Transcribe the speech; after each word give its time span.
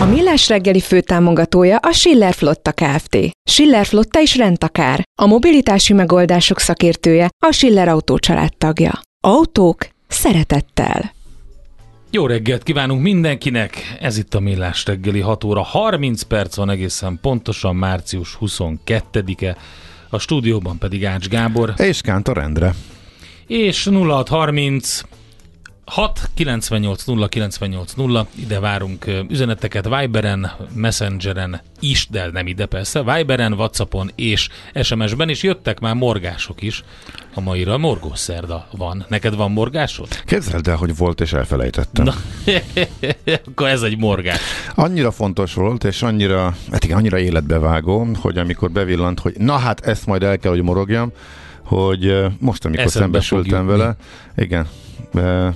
A 0.00 0.04
Millás 0.04 0.48
reggeli 0.48 0.80
főtámogatója 0.80 1.76
a 1.76 1.92
Schiller 1.92 2.34
Flotta 2.34 2.72
Kft. 2.72 3.18
Schiller 3.50 3.86
Flotta 3.86 4.20
is 4.20 4.36
rendtakár. 4.36 5.02
A 5.22 5.26
mobilitási 5.26 5.92
megoldások 5.92 6.58
szakértője 6.58 7.28
a 7.46 7.52
Schiller 7.52 7.88
Autó 7.88 8.18
tagja. 8.58 9.00
Autók 9.20 9.88
szeretettel. 10.08 11.12
Jó 12.10 12.26
reggelt 12.26 12.62
kívánunk 12.62 13.02
mindenkinek! 13.02 13.96
Ez 14.00 14.18
itt 14.18 14.34
a 14.34 14.40
Millás 14.40 14.84
reggeli 14.84 15.20
6 15.20 15.44
óra 15.44 15.62
30 15.62 16.22
perc 16.22 16.56
van 16.56 16.70
egészen 16.70 17.18
pontosan 17.22 17.76
március 17.76 18.38
22-e. 18.40 19.56
A 20.10 20.18
stúdióban 20.18 20.78
pedig 20.78 21.04
Ács 21.04 21.28
Gábor. 21.28 21.74
És 21.76 22.00
Kántor 22.00 22.38
Endre. 22.38 22.74
És 23.46 23.86
0630 23.86 25.00
6 25.88 26.30
98 26.34 27.04
0 27.04 27.28
98 27.28 27.92
0, 27.92 28.26
ide 28.34 28.60
várunk 28.60 29.06
üzeneteket 29.28 29.88
Viberen, 29.88 30.50
Messengeren 30.74 31.60
is, 31.80 32.06
de 32.10 32.30
nem 32.32 32.46
ide 32.46 32.66
persze, 32.66 33.02
Viberen, 33.02 33.52
Whatsappon 33.52 34.10
és 34.14 34.48
SMS-ben, 34.82 35.28
és 35.28 35.42
jöttek 35.42 35.80
már 35.80 35.94
morgások 35.94 36.62
is. 36.62 36.84
A 37.34 37.40
maira 37.40 37.78
morgós 37.78 38.18
szerda 38.18 38.68
van. 38.76 39.04
Neked 39.08 39.36
van 39.36 39.50
morgásod? 39.50 40.08
Képzeld 40.24 40.68
el, 40.68 40.76
hogy 40.76 40.96
volt 40.96 41.20
és 41.20 41.32
elfelejtettem. 41.32 42.04
Na, 42.04 42.14
akkor 43.46 43.68
ez 43.68 43.82
egy 43.82 43.98
morgás. 43.98 44.40
Annyira 44.74 45.10
fontos 45.10 45.54
volt, 45.54 45.84
és 45.84 46.02
annyira, 46.02 46.56
hát 46.70 46.84
igen, 46.84 46.96
annyira 46.96 47.18
életbevágó, 47.18 48.06
hogy 48.20 48.38
amikor 48.38 48.70
bevillant, 48.70 49.20
hogy 49.20 49.34
na 49.38 49.56
hát 49.56 49.86
ezt 49.86 50.06
majd 50.06 50.22
el 50.22 50.38
kell, 50.38 50.50
hogy 50.50 50.62
morogjam, 50.62 51.12
hogy 51.62 52.24
most, 52.38 52.64
amikor 52.64 52.84
Eszedbe 52.84 53.20
szembesültem 53.20 53.66
vele, 53.66 53.96
igen, 54.36 54.66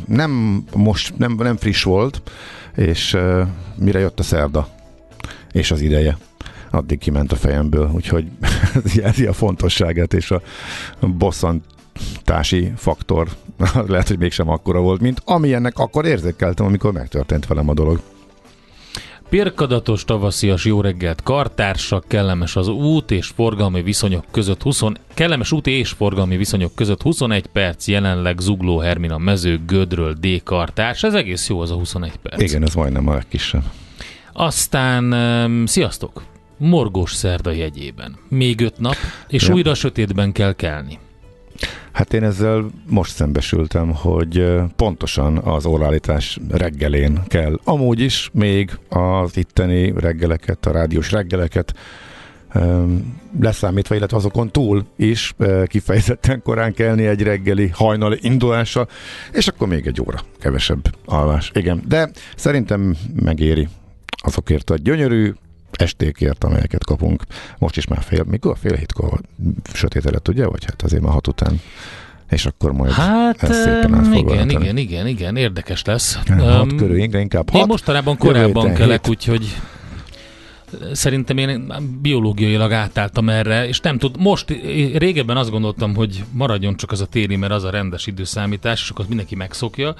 nem 0.06 0.64
most, 0.74 1.18
nem, 1.18 1.34
nem 1.38 1.56
friss 1.56 1.82
volt, 1.82 2.22
és 2.76 3.16
mire 3.76 3.98
jött 3.98 4.18
a 4.18 4.22
szerda, 4.22 4.68
és 5.52 5.70
az 5.70 5.80
ideje 5.80 6.18
addig 6.70 6.98
kiment 6.98 7.32
a 7.32 7.36
fejemből, 7.36 7.90
úgyhogy 7.94 8.30
ez 8.84 8.94
jelzi 9.02 9.26
a 9.26 9.32
fontosságát, 9.32 10.14
és 10.14 10.30
a 10.30 10.42
bosszantási 11.00 12.72
faktor 12.76 13.28
lehet, 13.86 14.08
hogy 14.08 14.18
mégsem 14.18 14.48
akkora 14.48 14.80
volt, 14.80 15.00
mint 15.00 15.22
amilyennek 15.24 15.78
akkor 15.78 16.06
érzékeltem, 16.06 16.66
amikor 16.66 16.92
megtörtént 16.92 17.46
velem 17.46 17.68
a 17.68 17.74
dolog. 17.74 18.00
Pirkadatos 19.32 20.04
tavaszias 20.04 20.64
jó 20.64 20.80
reggelt, 20.80 21.22
kartársak, 21.22 22.04
kellemes 22.08 22.56
az 22.56 22.68
út 22.68 23.10
és 23.10 23.26
forgalmi 23.26 23.82
viszonyok 23.82 24.24
között 24.30 24.62
20, 24.62 24.82
kellemes 25.14 25.52
út 25.52 25.66
és 25.66 25.90
forgalmi 25.90 26.36
viszonyok 26.36 26.74
között 26.74 27.02
21 27.02 27.46
perc, 27.46 27.88
jelenleg 27.88 28.38
Zugló 28.38 28.78
Hermina 28.78 29.18
mező 29.18 29.60
Gödről 29.66 30.12
D 30.12 30.42
kartárs, 30.42 31.02
ez 31.02 31.14
egész 31.14 31.48
jó 31.48 31.60
az 31.60 31.70
a 31.70 31.74
21 31.74 32.16
perc. 32.16 32.40
Igen, 32.40 32.62
ez 32.62 32.74
majdnem 32.74 33.08
a 33.08 33.14
legkisebb. 33.14 33.62
Aztán, 34.32 35.12
um, 35.12 35.66
sziasztok! 35.66 36.22
Morgós 36.56 37.12
szerda 37.12 37.50
jegyében. 37.50 38.16
Még 38.28 38.60
öt 38.60 38.78
nap, 38.78 38.96
és 39.28 39.48
ja. 39.48 39.54
újra 39.54 39.74
sötétben 39.74 40.32
kell 40.32 40.52
kelni. 40.52 40.98
Hát 41.92 42.14
én 42.14 42.22
ezzel 42.22 42.70
most 42.88 43.14
szembesültem, 43.14 43.94
hogy 43.94 44.54
pontosan 44.76 45.38
az 45.38 45.66
órállítás 45.66 46.38
reggelén 46.50 47.20
kell. 47.26 47.58
Amúgy 47.64 48.00
is 48.00 48.30
még 48.32 48.78
az 48.88 49.36
itteni 49.36 49.92
reggeleket, 49.96 50.66
a 50.66 50.72
rádiós 50.72 51.10
reggeleket 51.10 51.74
leszámítva, 53.40 53.94
illetve 53.94 54.16
azokon 54.16 54.50
túl 54.50 54.86
is 54.96 55.34
kifejezetten 55.64 56.42
korán 56.42 56.72
kelni 56.72 57.06
egy 57.06 57.22
reggeli 57.22 57.68
hajnali 57.68 58.18
indulása, 58.20 58.86
és 59.32 59.48
akkor 59.48 59.68
még 59.68 59.86
egy 59.86 60.00
óra 60.00 60.18
kevesebb 60.38 60.94
alvás. 61.04 61.50
Igen, 61.54 61.82
de 61.88 62.10
szerintem 62.36 62.96
megéri 63.14 63.68
azokért 64.16 64.70
a 64.70 64.76
gyönyörű 64.76 65.32
estékért, 65.76 66.44
amelyeket 66.44 66.84
kapunk. 66.84 67.22
Most 67.58 67.76
is 67.76 67.86
már 67.86 68.02
fél, 68.02 68.24
mikor? 68.26 68.56
Fél 68.58 68.76
hétkor 68.76 69.20
sötétedett, 69.72 70.28
ugye? 70.28 70.46
Vagy 70.46 70.64
hát 70.64 70.82
azért 70.82 71.02
már 71.02 71.12
hat 71.12 71.26
után 71.26 71.60
és 72.32 72.46
akkor 72.46 72.72
majd 72.72 72.92
hát, 72.92 73.42
ezt 73.42 73.62
szépen 73.62 74.14
igen, 74.14 74.50
igen, 74.50 74.76
igen, 74.76 75.06
igen, 75.06 75.36
érdekes 75.36 75.84
lesz. 75.84 76.14
Hat 76.14 76.62
um, 76.62 76.76
körül, 76.76 76.96
inkább 76.96 77.50
hat. 77.50 77.60
Én 77.60 77.66
mostanában 77.66 78.16
korábban 78.16 78.74
kelek, 78.74 79.08
úgyhogy 79.08 79.56
szerintem 80.92 81.38
én 81.38 81.72
biológiailag 82.00 82.72
átálltam 82.72 83.28
erre, 83.28 83.68
és 83.68 83.80
nem 83.80 83.98
tud, 83.98 84.16
most 84.18 84.50
régebben 84.94 85.36
azt 85.36 85.50
gondoltam, 85.50 85.94
hogy 85.94 86.24
maradjon 86.32 86.76
csak 86.76 86.90
az 86.90 87.00
a 87.00 87.06
téli, 87.06 87.36
mert 87.36 87.52
az 87.52 87.64
a 87.64 87.70
rendes 87.70 88.06
időszámítás, 88.06 88.82
és 88.82 88.90
akkor 88.90 89.04
mindenki 89.08 89.34
megszokja, 89.34 89.94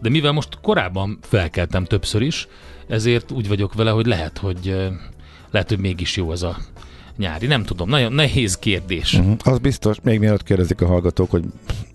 de 0.00 0.08
mivel 0.08 0.32
most 0.32 0.58
korábban 0.62 1.18
felkeltem 1.22 1.84
többször 1.84 2.22
is, 2.22 2.48
ezért 2.88 3.30
úgy 3.30 3.48
vagyok 3.48 3.74
vele, 3.74 3.90
hogy 3.90 4.06
lehet, 4.06 4.38
hogy 4.38 4.76
lehet, 5.50 5.68
hogy 5.68 5.78
mégis 5.78 6.16
jó 6.16 6.32
ez 6.32 6.42
a 6.42 6.56
nyári. 7.16 7.46
Nem 7.46 7.64
tudom, 7.64 7.88
nagyon 7.88 8.12
nehéz 8.12 8.56
kérdés. 8.56 9.14
Uh-huh. 9.14 9.36
Az 9.44 9.58
biztos, 9.58 9.96
még 10.02 10.18
mielőtt 10.18 10.42
kérdezik 10.42 10.80
a 10.80 10.86
hallgatók, 10.86 11.30
hogy 11.30 11.44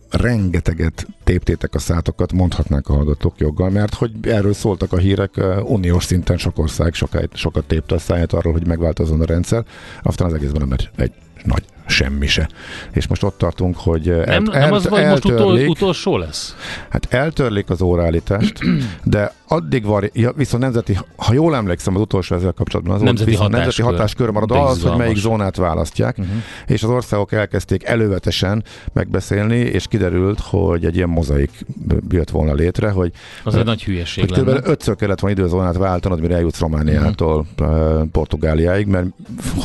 rengeteget 0.10 1.08
téptétek 1.24 1.76
a 1.76 1.80
szátokat, 1.80 2.34
mondhatnák 2.34 2.88
a 2.88 2.94
hallgatók 2.94 3.34
joggal, 3.38 3.70
mert 3.70 3.94
hogy 3.94 4.12
erről 4.22 4.54
szóltak 4.54 4.94
a 4.94 4.98
hírek, 4.98 5.32
uniós 5.64 6.04
szinten 6.04 6.38
sok 6.38 6.58
ország 6.58 6.94
sokat, 6.94 7.36
sokat 7.36 7.66
tépte 7.66 7.96
a 7.96 8.00
száját 8.00 8.34
arról, 8.34 8.54
hogy 8.54 8.68
megváltozzon 8.68 9.22
a 9.22 9.26
rendszer, 9.26 9.64
aztán 10.02 10.28
az 10.28 10.34
egészben 10.34 10.68
nem 10.68 10.78
egy 10.96 11.12
nagy 11.44 11.64
semmi 11.92 12.28
se. 12.28 12.50
És 12.92 13.08
most 13.08 13.24
ott 13.24 13.38
tartunk, 13.38 13.78
hogy 13.78 14.10
el, 14.10 14.24
nem, 14.26 14.46
el, 14.52 14.60
nem 14.60 14.74
az 14.74 14.90
vagy 14.90 15.06
most 15.06 15.26
utol, 15.26 15.60
utolsó 15.60 16.18
lesz? 16.18 16.56
Hát 16.90 17.14
eltörlik 17.14 17.70
az 17.70 17.82
órállítást, 17.82 18.60
de 19.04 19.34
addig 19.48 19.86
van, 19.86 20.10
ja, 20.14 20.32
viszont 20.32 20.64
nemzeti, 20.64 20.98
ha 21.16 21.34
jól 21.34 21.56
emlékszem 21.56 21.96
az 21.96 22.02
utolsó 22.02 22.36
ezzel 22.36 22.52
kapcsolatban, 22.52 22.96
az 22.96 23.02
nemzeti, 23.02 23.30
viszont, 23.30 23.54
hatáskör. 23.54 23.86
nemzeti 23.86 23.98
hatáskör 23.98 24.30
marad 24.30 24.52
az, 24.52 24.82
hogy 24.82 24.98
melyik 24.98 25.18
zónát 25.18 25.56
választják, 25.56 26.18
uh-huh. 26.18 26.36
és 26.68 26.84
az 26.84 26.90
országok 26.90 27.32
elkezdték 27.32 27.84
elővetesen 27.84 28.64
megbeszélni, 28.94 29.58
és 29.58 29.88
kiderült, 29.88 30.40
hogy 30.40 30.86
egy 30.86 30.96
ilyen 30.96 31.10
mozaik 31.10 31.66
jött 32.10 32.30
volna 32.30 32.54
létre, 32.54 32.90
hogy 32.90 33.12
az 33.44 33.56
egy 33.56 33.66
nagy 33.66 33.84
hülyeség 33.84 34.30
hogy 34.30 34.44
kb. 34.44 34.68
ötször 34.68 34.96
kellett 34.96 35.20
volna 35.20 35.40
időzónát 35.40 35.78
váltanod, 35.78 36.22
mire 36.22 36.36
eljutsz 36.36 36.60
Romániától 36.60 37.46
uh-huh. 37.60 38.08
Portugáliáig, 38.12 38.88
mert 38.88 39.08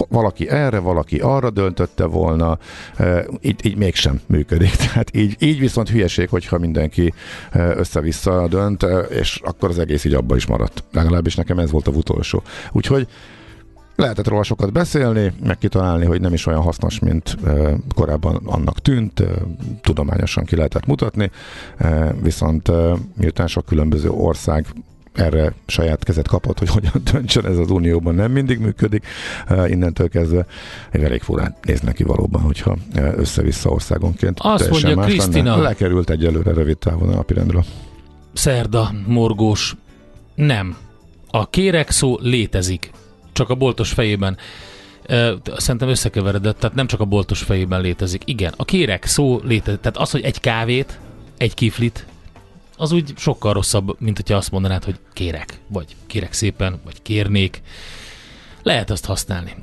valaki 0.08 0.48
erre, 0.48 0.78
valaki 0.78 1.18
arra 1.18 1.50
döntötte 1.66 2.04
volna, 2.04 2.58
így, 3.40 3.66
így 3.66 3.76
mégsem 3.76 4.20
működik. 4.26 4.76
Tehát 4.86 5.16
így, 5.16 5.36
így 5.38 5.58
viszont 5.58 5.88
hülyeség, 5.88 6.28
hogyha 6.28 6.58
mindenki 6.58 7.12
össze-vissza 7.52 8.48
dönt, 8.48 8.86
és 9.08 9.40
akkor 9.44 9.68
az 9.68 9.78
egész 9.78 10.04
így 10.04 10.14
abba 10.14 10.36
is 10.36 10.46
maradt. 10.46 10.84
Legalábbis 10.92 11.34
nekem 11.34 11.58
ez 11.58 11.70
volt 11.70 11.86
a 11.86 11.90
utolsó. 11.90 12.42
Úgyhogy 12.72 13.08
lehetett 13.96 14.28
róla 14.28 14.42
sokat 14.42 14.72
beszélni, 14.72 15.32
meg 15.44 15.58
kitalálni, 15.58 16.04
hogy 16.04 16.20
nem 16.20 16.32
is 16.32 16.46
olyan 16.46 16.62
hasznos, 16.62 16.98
mint 16.98 17.36
korábban 17.94 18.40
annak 18.44 18.80
tűnt, 18.80 19.22
tudományosan 19.80 20.44
ki 20.44 20.56
lehetett 20.56 20.86
mutatni, 20.86 21.30
viszont 22.22 22.70
miután 23.16 23.46
sok 23.46 23.64
különböző 23.64 24.10
ország 24.10 24.66
erre 25.16 25.52
saját 25.66 26.04
kezet 26.04 26.28
kapott, 26.28 26.58
hogy 26.58 26.68
hogyan 26.78 27.02
döntsön 27.12 27.46
ez 27.46 27.58
az 27.58 27.70
unióban 27.70 28.14
nem 28.14 28.32
mindig 28.32 28.58
működik. 28.58 29.06
Innentől 29.66 30.08
kezdve 30.08 30.46
egy 30.90 31.02
elég 31.02 31.22
furán 31.22 31.54
néz 31.62 31.80
neki 31.80 32.02
valóban, 32.02 32.40
hogyha 32.40 32.76
össze-vissza 32.94 33.70
országonként. 33.70 34.38
Azt 34.40 34.70
mondja 34.70 34.96
Krisztina. 34.96 35.56
Lekerült 35.56 36.10
egyelőre 36.10 36.52
rövid 36.52 36.78
távon 36.78 37.08
a 37.08 37.14
napirendről. 37.14 37.64
Szerda, 38.32 38.94
morgós. 39.06 39.76
Nem. 40.34 40.76
A 41.30 41.50
kérek 41.50 41.90
szó 41.90 42.18
létezik. 42.20 42.90
Csak 43.32 43.50
a 43.50 43.54
boltos 43.54 43.92
fejében. 43.92 44.36
Szerintem 45.56 45.88
összekeveredett, 45.88 46.58
tehát 46.58 46.76
nem 46.76 46.86
csak 46.86 47.00
a 47.00 47.04
boltos 47.04 47.42
fejében 47.42 47.80
létezik. 47.80 48.22
Igen, 48.24 48.52
a 48.56 48.64
kérek 48.64 49.04
szó 49.04 49.40
létezik. 49.44 49.80
Tehát 49.80 49.96
az, 49.96 50.10
hogy 50.10 50.22
egy 50.22 50.40
kávét, 50.40 50.98
egy 51.36 51.54
kiflit, 51.54 52.06
az 52.76 52.92
úgy 52.92 53.12
sokkal 53.16 53.52
rosszabb, 53.52 53.96
mint 53.98 54.16
hogyha 54.16 54.36
azt 54.36 54.50
mondanád, 54.50 54.84
hogy 54.84 54.98
kérek, 55.12 55.60
vagy 55.68 55.96
kérek 56.06 56.32
szépen, 56.32 56.80
vagy 56.84 57.02
kérnék. 57.02 57.62
Lehet 58.62 58.90
azt 58.90 59.04
használni. 59.04 59.54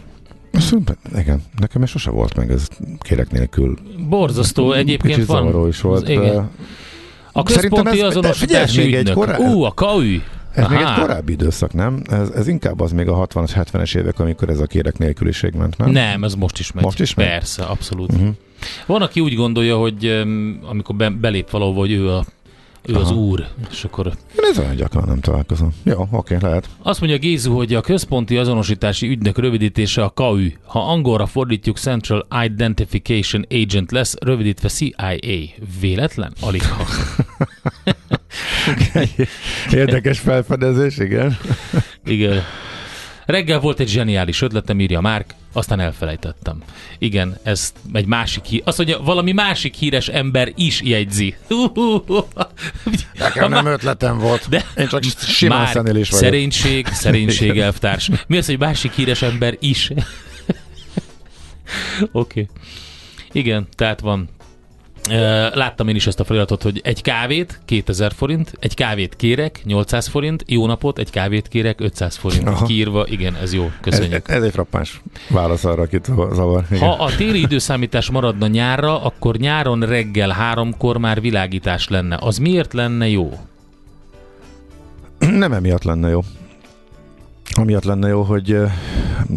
Szerintem, 0.51 0.95
igen, 1.15 1.44
nekem 1.60 1.81
ez 1.81 1.89
sose 1.89 2.10
volt 2.10 2.36
meg, 2.36 2.51
ez 2.51 2.68
kérek 3.00 3.31
nélkül. 3.31 3.77
Borzasztó, 4.10 4.71
egyébként 4.71 5.13
Kicsit 5.13 5.27
van. 5.30 5.68
is 5.68 5.81
volt. 5.81 6.10
igen. 6.10 6.50
A 7.31 7.44
központi 7.44 8.01
ez, 8.01 8.07
azonosítási 8.07 8.81
ügynök. 8.81 9.07
Egy 9.07 9.13
korá... 9.13 9.38
Ú, 9.38 9.63
a 9.63 9.71
KAÜ. 9.74 10.21
Ez 10.54 10.63
Aha. 10.63 10.74
még 10.74 10.83
egy 10.83 11.00
korábbi 11.00 11.31
időszak, 11.31 11.74
nem? 11.74 12.01
Ez, 12.10 12.30
ez 12.30 12.48
inkább 12.48 12.80
az 12.80 12.92
még 12.92 13.07
a 13.07 13.27
60-as, 13.27 13.65
70-es 13.71 13.95
évek, 13.95 14.19
amikor 14.19 14.50
ez 14.50 14.60
a 14.60 14.65
kérek 14.65 14.98
nélküliség 14.98 15.54
ment, 15.54 15.77
nem? 15.77 15.89
Nem, 15.89 16.24
ez 16.24 16.36
most 16.36 16.60
is 16.60 16.71
megy. 16.71 16.83
Most 16.83 17.00
is 17.00 17.13
megy? 17.13 17.27
Persze, 17.27 17.63
abszolút. 17.63 18.12
Uh-huh. 18.12 18.36
Van, 18.86 19.01
aki 19.01 19.19
úgy 19.19 19.36
gondolja, 19.36 19.77
hogy 19.77 20.24
amikor 20.62 20.95
be, 20.95 21.10
belép 21.10 21.50
valahova, 21.50 21.80
hogy 21.80 21.92
ő 21.92 22.10
a 22.10 22.25
ő 22.85 22.94
Aha. 22.94 23.03
az 23.03 23.12
úr, 23.12 23.47
és 23.71 23.83
akkor... 23.83 24.07
Én 24.07 24.50
ez 24.51 24.59
olyan 24.59 24.75
gyakran 24.75 25.03
nem 25.07 25.19
találkozom. 25.19 25.74
Jó, 25.83 26.07
oké, 26.12 26.38
lehet. 26.41 26.69
Azt 26.81 27.00
mondja 27.00 27.18
Gézu, 27.18 27.56
hogy 27.56 27.74
a 27.74 27.81
központi 27.81 28.38
azonosítási 28.38 29.07
ügynök 29.07 29.38
rövidítése 29.38 30.03
a 30.03 30.09
KAU. 30.09 30.47
Ha 30.65 30.91
angolra 30.91 31.25
fordítjuk 31.25 31.77
Central 31.77 32.27
Identification 32.44 33.45
Agent 33.50 33.91
lesz, 33.91 34.15
rövidítve 34.21 34.68
CIA. 34.68 35.15
Véletlen? 35.80 36.33
Alig 36.41 36.63
ha. 36.63 36.85
Érdekes 39.71 40.19
felfedezés, 40.19 40.97
igen. 40.97 41.38
igen. 42.06 42.41
Reggel 43.25 43.60
volt 43.60 43.80
egy 43.80 43.88
zseniális 43.88 44.42
ötletem, 44.42 44.80
írja 44.80 45.02
Márk, 45.02 45.34
aztán 45.54 45.80
elfelejtettem. 45.80 46.64
Igen, 46.98 47.38
ez 47.44 47.74
egy 47.94 48.06
másik 48.06 48.44
hír. 48.44 48.62
Azt 48.66 48.78
mondja, 48.78 49.00
valami 49.00 49.31
másik 49.31 49.75
híres 49.75 50.08
ember 50.08 50.52
is 50.56 50.81
jegyzi. 50.81 51.36
Nekem 53.14 53.50
nem 53.50 53.66
ötletem 53.66 54.18
volt. 54.18 54.50
De 54.50 54.66
Én 54.78 54.88
csak 54.88 55.04
simán 55.18 55.68
szenélés 55.68 56.10
vagyok. 56.10 56.25
Szerénység, 56.25 56.88
szerénység 56.88 57.60
elvtárs. 57.60 58.10
Mi 58.28 58.38
az, 58.38 58.46
hogy 58.46 58.60
másik 58.60 58.92
híres 58.92 59.22
ember 59.22 59.58
is? 59.60 59.90
Oké. 62.12 62.42
okay. 62.42 62.48
Igen, 63.31 63.68
tehát 63.75 64.00
van 64.00 64.30
Láttam 65.53 65.88
én 65.88 65.95
is 65.95 66.07
ezt 66.07 66.19
a 66.19 66.23
feliratot, 66.23 66.63
hogy 66.63 66.81
egy 66.83 67.01
kávét 67.01 67.59
2000 67.65 68.13
forint, 68.13 68.53
egy 68.59 68.73
kávét 68.73 69.15
kérek 69.15 69.61
800 69.63 70.07
forint, 70.07 70.44
jó 70.47 70.65
napot, 70.65 71.00
egy 71.00 71.09
kávét 71.09 71.47
kérek 71.47 71.81
500 71.81 72.15
forint. 72.15 72.47
Aha. 72.47 72.65
Kiírva, 72.65 73.05
igen, 73.07 73.35
ez 73.35 73.53
jó, 73.53 73.71
köszönjük. 73.81 74.29
Ez, 74.29 74.35
ez 74.35 74.44
egy 74.44 74.51
frappáns 74.51 75.01
válasz 75.29 75.65
arra, 75.65 75.81
akit 75.81 76.05
zavar. 76.31 76.65
Igen. 76.71 76.88
Ha 76.88 77.03
a 77.03 77.15
téli 77.15 77.39
időszámítás 77.39 78.09
maradna 78.09 78.47
nyárra, 78.47 79.03
akkor 79.03 79.38
nyáron 79.38 79.79
reggel 79.79 80.29
háromkor 80.29 80.97
már 80.97 81.21
világítás 81.21 81.88
lenne. 81.88 82.17
Az 82.21 82.38
miért 82.38 82.73
lenne 82.73 83.07
jó? 83.07 83.39
Nem 85.19 85.53
emiatt 85.53 85.83
lenne 85.83 86.09
jó. 86.09 86.21
Amiatt 87.55 87.83
lenne 87.83 88.07
jó, 88.07 88.21
hogy 88.21 88.57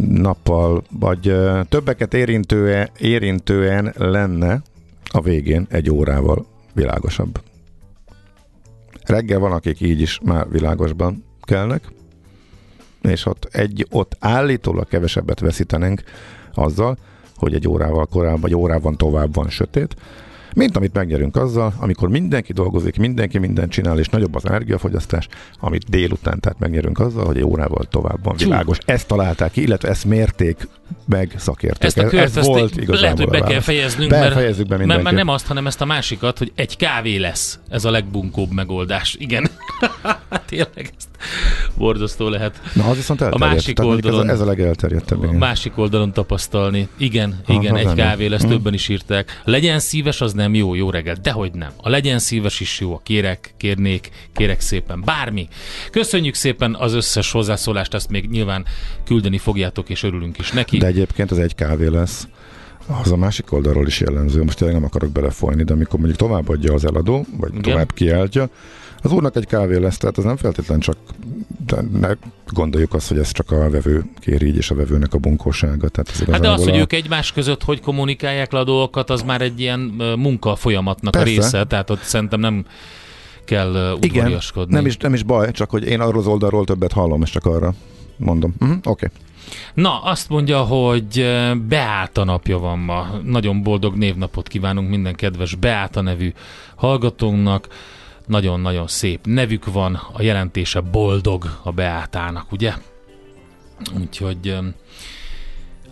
nappal, 0.09 0.83
vagy 0.91 1.35
többeket 1.69 2.15
érintően, 2.15 2.89
érintően 2.99 3.95
lenne, 3.97 4.63
a 5.17 5.21
végén 5.21 5.67
egy 5.71 5.91
órával 5.91 6.47
világosabb. 6.75 7.41
Reggel 9.05 9.39
van, 9.39 9.53
akik 9.53 9.81
így 9.81 10.01
is 10.01 10.21
már 10.25 10.51
világosban 10.51 11.25
kelnek, 11.43 11.93
és 13.03 13.27
ott, 13.27 13.45
egy, 13.45 13.87
ott 13.91 14.17
állítólag 14.19 14.89
kevesebbet 14.89 15.41
veszítenénk 15.41 16.03
azzal, 16.55 16.99
hogy 17.37 17.55
egy 17.55 17.69
órával 17.69 18.07
korábban, 18.07 18.41
vagy 18.41 18.55
órában 18.55 18.97
tovább 18.97 19.35
van 19.35 19.49
sötét, 19.49 19.97
mint 20.57 20.77
amit 20.77 20.93
megnyerünk 20.93 21.37
azzal, 21.37 21.73
amikor 21.79 22.09
mindenki 22.09 22.53
dolgozik, 22.53 22.99
mindenki 22.99 23.39
mindent 23.39 23.71
csinál, 23.71 23.99
és 23.99 24.09
nagyobb 24.09 24.35
az 24.35 24.47
energiafogyasztás, 24.47 25.29
amit 25.61 25.85
délután, 25.89 26.41
tehát 26.41 26.59
megnyerünk 26.59 26.99
azzal, 26.99 27.25
hogy 27.25 27.37
egy 27.37 27.45
órával 27.45 27.85
tovább 27.85 28.19
van 28.23 28.37
világos. 28.37 28.79
Ezt 28.85 29.07
találták 29.07 29.51
ki, 29.51 29.63
illetve 29.63 29.89
ezt 29.89 30.05
mérték 30.05 30.69
meg 31.09 31.35
szakértők. 31.37 31.85
Ezt 31.85 31.99
a 31.99 32.07
kört, 32.07 32.37
ez 32.37 32.47
volt 32.47 32.77
igazából 32.77 33.01
lehet, 33.01 33.19
hogy 33.19 33.29
be 33.29 33.41
kell 33.41 33.61
fejeznünk, 33.61 34.11
be, 34.11 34.19
mert, 34.19 34.35
be 34.69 34.77
mert, 34.87 35.03
mert 35.03 35.17
nem 35.17 35.29
azt, 35.29 35.47
hanem 35.47 35.67
ezt 35.67 35.81
a 35.81 35.85
másikat, 35.85 36.39
hogy 36.39 36.53
egy 36.55 36.77
kávé 36.77 37.17
lesz. 37.17 37.59
Ez 37.69 37.85
a 37.85 37.91
legbunkóbb 37.91 38.51
megoldás. 38.51 39.17
Igen. 39.19 39.51
Tényleg 40.49 40.93
ezt 40.97 41.09
borzasztó 41.75 42.29
lehet. 42.29 42.61
Na, 42.73 42.85
az 42.85 42.97
viszont 42.97 43.21
A 43.21 43.39
másik 43.39 43.81
oldalon, 43.81 44.21
ez, 44.21 44.29
a, 44.29 44.33
ez 44.33 44.41
a 44.41 44.45
legelterjedtebb. 44.45 45.23
A 45.23 45.33
másik 45.33 45.79
oldalon 45.79 46.13
tapasztalni. 46.13 46.89
Igen, 46.97 47.41
ha, 47.45 47.53
igen, 47.53 47.77
egy 47.77 47.93
kávé 47.93 48.27
lesz, 48.27 48.41
hmm. 48.41 48.51
többen 48.51 48.75
is 48.75 48.89
írták. 48.89 49.43
Legyen 49.45 49.79
szíves, 49.79 50.21
az 50.21 50.33
nem 50.33 50.55
jó, 50.55 50.75
jó 50.75 50.91
reggel. 50.91 51.17
Dehogy 51.23 51.53
nem. 51.53 51.71
A 51.77 51.89
legyen 51.89 52.19
szíves 52.19 52.61
is 52.61 52.81
jó. 52.81 52.95
A 52.95 53.01
kérek, 53.03 53.55
kérnék, 53.57 54.11
kérek 54.35 54.61
szépen. 54.61 55.03
Bármi. 55.05 55.49
Köszönjük 55.91 56.35
szépen 56.35 56.75
az 56.75 56.95
összes 56.95 57.33
hozzászólást, 57.33 57.95
ezt 57.95 58.11
még 58.11 58.29
nyilván 58.29 58.65
küldeni 59.05 59.39
fogjátok, 59.39 59.89
és 59.89 60.03
örülünk 60.03 60.39
is 60.39 60.51
neki. 60.51 60.79
De 60.79 60.87
egyébként 60.87 61.31
az 61.31 61.39
egy 61.39 61.55
kávé 61.55 61.87
lesz. 61.87 62.29
Az 63.03 63.13
a 63.13 63.17
másik 63.17 63.53
oldalról 63.53 63.87
is 63.87 64.01
jellemző. 64.01 64.43
Most 64.43 64.59
tényleg 64.59 64.77
nem 64.77 64.85
akarok 64.85 65.11
belefolyni, 65.11 65.63
de 65.63 65.73
amikor 65.73 65.99
mondjuk 65.99 66.19
továbbadja 66.19 66.73
az 66.73 66.85
eladó, 66.85 67.27
vagy 67.37 67.51
Igen. 67.51 67.63
tovább 67.63 67.93
kiáltja, 67.93 68.49
az 69.07 69.13
úrnak 69.13 69.37
egy 69.37 69.47
kávé 69.47 69.77
lesz, 69.77 69.97
tehát 69.99 70.19
az 70.19 70.25
nem 70.25 70.37
feltétlen 70.37 70.81
csak 70.81 70.97
de 71.67 71.77
ne 71.93 72.09
gondoljuk 72.47 72.95
azt, 72.95 73.09
hogy 73.09 73.19
ez 73.19 73.33
csak 73.33 73.51
a 73.51 73.71
vevő 73.71 74.05
kéri 74.21 74.47
így, 74.47 74.57
és 74.57 74.71
a 74.71 74.75
vevőnek 74.75 75.15
a 75.15 75.19
bunkósága. 75.19 75.89
Tehát 75.89 76.11
ez 76.13 76.33
hát 76.33 76.41
de 76.41 76.51
az, 76.51 76.61
a... 76.61 76.71
hogy 76.71 76.79
ők 76.79 76.93
egymás 76.93 77.33
között 77.33 77.63
hogy 77.63 77.81
kommunikálják 77.81 78.53
le 78.53 78.59
a 78.59 78.65
dolgokat, 78.65 79.11
az 79.11 79.23
már 79.23 79.41
egy 79.41 79.61
ilyen 79.61 79.81
munka 80.19 80.57
folyamatnak 80.57 81.13
Persze. 81.13 81.31
a 81.31 81.35
része, 81.35 81.65
tehát 81.65 81.91
ott 81.91 82.03
szerintem 82.03 82.41
nem 82.41 82.67
kell. 83.45 83.99
Igen, 84.01 84.41
nem 84.69 84.87
is, 84.87 84.97
nem 84.97 85.15
is 85.15 85.23
baj, 85.23 85.51
csak 85.51 85.71
hogy 85.71 85.85
én 85.85 86.01
arról 86.01 86.21
az 86.21 86.27
oldalról 86.27 86.65
többet 86.65 86.93
hallom, 86.93 87.23
és 87.23 87.31
csak 87.31 87.47
arra 87.47 87.75
mondom. 88.17 88.55
Uh-huh, 88.61 88.77
Oké. 88.77 88.91
Okay. 88.91 89.09
Na, 89.75 90.03
azt 90.03 90.29
mondja, 90.29 90.63
hogy 90.63 91.27
Beáta 91.69 92.25
napja 92.25 92.59
van 92.59 92.79
ma. 92.79 93.07
Nagyon 93.25 93.63
boldog 93.63 93.97
névnapot 93.97 94.49
kívánunk 94.49 94.89
minden 94.89 95.15
kedves 95.15 95.55
Beáta 95.55 96.01
nevű 96.01 96.33
hallgatónknak 96.75 97.69
nagyon-nagyon 98.27 98.87
szép 98.87 99.27
nevük 99.27 99.73
van, 99.73 99.95
a 100.13 100.23
jelentése 100.23 100.81
boldog 100.81 101.61
a 101.63 101.73
Beátának, 101.73 102.53
ugye? 102.53 102.75
Úgyhogy 104.01 104.59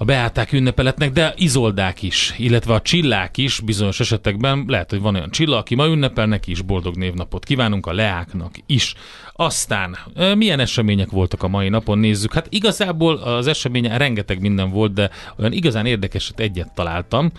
a 0.04 0.06
beáták 0.06 0.52
ünnepeletnek, 0.52 1.12
de 1.12 1.34
izoldák 1.36 2.02
is, 2.02 2.34
illetve 2.38 2.74
a 2.74 2.80
csillák 2.80 3.36
is 3.36 3.60
bizonyos 3.60 4.00
esetekben, 4.00 4.64
lehet, 4.66 4.90
hogy 4.90 5.00
van 5.00 5.14
olyan 5.14 5.30
csilla, 5.30 5.56
aki 5.56 5.74
ma 5.74 5.86
ünnepel, 5.86 6.26
neki 6.26 6.50
is 6.50 6.62
boldog 6.62 6.96
névnapot 6.96 7.44
kívánunk, 7.44 7.86
a 7.86 7.92
leáknak 7.92 8.54
is. 8.66 8.94
Aztán 9.32 9.98
milyen 10.36 10.60
események 10.60 11.10
voltak 11.10 11.42
a 11.42 11.48
mai 11.48 11.68
napon, 11.68 11.98
nézzük. 11.98 12.32
Hát 12.32 12.46
igazából 12.50 13.16
az 13.16 13.46
eseményen 13.46 13.98
rengeteg 13.98 14.40
minden 14.40 14.70
volt, 14.70 14.92
de 14.92 15.10
olyan 15.38 15.52
igazán 15.52 15.86
érdekeset 15.86 16.40
egyet 16.40 16.74
találtam, 16.74 17.30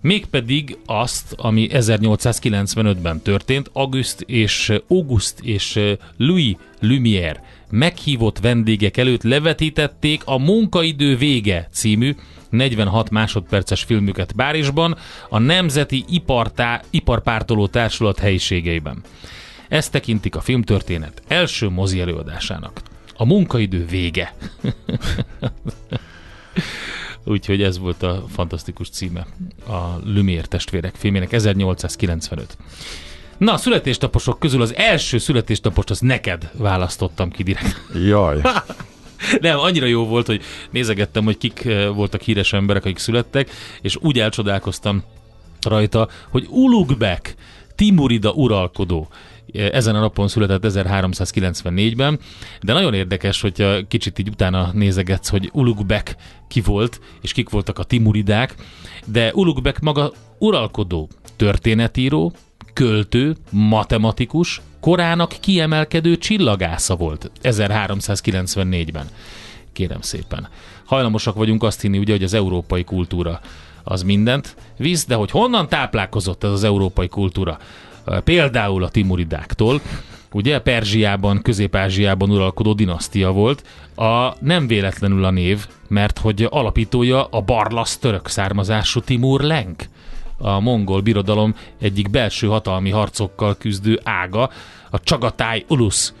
mégpedig 0.00 0.78
azt, 0.86 1.34
ami 1.36 1.68
1895-ben 1.72 3.20
történt, 3.22 3.70
August 3.72 4.20
és 4.20 4.72
August 4.88 5.34
és 5.40 5.80
Louis 6.16 6.56
Lumière 6.80 7.42
meghívott 7.70 8.38
vendégek 8.38 8.96
előtt 8.96 9.22
levetítették 9.22 10.22
a 10.24 10.38
Munkaidő 10.38 11.16
vége 11.16 11.68
című 11.72 12.14
46 12.50 13.10
másodperces 13.10 13.82
filmüket 13.82 14.32
Párizsban 14.32 14.96
a 15.28 15.38
Nemzeti 15.38 16.04
Ipartá- 16.08 16.84
Iparpártoló 16.90 17.66
Társulat 17.66 18.18
helyiségeiben. 18.18 19.02
Ezt 19.68 19.92
tekintik 19.92 20.36
a 20.36 20.40
filmtörténet 20.40 21.22
első 21.26 21.68
mozi 21.68 22.00
előadásának. 22.00 22.80
A 23.16 23.24
munkaidő 23.24 23.86
vége. 23.86 24.34
Úgyhogy 27.24 27.62
ez 27.62 27.78
volt 27.78 28.02
a 28.02 28.24
fantasztikus 28.28 28.88
címe 28.88 29.26
a 29.66 29.98
Lumière 30.04 30.46
testvérek 30.46 30.94
filmének 30.94 31.32
1895. 31.32 32.56
Na, 33.40 33.52
a 33.52 33.56
születéstaposok 33.56 34.38
közül 34.38 34.62
az 34.62 34.74
első 34.74 35.18
születéstapost 35.18 35.90
az 35.90 36.00
neked 36.00 36.50
választottam 36.54 37.30
ki 37.30 37.42
direkt. 37.42 37.80
Jaj. 38.06 38.40
Nem, 39.40 39.58
annyira 39.58 39.86
jó 39.86 40.06
volt, 40.06 40.26
hogy 40.26 40.42
nézegettem, 40.70 41.24
hogy 41.24 41.38
kik 41.38 41.64
eh, 41.64 41.94
voltak 41.94 42.20
híres 42.20 42.52
emberek, 42.52 42.84
akik 42.84 42.98
születtek, 42.98 43.50
és 43.82 43.96
úgy 44.00 44.18
elcsodálkoztam 44.18 45.02
rajta, 45.62 46.08
hogy 46.30 46.46
Ulugbek, 46.50 47.34
Timurida 47.74 48.30
uralkodó, 48.30 49.08
eh, 49.52 49.68
ezen 49.72 49.94
a 49.94 50.00
napon 50.00 50.28
született 50.28 50.72
1394-ben, 50.72 52.18
de 52.62 52.72
nagyon 52.72 52.94
érdekes, 52.94 53.40
hogyha 53.40 53.86
kicsit 53.88 54.18
így 54.18 54.28
utána 54.28 54.70
nézegetsz, 54.72 55.28
hogy 55.28 55.50
Ulugbek 55.52 56.16
ki 56.48 56.60
volt, 56.60 57.00
és 57.20 57.32
kik 57.32 57.48
voltak 57.48 57.78
a 57.78 57.84
timuridák, 57.84 58.54
de 59.06 59.30
Ulugbek 59.34 59.80
maga 59.80 60.12
uralkodó, 60.38 61.08
történetíró, 61.36 62.32
költő, 62.72 63.36
matematikus, 63.50 64.60
korának 64.80 65.34
kiemelkedő 65.40 66.16
csillagásza 66.18 66.96
volt 66.96 67.30
1394-ben. 67.42 69.06
Kérem 69.72 70.00
szépen. 70.00 70.48
Hajlamosak 70.84 71.34
vagyunk 71.34 71.62
azt 71.62 71.80
hinni, 71.80 71.98
ugye, 71.98 72.12
hogy 72.12 72.22
az 72.22 72.34
európai 72.34 72.84
kultúra 72.84 73.40
az 73.84 74.02
mindent 74.02 74.56
visz, 74.76 75.06
de 75.06 75.14
hogy 75.14 75.30
honnan 75.30 75.68
táplálkozott 75.68 76.44
ez 76.44 76.50
az 76.50 76.64
európai 76.64 77.08
kultúra? 77.08 77.58
Például 78.24 78.84
a 78.84 78.88
timuridáktól, 78.88 79.80
ugye 80.32 80.58
Perzsiában, 80.58 81.42
Közép-Ázsiában 81.42 82.30
uralkodó 82.30 82.72
dinasztia 82.72 83.32
volt, 83.32 83.64
a 83.96 84.34
nem 84.40 84.66
véletlenül 84.66 85.24
a 85.24 85.30
név, 85.30 85.66
mert 85.88 86.18
hogy 86.18 86.46
alapítója 86.50 87.24
a 87.24 87.40
barlasz 87.40 87.98
török 87.98 88.28
származású 88.28 89.00
Timur 89.00 89.40
Lenk 89.40 89.84
a 90.40 90.60
mongol 90.60 91.00
birodalom 91.00 91.54
egyik 91.80 92.10
belső 92.10 92.46
hatalmi 92.46 92.90
harcokkal 92.90 93.56
küzdő 93.56 94.00
ága, 94.02 94.50
a 94.90 95.00
Csagatáj 95.00 95.64
Ulusz 95.68 96.14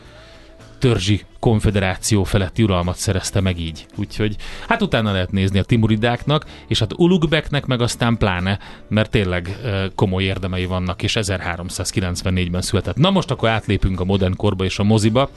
törzsi 0.78 1.24
konfederáció 1.38 2.24
feletti 2.24 2.62
uralmat 2.62 2.96
szerezte 2.96 3.40
meg 3.40 3.58
így. 3.58 3.86
Úgyhogy 3.96 4.36
hát 4.68 4.82
utána 4.82 5.12
lehet 5.12 5.32
nézni 5.32 5.58
a 5.58 5.62
Timuridáknak, 5.62 6.46
és 6.66 6.78
hát 6.78 6.92
Ulugbeknek 6.96 7.66
meg 7.66 7.80
aztán 7.80 8.16
pláne, 8.16 8.58
mert 8.88 9.10
tényleg 9.10 9.56
komoly 9.94 10.22
érdemei 10.22 10.64
vannak, 10.64 11.02
és 11.02 11.16
1394-ben 11.20 12.62
született. 12.62 12.96
Na 12.96 13.10
most 13.10 13.30
akkor 13.30 13.48
átlépünk 13.48 14.00
a 14.00 14.04
modern 14.04 14.36
korba 14.36 14.64
és 14.64 14.78
a 14.78 14.84
moziba. 14.84 15.30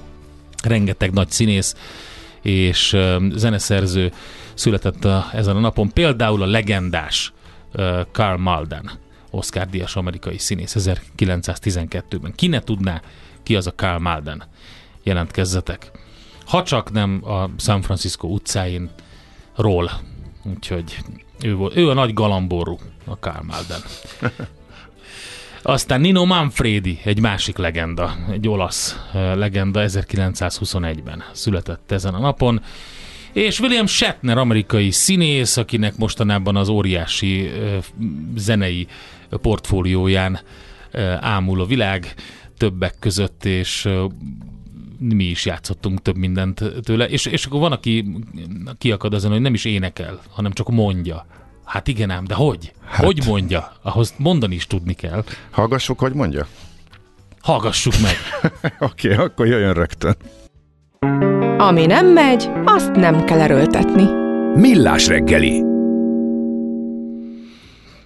Rengeteg 0.63 1.11
nagy 1.11 1.29
színész 1.29 1.75
és 2.41 2.97
zeneszerző 3.35 4.11
született 4.53 5.05
a, 5.05 5.25
ezen 5.33 5.55
a 5.55 5.59
napon. 5.59 5.89
Például 5.93 6.41
a 6.41 6.45
legendás 6.45 7.33
Karl 8.11 8.41
Malden, 8.41 8.91
Oscar 9.29 9.67
díjas 9.67 9.95
amerikai 9.95 10.37
színész 10.37 10.75
1912-ben. 10.79 12.33
Ki 12.35 12.47
ne 12.47 12.59
tudná, 12.59 13.01
ki 13.43 13.55
az 13.55 13.67
a 13.67 13.75
Karl 13.75 14.01
Malden? 14.01 14.43
Jelentkezzetek. 15.03 15.91
Ha 16.45 16.63
csak 16.63 16.91
nem 16.91 17.21
a 17.25 17.49
San 17.57 17.81
Francisco 17.81 18.27
utcáin 18.27 18.89
ról. 19.55 19.91
Úgyhogy 20.43 20.97
ő, 21.43 21.55
volt, 21.55 21.75
ő 21.75 21.89
a 21.89 21.93
nagy 21.93 22.13
galamború, 22.13 22.77
a 23.05 23.19
Karl 23.19 23.43
Malden. 23.43 23.81
Aztán 25.65 26.01
Nino 26.01 26.25
Manfredi, 26.25 26.99
egy 27.03 27.19
másik 27.19 27.57
legenda, 27.57 28.15
egy 28.31 28.47
olasz 28.47 28.99
legenda, 29.13 29.81
1921-ben 29.83 31.23
született 31.31 31.91
ezen 31.91 32.13
a 32.13 32.19
napon. 32.19 32.61
És 33.33 33.59
William 33.59 33.85
Shatner, 33.85 34.37
amerikai 34.37 34.91
színész, 34.91 35.57
akinek 35.57 35.97
mostanában 35.97 36.55
az 36.55 36.69
óriási 36.69 37.51
zenei 38.35 38.87
portfólióján 39.29 40.39
ámul 41.19 41.61
a 41.61 41.65
világ 41.65 42.13
többek 42.57 42.95
között, 42.99 43.45
és 43.45 43.89
mi 44.99 45.23
is 45.23 45.45
játszottunk 45.45 46.01
több 46.01 46.15
mindent 46.15 46.63
tőle, 46.81 47.05
és, 47.05 47.25
és 47.25 47.45
akkor 47.45 47.59
van, 47.59 47.71
aki 47.71 48.05
kiakad 48.77 49.13
azon, 49.13 49.31
hogy 49.31 49.41
nem 49.41 49.53
is 49.53 49.65
énekel, 49.65 50.19
hanem 50.29 50.51
csak 50.51 50.69
mondja. 50.69 51.25
Hát 51.65 51.87
igen 51.87 52.09
ám, 52.09 52.25
de 52.25 52.33
hogy? 52.33 52.73
Hát. 52.85 53.05
Hogy 53.05 53.21
mondja? 53.25 53.73
Ahhoz 53.81 54.13
mondani 54.17 54.55
is 54.55 54.67
tudni 54.67 54.93
kell. 54.93 55.23
Hallgassuk, 55.51 55.99
hogy 55.99 56.13
mondja? 56.13 56.47
Hallgassuk 57.41 57.93
meg. 58.01 58.15
Oké, 58.89 59.13
okay, 59.13 59.25
akkor 59.25 59.47
jöjjön 59.47 59.73
rögtön. 59.73 60.15
Ami 61.63 61.85
nem 61.85 62.07
megy, 62.07 62.49
azt 62.65 62.91
nem 62.91 63.25
kell 63.25 63.41
erőltetni. 63.41 64.03
Millás 64.55 65.07
reggeli. 65.07 65.63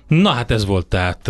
Na 0.07 0.29
hát 0.29 0.51
ez 0.51 0.65
volt 0.65 0.87
tehát 0.87 1.27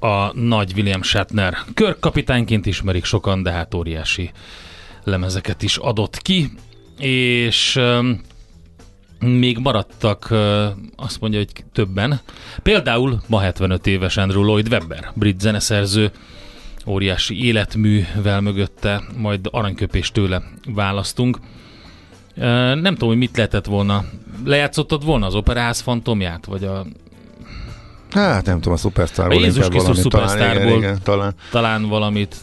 a 0.00 0.32
nagy 0.34 0.72
William 0.76 1.02
Shatner. 1.02 1.56
Körkapitányként 1.74 2.66
ismerik 2.66 3.04
sokan, 3.04 3.42
de 3.42 3.50
hát 3.50 3.74
óriási 3.74 4.30
lemezeket 5.04 5.62
is 5.62 5.76
adott 5.76 6.18
ki, 6.18 6.50
és 6.98 7.80
még 9.20 9.58
maradtak, 9.58 10.34
azt 10.96 11.20
mondja, 11.20 11.38
hogy 11.38 11.64
többen. 11.72 12.20
Például 12.62 13.20
ma 13.26 13.40
75 13.40 13.86
éves 13.86 14.16
Andrew 14.16 14.42
Lloyd 14.42 14.68
Webber, 14.68 15.10
brit 15.14 15.40
zeneszerző, 15.40 16.10
óriási 16.86 17.44
életművel 17.44 18.40
mögötte, 18.40 19.02
majd 19.16 19.48
aranyköpést 19.50 20.12
tőle 20.12 20.42
választunk. 20.74 21.38
Nem 22.74 22.92
tudom, 22.92 23.08
hogy 23.08 23.18
mit 23.18 23.36
lehetett 23.36 23.66
volna. 23.66 24.04
Lejátszottad 24.44 25.04
volna 25.04 25.26
az 25.26 25.34
operáz 25.34 25.80
fantomját, 25.80 26.44
vagy 26.44 26.64
a 26.64 26.86
Hát 28.10 28.44
nem 28.44 28.56
tudom, 28.56 28.72
a 28.72 28.76
Superstarból 28.76 29.40
Jézus 29.40 29.68
Krisztus 29.68 30.00
Superstarból 30.00 30.80
talán, 30.80 30.98
talán. 31.02 31.34
talán 31.50 31.88
valamit. 31.88 32.36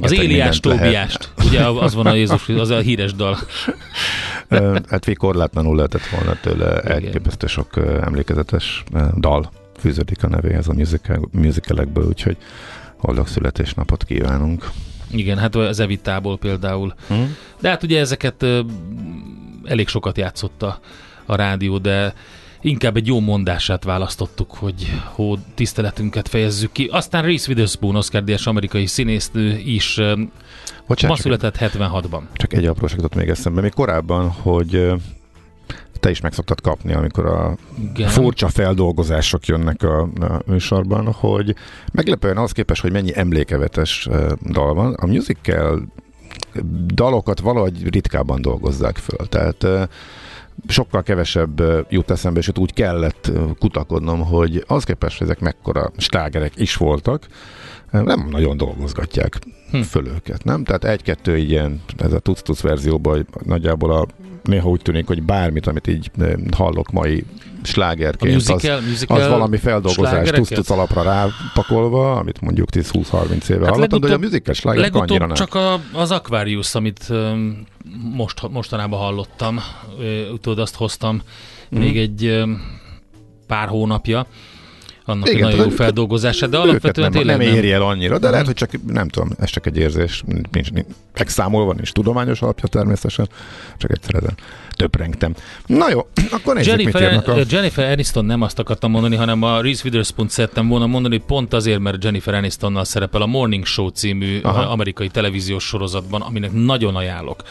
Az 0.00 0.12
Éliás 0.12 0.60
Tóbiást. 0.60 1.32
Ugye 1.44 1.66
az 1.66 1.94
van 1.94 2.06
a 2.06 2.14
Jézus, 2.14 2.48
az 2.48 2.70
a 2.70 2.78
híres 2.78 3.14
dal. 3.14 3.38
hát 4.88 5.06
még 5.06 5.16
korlátlanul 5.16 5.76
lehetett 5.76 6.06
volna 6.06 6.36
tőle 6.40 6.80
elképesztő 6.80 7.46
sok 7.46 7.76
emlékezetes 8.00 8.84
dal 9.16 9.50
fűződik 9.78 10.24
a 10.24 10.28
nevéhez 10.28 10.68
a 10.68 10.72
musical, 10.72 11.28
musicalekből, 11.32 12.06
úgyhogy 12.06 12.36
boldog 13.02 13.26
születésnapot 13.26 14.04
kívánunk. 14.04 14.70
Igen, 15.10 15.38
hát 15.38 15.54
az 15.54 15.80
Evitából 15.80 16.38
például. 16.38 16.94
Hmm. 17.08 17.36
De 17.60 17.68
hát 17.68 17.82
ugye 17.82 18.00
ezeket 18.00 18.46
elég 19.64 19.88
sokat 19.88 20.18
játszotta 20.18 20.80
a 21.26 21.34
rádió, 21.34 21.78
de 21.78 22.14
inkább 22.60 22.96
egy 22.96 23.06
jó 23.06 23.20
mondását 23.20 23.84
választottuk, 23.84 24.54
hogy 24.54 25.00
hó, 25.04 25.36
tiszteletünket 25.54 26.28
fejezzük 26.28 26.72
ki. 26.72 26.88
Aztán 26.92 27.22
Reese 27.22 27.48
Witherspoon, 27.48 27.96
Oscar 27.96 28.24
Díjas 28.24 28.46
amerikai 28.46 28.86
színésznő 28.86 29.58
is 29.58 30.00
Bocsánat, 30.86 31.16
ma 31.16 31.22
született 31.22 31.56
76-ban. 31.58 32.22
Csak 32.32 32.52
egy 32.52 32.66
apróságot 32.66 33.14
még 33.14 33.28
eszembe. 33.28 33.60
Még 33.60 33.74
korábban, 33.74 34.30
hogy 34.30 34.92
te 36.02 36.10
is 36.10 36.20
meg 36.20 36.32
szoktad 36.32 36.60
kapni, 36.60 36.92
amikor 36.92 37.26
a 37.26 37.56
Igen. 37.92 38.08
furcsa 38.08 38.48
feldolgozások 38.48 39.46
jönnek 39.46 39.82
a, 39.82 40.00
a 40.00 40.42
műsorban, 40.46 41.12
hogy 41.12 41.54
meglepően 41.92 42.36
az 42.36 42.52
képes, 42.52 42.80
hogy 42.80 42.92
mennyi 42.92 43.16
emlékevetes 43.16 44.08
dal 44.40 44.74
van. 44.74 44.94
A 44.94 45.06
musical 45.06 45.82
dalokat 46.86 47.40
valahogy 47.40 47.88
ritkábban 47.90 48.42
dolgozzák 48.42 48.96
föl. 48.96 49.26
Tehát 49.28 49.66
sokkal 50.68 51.02
kevesebb 51.02 51.62
jut 51.88 52.10
eszembe, 52.10 52.38
és 52.38 52.50
úgy 52.58 52.72
kellett 52.72 53.30
kutakodnom, 53.58 54.20
hogy 54.20 54.64
az 54.66 54.84
képest, 54.84 55.18
hogy 55.18 55.26
ezek 55.26 55.40
mekkora 55.40 55.90
stágerek 55.96 56.52
is 56.56 56.76
voltak, 56.76 57.26
nem 57.90 58.26
nagyon 58.30 58.56
dolgozgatják 58.56 59.38
hm. 59.70 59.80
föl 59.80 60.06
őket, 60.06 60.44
nem? 60.44 60.64
Tehát 60.64 60.84
egy-kettő 60.84 61.36
ilyen, 61.36 61.80
ez 61.98 62.12
a 62.12 62.18
tuc-tuc 62.18 62.60
verzióban 62.60 63.26
nagyjából 63.44 63.92
a 63.92 64.06
néha 64.42 64.68
úgy 64.68 64.82
tűnik, 64.82 65.06
hogy 65.06 65.22
bármit, 65.22 65.66
amit 65.66 65.86
így 65.86 66.10
hallok 66.56 66.90
mai 66.90 67.24
slágerként, 67.62 68.34
musical, 68.34 68.76
az, 68.76 68.84
musical 68.84 69.20
az 69.20 69.28
valami 69.28 69.56
feldolgozás 69.56 70.30
tusz 70.30 70.70
alapra 70.70 71.02
rápakolva, 71.02 72.16
amit 72.16 72.40
mondjuk 72.40 72.68
10-20-30 72.72 73.48
éve 73.48 73.64
hát 73.64 73.74
hallottad, 73.74 74.06
de 74.06 74.14
a 74.14 74.18
musical 74.18 74.54
slágerek 74.54 74.94
annyira 74.94 75.26
nem. 75.26 75.34
csak 75.34 75.54
a, 75.54 75.80
az 75.92 76.10
Aquarius, 76.10 76.74
amit 76.74 77.12
most, 78.14 78.48
mostanában 78.50 78.98
hallottam, 78.98 79.60
tudod, 80.40 80.58
azt 80.58 80.74
hoztam 80.74 81.22
mm. 81.76 81.78
még 81.78 81.98
egy 81.98 82.44
pár 83.46 83.68
hónapja, 83.68 84.26
annak 85.04 85.28
Igen, 85.28 85.50
nagyon 85.50 85.64
jó 85.64 85.68
feldolgozása, 85.68 86.46
de 86.46 86.58
alapvetően 86.58 87.10
nem, 87.12 87.24
nem, 87.24 87.40
éri 87.40 87.72
el 87.72 87.82
annyira, 87.82 88.18
de 88.18 88.30
lehet, 88.30 88.46
hogy 88.46 88.54
csak, 88.54 88.70
nem 88.86 89.08
tudom, 89.08 89.30
ez 89.38 89.50
csak 89.50 89.66
egy 89.66 89.76
érzés, 89.76 90.22
nincs, 90.26 90.70
nincs 90.70 90.86
megszámolva, 91.18 91.72
nincs 91.72 91.92
tudományos 91.92 92.42
alapja 92.42 92.68
természetesen, 92.68 93.28
csak 93.78 93.90
egyszer 93.90 94.14
ezen 94.14 94.34
töprengtem. 94.70 95.34
Na 95.66 95.90
jó, 95.90 96.06
akkor 96.30 96.54
nézzük, 96.54 96.70
Jennifer, 96.70 97.12
mit 97.14 97.28
a... 97.28 97.36
Jennifer 97.48 97.90
Aniston 97.90 98.24
nem 98.24 98.42
azt 98.42 98.58
akartam 98.58 98.90
mondani, 98.90 99.16
hanem 99.16 99.42
a 99.42 99.60
Reese 99.60 99.82
Witherspoon 99.84 100.28
szerettem 100.28 100.68
volna 100.68 100.86
mondani, 100.86 101.18
pont 101.18 101.52
azért, 101.54 101.80
mert 101.80 102.04
Jennifer 102.04 102.34
Anistonnal 102.34 102.84
szerepel 102.84 103.22
a 103.22 103.26
Morning 103.26 103.66
Show 103.66 103.88
című 103.88 104.40
Aha. 104.42 104.60
amerikai 104.60 105.08
televíziós 105.08 105.64
sorozatban, 105.64 106.20
aminek 106.20 106.52
nagyon 106.52 106.96
ajánlok 106.96 107.42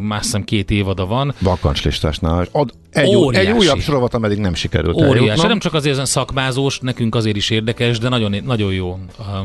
más 0.00 0.22
hiszem 0.22 0.44
két 0.44 0.70
évada 0.70 1.06
van. 1.06 1.34
Vakancslistásnál. 1.38 2.46
Ad 2.52 2.70
egy, 2.90 3.14
Óriási. 3.14 3.46
egy 3.46 3.52
újabb 3.52 3.80
sorovat, 3.80 4.14
ameddig 4.14 4.38
nem 4.38 4.54
sikerült 4.54 4.96
Óriási. 4.96 5.18
Eljutnom. 5.18 5.48
Nem 5.48 5.58
csak 5.58 5.74
azért 5.74 6.06
szakmázós, 6.06 6.78
nekünk 6.78 7.14
azért 7.14 7.36
is 7.36 7.50
érdekes, 7.50 7.98
de 7.98 8.08
nagyon, 8.08 8.36
nagyon 8.44 8.72
jó 8.72 8.98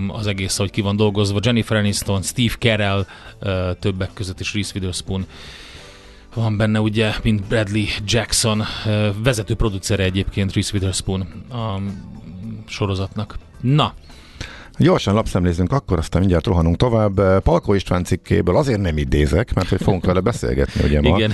az 0.07 0.27
egész, 0.27 0.57
hogy 0.57 0.71
ki 0.71 0.81
van 0.81 0.95
dolgozva. 0.95 1.39
Jennifer 1.41 1.77
Aniston, 1.77 2.21
Steve 2.21 2.53
Carell 2.59 3.05
többek 3.79 4.09
között 4.13 4.39
is 4.39 4.53
Reese 4.53 4.71
Witherspoon 4.75 5.25
van 6.33 6.57
benne 6.57 6.79
ugye, 6.79 7.11
mint 7.23 7.47
Bradley 7.47 7.85
Jackson, 8.05 8.63
vezető 9.23 9.55
producere 9.55 10.03
egyébként 10.03 10.53
Reese 10.53 10.71
Witherspoon 10.73 11.21
a 11.51 11.79
sorozatnak. 12.67 13.37
Na, 13.61 13.93
Gyorsan 14.79 15.13
lapszemlézünk, 15.13 15.71
akkor 15.71 15.97
aztán 15.97 16.19
mindjárt 16.19 16.45
rohanunk 16.45 16.77
tovább. 16.77 17.41
Palko 17.41 17.73
István 17.73 18.03
cikkéből 18.03 18.57
azért 18.57 18.81
nem 18.81 18.97
idézek, 18.97 19.53
mert 19.53 19.69
hogy 19.69 19.81
fogunk 19.81 20.05
vele 20.05 20.19
beszélgetni, 20.19 20.83
ugye 20.83 21.01
ma. 21.01 21.17
Igen. 21.17 21.33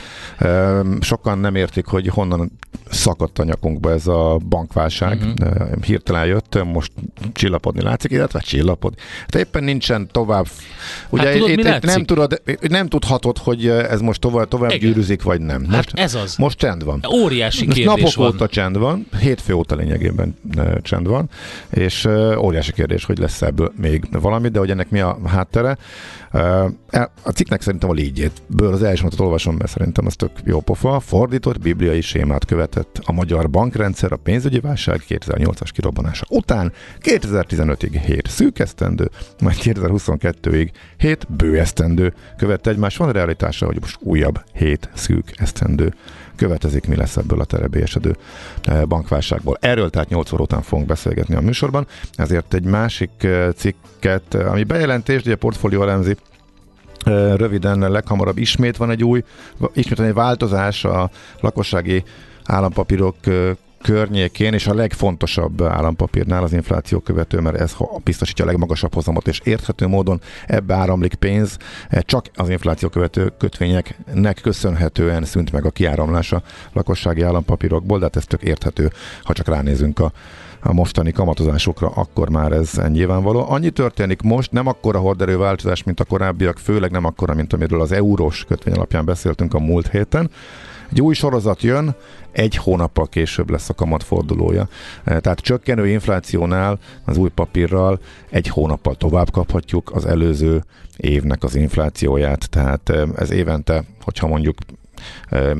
Sokan 1.01 1.37
nem 1.37 1.55
értik, 1.55 1.85
hogy 1.85 2.07
honnan 2.07 2.51
szakadt 2.89 3.39
a 3.39 3.43
nyakunkba 3.43 3.91
ez 3.91 4.07
a 4.07 4.37
bankválság. 4.49 5.17
Uh-huh. 5.17 5.81
Hirtelen 5.83 6.25
jött, 6.25 6.63
most 6.63 6.91
csillapodni 7.33 7.81
látszik, 7.81 8.11
illetve 8.11 8.39
csillapod. 8.39 8.93
Hát 9.19 9.35
éppen 9.35 9.63
nincsen 9.63 10.07
tovább. 10.11 10.45
Ugye 11.09 11.23
hát 11.23 11.33
tudod, 11.33 11.49
itt, 11.49 11.57
itt 11.57 11.81
nem, 11.81 12.05
tudod, 12.05 12.41
nem 12.61 12.87
tudhatod, 12.87 13.37
hogy 13.37 13.67
ez 13.67 14.01
most 14.01 14.19
tovább, 14.19 14.47
tovább 14.47 14.71
gyűrűzik, 14.71 15.23
vagy 15.23 15.41
nem. 15.41 15.65
Hát 15.65 15.75
most, 15.75 15.89
hát 15.89 16.05
ez 16.05 16.15
az. 16.15 16.35
Most 16.35 16.57
csend 16.57 16.83
van. 16.83 17.05
Óriási 17.13 17.65
kérdés 17.65 17.85
napok 17.85 18.15
van. 18.15 18.27
óta 18.27 18.47
csend 18.47 18.77
van, 18.77 19.07
hétfő 19.19 19.53
óta 19.53 19.75
lényegében 19.75 20.37
csend 20.81 21.07
van, 21.07 21.29
és 21.69 22.07
óriási 22.37 22.71
kérdés, 22.71 23.05
hogy 23.05 23.17
lesz 23.17 23.34
ebből 23.41 23.71
még 23.77 24.07
valami, 24.11 24.49
de 24.49 24.59
hogy 24.59 24.69
ennek 24.69 24.89
mi 24.89 24.99
a 24.99 25.19
háttere. 25.25 25.77
E, 26.31 27.11
a 27.23 27.29
cikknek 27.29 27.61
szerintem 27.61 27.89
a 27.89 27.93
légyétből 27.93 28.73
az 28.73 28.83
első 28.83 29.01
mondatot 29.01 29.25
olvasom, 29.25 29.55
mert 29.55 29.71
szerintem 29.71 30.05
az 30.05 30.15
tök 30.15 30.31
jó 30.43 30.59
pofa. 30.59 30.99
Fordított 30.99 31.59
bibliai 31.59 32.01
sémát 32.01 32.45
követett 32.45 33.01
a 33.05 33.11
magyar 33.11 33.49
bankrendszer 33.49 34.11
a 34.11 34.15
pénzügyi 34.15 34.59
válság 34.59 35.01
2008-as 35.07 35.69
kirobbanása 35.71 36.25
után 36.29 36.71
2015-ig 37.01 38.01
7 38.05 38.27
szűk 38.27 38.59
esztendő, 38.59 39.09
majd 39.41 39.57
2022-ig 39.61 40.69
7 40.97 41.27
bő 41.35 41.59
esztendő 41.59 42.13
követte 42.37 42.69
egymás. 42.69 42.97
Van 42.97 43.11
realitása, 43.11 43.65
hogy 43.65 43.77
most 43.79 43.97
újabb 43.99 44.41
7 44.53 44.89
szűk 44.93 45.31
esztendő 45.35 45.93
követezik, 46.35 46.87
mi 46.87 46.95
lesz 46.95 47.17
ebből 47.17 47.41
a 47.41 47.45
terebélyesedő 47.45 48.15
bankválságból. 48.87 49.57
Erről 49.59 49.89
tehát 49.89 50.09
8 50.09 50.31
óra 50.31 50.43
után 50.43 50.61
fogunk 50.61 50.87
beszélgetni 50.87 51.35
a 51.35 51.41
műsorban, 51.41 51.87
ezért 52.15 52.53
egy 52.53 52.63
másik 52.63 53.27
cikket, 53.55 54.33
ami 54.33 54.63
bejelentés, 54.63 55.21
ugye 55.21 55.33
a 55.33 55.37
portfólió 55.37 55.81
elemzi, 55.81 56.15
röviden 57.35 57.91
leghamarabb 57.91 58.37
ismét 58.37 58.77
van 58.77 58.89
egy 58.89 59.03
új, 59.03 59.23
ismét 59.73 59.97
van 59.97 60.07
egy 60.07 60.13
változás 60.13 60.85
a 60.85 61.09
lakossági 61.39 62.03
állampapírok 62.43 63.15
környékén, 63.85 64.53
és 64.53 64.67
a 64.67 64.73
legfontosabb 64.73 65.61
állampapírnál 65.61 66.43
az 66.43 66.53
infláció 66.53 66.99
követő, 66.99 67.39
mert 67.39 67.59
ez 67.59 67.75
biztosítja 68.03 68.43
a 68.43 68.47
legmagasabb 68.47 68.93
hozamot, 68.93 69.27
és 69.27 69.41
érthető 69.43 69.87
módon 69.87 70.21
ebbe 70.47 70.73
áramlik 70.73 71.15
pénz, 71.15 71.57
csak 71.99 72.25
az 72.35 72.49
infláció 72.49 72.89
követő 72.89 73.33
kötvényeknek 73.37 74.39
köszönhetően 74.41 75.23
szűnt 75.23 75.51
meg 75.51 75.65
a 75.65 75.69
kiáramlás 75.69 76.31
a 76.31 76.41
lakossági 76.73 77.21
állampapírokból, 77.21 77.97
de 77.97 78.03
hát 78.03 78.15
ez 78.15 78.25
tök 78.25 78.41
érthető, 78.41 78.91
ha 79.23 79.33
csak 79.33 79.47
ránézünk 79.47 79.99
a 79.99 80.11
a 80.67 80.73
mostani 80.73 81.11
kamatozásokra, 81.11 81.87
akkor 81.87 82.29
már 82.29 82.51
ez 82.51 82.71
nyilvánvaló. 82.87 83.45
Annyi 83.49 83.69
történik 83.69 84.21
most, 84.21 84.51
nem 84.51 84.67
akkora 84.67 84.99
horderő 84.99 85.37
változás, 85.37 85.83
mint 85.83 85.99
a 85.99 86.03
korábbiak, 86.03 86.57
főleg 86.57 86.91
nem 86.91 87.05
akkora, 87.05 87.33
mint 87.33 87.53
amiről 87.53 87.81
az 87.81 87.91
eurós 87.91 88.45
kötvény 88.47 88.73
alapján 88.73 89.05
beszéltünk 89.05 89.53
a 89.53 89.59
múlt 89.59 89.87
héten. 89.87 90.29
Egy 90.91 91.01
új 91.01 91.13
sorozat 91.13 91.61
jön, 91.61 91.95
egy 92.31 92.55
hónappal 92.55 93.07
később 93.07 93.49
lesz 93.49 93.69
a 93.69 93.73
kamatfordulója. 93.73 94.67
E, 95.03 95.19
tehát 95.19 95.39
csökkenő 95.39 95.87
inflációnál 95.87 96.79
az 97.05 97.17
új 97.17 97.29
papírral 97.29 97.99
egy 98.29 98.47
hónappal 98.47 98.95
tovább 98.95 99.31
kaphatjuk 99.31 99.91
az 99.93 100.05
előző 100.05 100.63
évnek 100.97 101.43
az 101.43 101.55
inflációját. 101.55 102.49
Tehát 102.49 102.89
e, 102.89 103.07
ez 103.15 103.31
évente, 103.31 103.83
hogyha 104.01 104.27
mondjuk 104.27 104.57
e, 105.29 105.55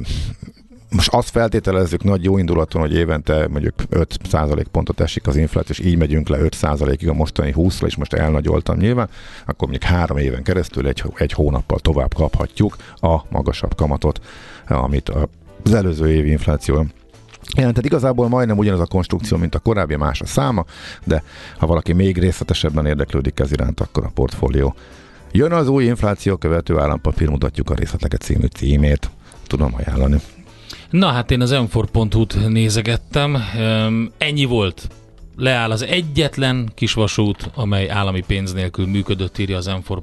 most 0.96 1.14
azt 1.14 1.30
feltételezzük 1.30 2.04
nagy 2.04 2.24
jó 2.24 2.38
indulaton, 2.38 2.82
hogy 2.82 2.94
évente 2.94 3.48
mondjuk 3.48 3.74
5% 3.92 4.66
pontot 4.72 5.00
esik 5.00 5.28
az 5.28 5.36
infláció, 5.36 5.76
és 5.78 5.86
így 5.92 5.98
megyünk 5.98 6.28
le 6.28 6.38
5% 6.42 6.98
ig 7.00 7.10
a 7.10 7.14
mostani 7.14 7.54
20-ra, 7.58 7.86
és 7.86 7.96
most 7.96 8.14
elnagyoltam 8.14 8.78
nyilván, 8.78 9.10
akkor 9.46 9.68
mondjuk 9.68 9.92
három 9.92 10.18
éven 10.18 10.44
keresztül 10.44 10.88
egy, 10.88 11.04
egy 11.16 11.32
hónappal 11.32 11.80
tovább 11.80 12.14
kaphatjuk 12.14 12.76
a 12.96 13.22
magasabb 13.30 13.76
kamatot, 13.76 14.22
amit 14.74 15.12
az 15.64 15.74
előző 15.74 16.12
évi 16.12 16.30
infláció 16.30 16.86
jelentett. 17.58 17.86
Igazából 17.86 18.28
majdnem 18.28 18.58
ugyanaz 18.58 18.80
a 18.80 18.86
konstrukció, 18.86 19.38
mint 19.38 19.56
a 19.56 19.60
korábbi, 19.60 19.96
más 19.96 20.22
a 20.22 20.26
száma, 20.26 20.66
de 21.04 21.24
ha 21.58 21.68
valaki 21.68 21.94
még 21.94 22.18
részletesebben 22.18 22.86
érdeklődik 22.86 23.40
ez 23.40 23.52
iránt, 23.52 23.80
akkor 23.80 24.04
a 24.04 24.12
portfólió. 24.14 24.76
Jön 25.32 25.52
az 25.52 25.68
új 25.68 25.86
infláció 25.86 26.36
követő 26.36 26.80
állampapír, 26.80 27.30
mutatjuk 27.30 27.70
a 27.70 27.74
részleteket 27.74 28.22
című 28.22 28.46
címét. 28.46 29.10
Tudom 29.48 29.74
ajánlani. 29.78 30.18
Na 30.90 31.08
hát 31.08 31.32
én 31.32 31.42
az 31.42 31.52
m 31.52 31.80
nézegettem, 32.48 33.38
ennyi 34.18 34.46
volt 34.46 34.88
leáll 35.38 35.72
az 35.72 35.82
egyetlen 35.82 36.72
kisvasút, 36.76 37.50
amely 37.54 37.90
állami 37.90 38.24
pénz 38.28 38.54
nélkül 38.54 38.88
működött, 38.88 39.38
írja 39.38 39.58
az 39.58 39.66
m 39.66 39.94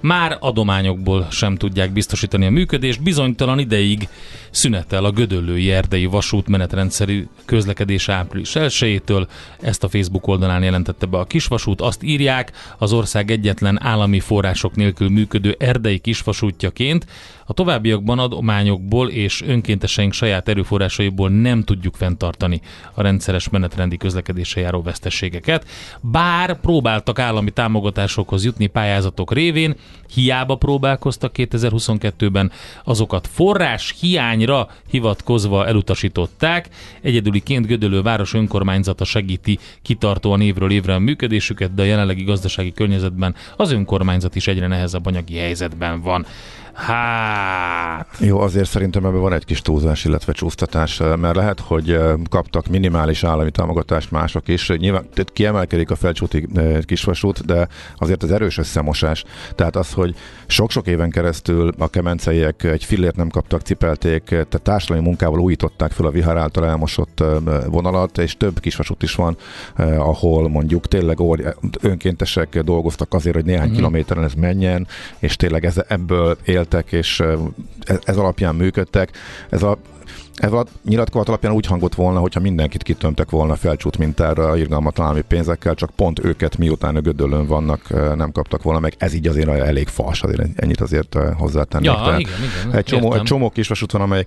Már 0.00 0.36
adományokból 0.40 1.26
sem 1.30 1.56
tudják 1.56 1.92
biztosítani 1.92 2.46
a 2.46 2.50
működést, 2.50 3.02
bizonytalan 3.02 3.58
ideig 3.58 4.08
szünetel 4.50 5.04
a 5.04 5.10
Gödöllői 5.10 5.70
Erdei 5.70 6.06
Vasút 6.06 6.48
menetrendszerű 6.48 7.26
közlekedés 7.44 8.08
április 8.08 8.56
1 8.56 9.02
Ezt 9.60 9.84
a 9.84 9.88
Facebook 9.88 10.26
oldalán 10.26 10.62
jelentette 10.62 11.06
be 11.06 11.18
a 11.18 11.24
kisvasút. 11.24 11.80
Azt 11.80 12.02
írják, 12.02 12.52
az 12.78 12.92
ország 12.92 13.30
egyetlen 13.30 13.82
állami 13.82 14.20
források 14.20 14.74
nélkül 14.74 15.08
működő 15.08 15.56
erdei 15.58 15.98
kisvasútjaként 15.98 17.06
a 17.48 17.52
továbbiakban 17.52 18.18
adományokból 18.18 19.08
és 19.08 19.42
önkénteseink 19.42 20.12
saját 20.12 20.48
erőforrásaiból 20.48 21.28
nem 21.28 21.62
tudjuk 21.62 21.94
fenntartani 21.94 22.60
a 22.94 23.02
rendszeres 23.02 23.48
menetrendi 23.48 23.96
közlekedése 23.96 24.60
járó 24.60 24.82
veszteségeket. 24.82 25.66
Bár 26.00 26.60
próbáltak 26.60 27.18
állami 27.18 27.50
támogatásokhoz 27.50 28.44
jutni 28.44 28.66
pályázatok 28.66 29.32
révén, 29.32 29.74
hiába 30.14 30.54
próbálkoztak 30.54 31.32
2022-ben, 31.36 32.52
azokat 32.84 33.26
forrás 33.32 33.94
hiányra 34.00 34.68
hivatkozva 34.90 35.66
elutasították. 35.66 36.68
Egyedüliként 37.02 37.66
Gödölő 37.66 38.02
város 38.02 38.34
önkormányzata 38.34 39.04
segíti 39.04 39.58
kitartóan 39.82 40.40
évről 40.40 40.70
évre 40.70 40.94
a 40.94 40.98
működésüket, 40.98 41.74
de 41.74 41.82
a 41.82 41.84
jelenlegi 41.84 42.24
gazdasági 42.24 42.72
környezetben 42.72 43.34
az 43.56 43.72
önkormányzat 43.72 44.34
is 44.34 44.46
egyre 44.46 44.66
nehezebb 44.66 45.06
anyagi 45.06 45.36
helyzetben 45.36 46.00
van. 46.00 46.26
Hát... 46.78 48.06
Jó, 48.18 48.40
azért 48.40 48.68
szerintem 48.68 49.04
ebben 49.04 49.20
van 49.20 49.32
egy 49.32 49.44
kis 49.44 49.62
túlzás, 49.62 50.04
illetve 50.04 50.32
csúsztatás, 50.32 50.98
mert 51.20 51.36
lehet, 51.36 51.60
hogy 51.60 51.98
kaptak 52.30 52.66
minimális 52.66 53.24
állami 53.24 53.50
támogatást 53.50 54.10
mások 54.10 54.48
is. 54.48 54.68
Nyilván 54.68 55.08
kiemelkedik 55.32 55.90
a 55.90 55.96
felcsúti 55.96 56.48
kisvasút, 56.82 57.44
de 57.44 57.68
azért 57.96 58.22
az 58.22 58.30
erős 58.32 58.58
összemosás. 58.58 59.24
Tehát 59.54 59.76
az, 59.76 59.92
hogy 59.92 60.14
sok-sok 60.46 60.86
éven 60.86 61.10
keresztül 61.10 61.72
a 61.78 61.88
kemenceiek 61.88 62.62
egy 62.64 62.84
fillért 62.84 63.16
nem 63.16 63.28
kaptak, 63.28 63.60
cipelték, 63.60 64.22
tehát 64.24 64.60
társadalmi 64.62 65.02
munkával 65.04 65.40
újították 65.40 65.90
fel 65.90 66.06
a 66.06 66.10
vihar 66.10 66.36
által 66.36 66.66
elmosott 66.66 67.24
vonalat, 67.66 68.18
és 68.18 68.36
több 68.36 68.60
kisvasút 68.60 69.02
is 69.02 69.14
van, 69.14 69.36
ahol 69.98 70.48
mondjuk 70.48 70.88
tényleg 70.88 71.18
önkéntesek 71.80 72.62
dolgoztak 72.62 73.14
azért, 73.14 73.34
hogy 73.34 73.44
néhány 73.44 73.62
uh-huh. 73.62 73.76
kilométeren 73.76 74.24
ez 74.24 74.34
menjen, 74.34 74.86
és 75.18 75.36
tényleg 75.36 75.64
ez, 75.64 75.80
ebből 75.88 76.36
élt 76.44 76.67
éltek, 76.68 76.92
és 76.92 77.20
ez, 77.80 77.98
ez 78.04 78.16
alapján 78.16 78.54
működtek. 78.54 79.10
Ez 79.48 79.62
a 79.62 79.78
ez 80.38 80.52
a 80.52 80.64
nyilatkozat 80.84 81.28
alapján 81.28 81.52
úgy 81.52 81.66
hangot 81.66 81.94
volna, 81.94 82.20
hogyha 82.20 82.40
mindenkit 82.40 82.82
kitömtek 82.82 83.30
volna 83.30 83.56
felcsút 83.56 83.98
mintára 83.98 84.56
irgalmatlan 84.56 85.06
állami 85.06 85.22
pénzekkel, 85.28 85.74
csak 85.74 85.90
pont 85.90 86.24
őket 86.24 86.58
miután 86.58 86.96
a 86.96 87.00
gödölön 87.00 87.46
vannak, 87.46 88.14
nem 88.16 88.32
kaptak 88.32 88.62
volna 88.62 88.80
meg. 88.80 88.94
Ez 88.98 89.14
így 89.14 89.26
azért 89.26 89.48
elég 89.48 89.88
fals, 89.88 90.22
azért 90.22 90.42
ennyit 90.56 90.80
azért 90.80 91.16
hozzátennék. 91.36 91.86
Ja, 91.86 92.16
igen, 92.18 92.32
igen, 92.42 92.76
egy, 92.76 92.84
csomó, 92.84 93.12
egy 93.12 93.22
csomó 93.22 93.50
kisvasút 93.50 93.92
van, 93.92 94.00
amely 94.00 94.24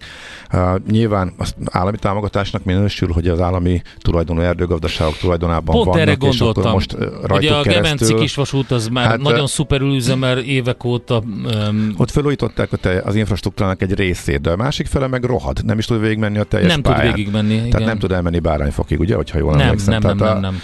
uh, 0.53 0.75
nyilván 0.89 1.33
az 1.37 1.55
állami 1.65 1.97
támogatásnak 1.97 2.63
minősül, 2.63 3.11
hogy 3.11 3.27
az 3.27 3.39
állami 3.39 3.81
tulajdonú 3.97 4.41
erdőgazdaságok 4.41 5.17
tulajdonában 5.17 5.75
pont 5.75 5.85
vannak, 5.85 6.01
erre 6.01 6.13
gondoltam. 6.13 6.47
és 6.47 6.59
akkor 6.59 6.71
most 6.71 6.91
rajtuk 7.23 7.49
Ugye 7.49 7.53
a 7.53 7.61
Gemenci 7.61 8.13
kisvasút 8.13 8.71
az 8.71 8.87
már 8.87 9.05
hát, 9.05 9.21
nagyon 9.21 9.47
szuperül 9.47 9.95
üzemel 9.95 10.39
évek 10.39 10.83
óta. 10.83 11.23
Um, 11.67 11.93
ott 11.97 12.11
felújították 12.11 12.69
az 13.03 13.15
infrastruktúrának 13.15 13.81
egy 13.81 13.93
részét, 13.93 14.41
de 14.41 14.51
a 14.51 14.55
másik 14.55 14.87
fele 14.87 15.07
meg 15.07 15.23
rohad. 15.23 15.65
Nem 15.65 15.77
is 15.77 15.85
tud 15.85 16.00
végigmenni 16.01 16.37
a 16.37 16.43
teljes 16.43 16.71
Nem 16.71 16.81
pályán. 16.81 17.05
tud 17.05 17.15
végigmenni, 17.15 17.53
igen. 17.53 17.69
Tehát 17.69 17.87
nem 17.87 17.99
tud 17.99 18.11
elmenni 18.11 18.39
bárányfokig, 18.39 18.99
ugye, 18.99 19.15
hogyha 19.15 19.37
jól 19.37 19.55
nem, 19.55 19.61
emlékszem. 19.61 19.99
Nem, 20.01 20.17
nem, 20.17 20.27
nem, 20.27 20.37
a, 20.37 20.39
nem. 20.39 20.61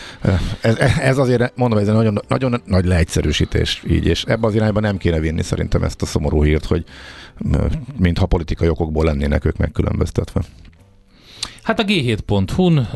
Ez, 0.62 0.78
ez 1.02 1.18
azért, 1.18 1.54
mondom, 1.56 1.80
ez 1.80 1.88
egy 1.88 1.94
nagyon, 1.94 2.22
nagyon 2.28 2.62
nagy 2.66 2.86
leegyszerűsítés 2.86 3.84
így, 3.88 4.06
és 4.06 4.24
ebbe 4.24 4.48
az 4.48 4.56
irányba 4.56 4.80
nem 4.80 4.98
kéne 4.98 5.20
vinni 5.20 5.44
szerintem 5.44 5.84
ezt 5.84 6.02
a 6.02 6.06
szomorú 6.06 6.44
hírt, 6.44 6.66
hogy 6.66 6.84
mintha 7.98 8.26
politikai 8.26 8.70
okokból 8.70 9.06
lennének 9.06 9.46
ők 9.46 9.58
megkülönböztetve. 9.58 10.42
Hát 11.64 11.80
a 11.80 11.84
g7.hu-n 11.84 12.88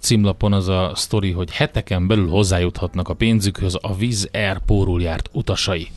címlapon 0.00 0.52
az 0.52 0.68
a 0.68 0.92
sztori, 0.94 1.30
hogy 1.30 1.50
heteken 1.50 2.06
belül 2.06 2.28
hozzájuthatnak 2.28 3.08
a 3.08 3.14
pénzükhöz 3.14 3.78
a 3.80 3.96
Viz 3.96 4.28
Air 4.32 4.60
járt 4.98 5.28
utasai. 5.32 5.88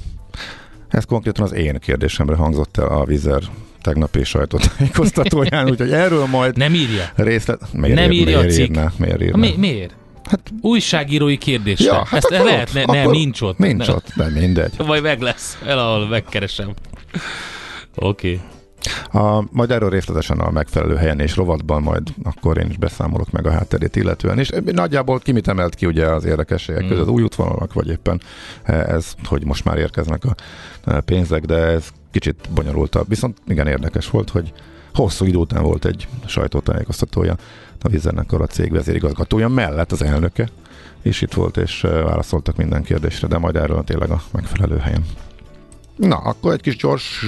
Ez 0.87 1.05
konkrétan 1.05 1.43
az 1.43 1.53
én 1.53 1.79
kérdésemre 1.79 2.35
hangzott 2.35 2.77
el 2.77 2.87
a 2.87 3.05
Vizer 3.05 3.41
tegnapi 3.87 4.23
sajtótájékoztatóján, 4.23 5.67
úgyhogy 5.71 5.91
erről 5.91 6.25
majd 6.25 6.57
Nem 6.57 6.73
írja. 6.73 7.03
részlet... 7.15 7.61
Miért 7.73 7.95
nem 7.95 8.11
ír, 8.11 8.19
írja 8.19 8.37
miért 8.37 8.51
a 8.51 8.53
cikk. 8.53 8.69
Írná, 8.69 8.91
miért 8.97 9.21
írná? 9.21 9.37
Mi, 9.37 9.53
miért? 9.57 9.95
Hát, 10.23 10.39
Újságírói 10.61 11.37
kérdésre. 11.37 11.85
Ja, 11.85 12.05
hát 12.05 12.13
Ezt 12.13 12.43
lehet, 12.43 12.73
ne, 12.73 12.83
nem, 12.83 13.09
nincs 13.09 13.41
ott. 13.41 13.57
Nincs 13.57 13.87
nem. 13.87 13.95
ott, 13.95 14.11
de 14.15 14.29
mindegy. 14.29 14.73
Vagy 14.85 15.01
meg 15.01 15.21
lesz, 15.21 15.57
el 15.65 15.79
ahol 15.79 16.07
megkeresem. 16.07 16.73
Oké. 17.95 18.33
Okay. 18.33 18.41
A, 19.21 19.43
majd 19.51 19.71
erről 19.71 19.89
részletesen 19.89 20.39
a 20.39 20.51
megfelelő 20.51 20.95
helyen 20.95 21.19
és 21.19 21.35
rovatban 21.35 21.81
majd 21.81 22.01
akkor 22.23 22.57
én 22.57 22.69
is 22.69 22.77
beszámolok 22.77 23.31
meg 23.31 23.47
a 23.47 23.51
hátterét 23.51 23.95
illetően. 23.95 24.39
És 24.39 24.49
nagyjából 24.65 25.19
ki 25.19 25.31
mit 25.31 25.47
emelt 25.47 25.75
ki 25.75 25.85
ugye 25.85 26.05
az 26.05 26.25
érdekességek 26.25 26.83
mm. 26.83 26.87
között, 26.87 27.09
új 27.09 27.23
útvonalak, 27.23 27.73
vagy 27.73 27.89
éppen 27.89 28.21
ez, 28.63 29.13
hogy 29.23 29.45
most 29.45 29.63
már 29.63 29.77
érkeznek 29.77 30.23
a 30.25 30.35
pénzek, 30.99 31.45
de 31.45 31.55
ez 31.55 31.89
kicsit 32.19 32.49
bonyolultabb. 32.53 33.09
Viszont 33.09 33.37
igen 33.47 33.67
érdekes 33.67 34.09
volt, 34.09 34.29
hogy 34.29 34.53
hosszú 34.93 35.25
idő 35.25 35.37
után 35.37 35.63
volt 35.63 35.85
egy 35.85 36.07
sajtótájékoztatója 36.25 37.35
a 37.81 37.89
Vizernek 37.89 38.31
a 38.31 38.47
cég 38.47 38.71
vezérigazgatója 38.71 39.47
mellett 39.47 39.91
az 39.91 40.01
elnöke, 40.01 40.49
és 41.01 41.21
itt 41.21 41.33
volt, 41.33 41.57
és 41.57 41.81
válaszoltak 41.81 42.55
minden 42.55 42.83
kérdésre, 42.83 43.27
de 43.27 43.37
majd 43.37 43.55
erről 43.55 43.83
tényleg 43.83 44.09
a 44.09 44.21
megfelelő 44.31 44.77
helyen. 44.77 45.05
Na, 45.95 46.15
akkor 46.15 46.53
egy 46.53 46.61
kis 46.61 46.75
gyors 46.75 47.25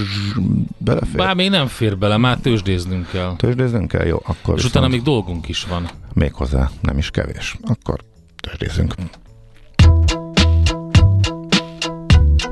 belefér. 0.78 1.16
Bár 1.16 1.34
még 1.34 1.50
nem 1.50 1.66
fér 1.66 1.98
bele, 1.98 2.16
már 2.16 2.38
tőzsdéznünk 2.38 3.08
kell. 3.10 3.36
Tőzsdéznünk 3.36 3.88
kell? 3.88 4.06
Jó, 4.06 4.20
akkor 4.24 4.58
És 4.58 4.64
utána 4.64 4.88
még 4.88 5.02
dolgunk 5.02 5.48
is 5.48 5.64
van. 5.64 5.88
Még 6.12 6.32
hozzá 6.32 6.70
nem 6.80 6.98
is 6.98 7.10
kevés. 7.10 7.56
Akkor 7.62 8.00
tőzsdézzünk. 8.40 8.94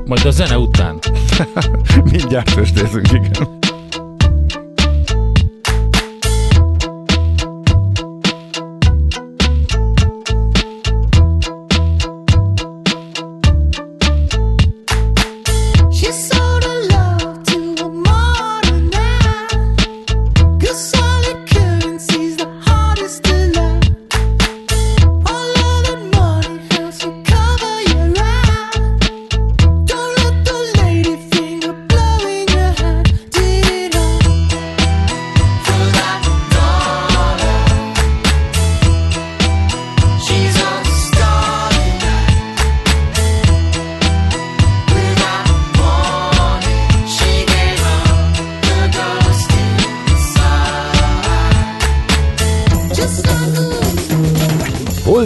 Majd 0.09 0.25
a 0.25 0.31
zene 0.31 0.57
után. 0.57 0.99
Mindjárt 2.11 2.55
tőzsdézzünk, 2.55 3.11
igen. 3.11 3.58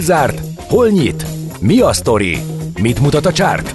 Zárt? 0.04 0.40
Hol 0.68 0.88
nyit? 0.88 1.26
Mi 1.60 1.80
a 1.80 1.92
sztori? 1.92 2.38
Mit 2.80 3.00
mutat 3.00 3.26
a 3.26 3.32
csárt? 3.32 3.74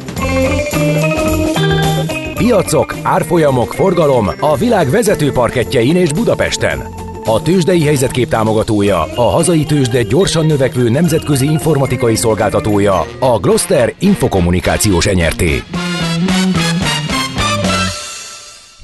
Piacok, 2.33 2.95
árfolyamok, 3.01 3.73
forgalom 3.73 4.29
a 4.39 4.57
világ 4.57 4.89
vezető 4.89 5.31
parketjein 5.31 5.95
és 5.95 6.13
Budapesten. 6.13 6.83
A 7.25 7.41
tőzsdei 7.41 7.83
helyzetkép 7.83 8.29
támogatója, 8.29 9.07
a 9.15 9.21
hazai 9.21 9.63
tőzsde 9.63 10.03
gyorsan 10.03 10.45
növekvő 10.45 10.89
nemzetközi 10.89 11.45
informatikai 11.45 12.15
szolgáltatója, 12.15 13.05
a 13.19 13.39
Gloster 13.39 13.93
Infokommunikációs 13.99 15.05
enyerté. 15.05 15.63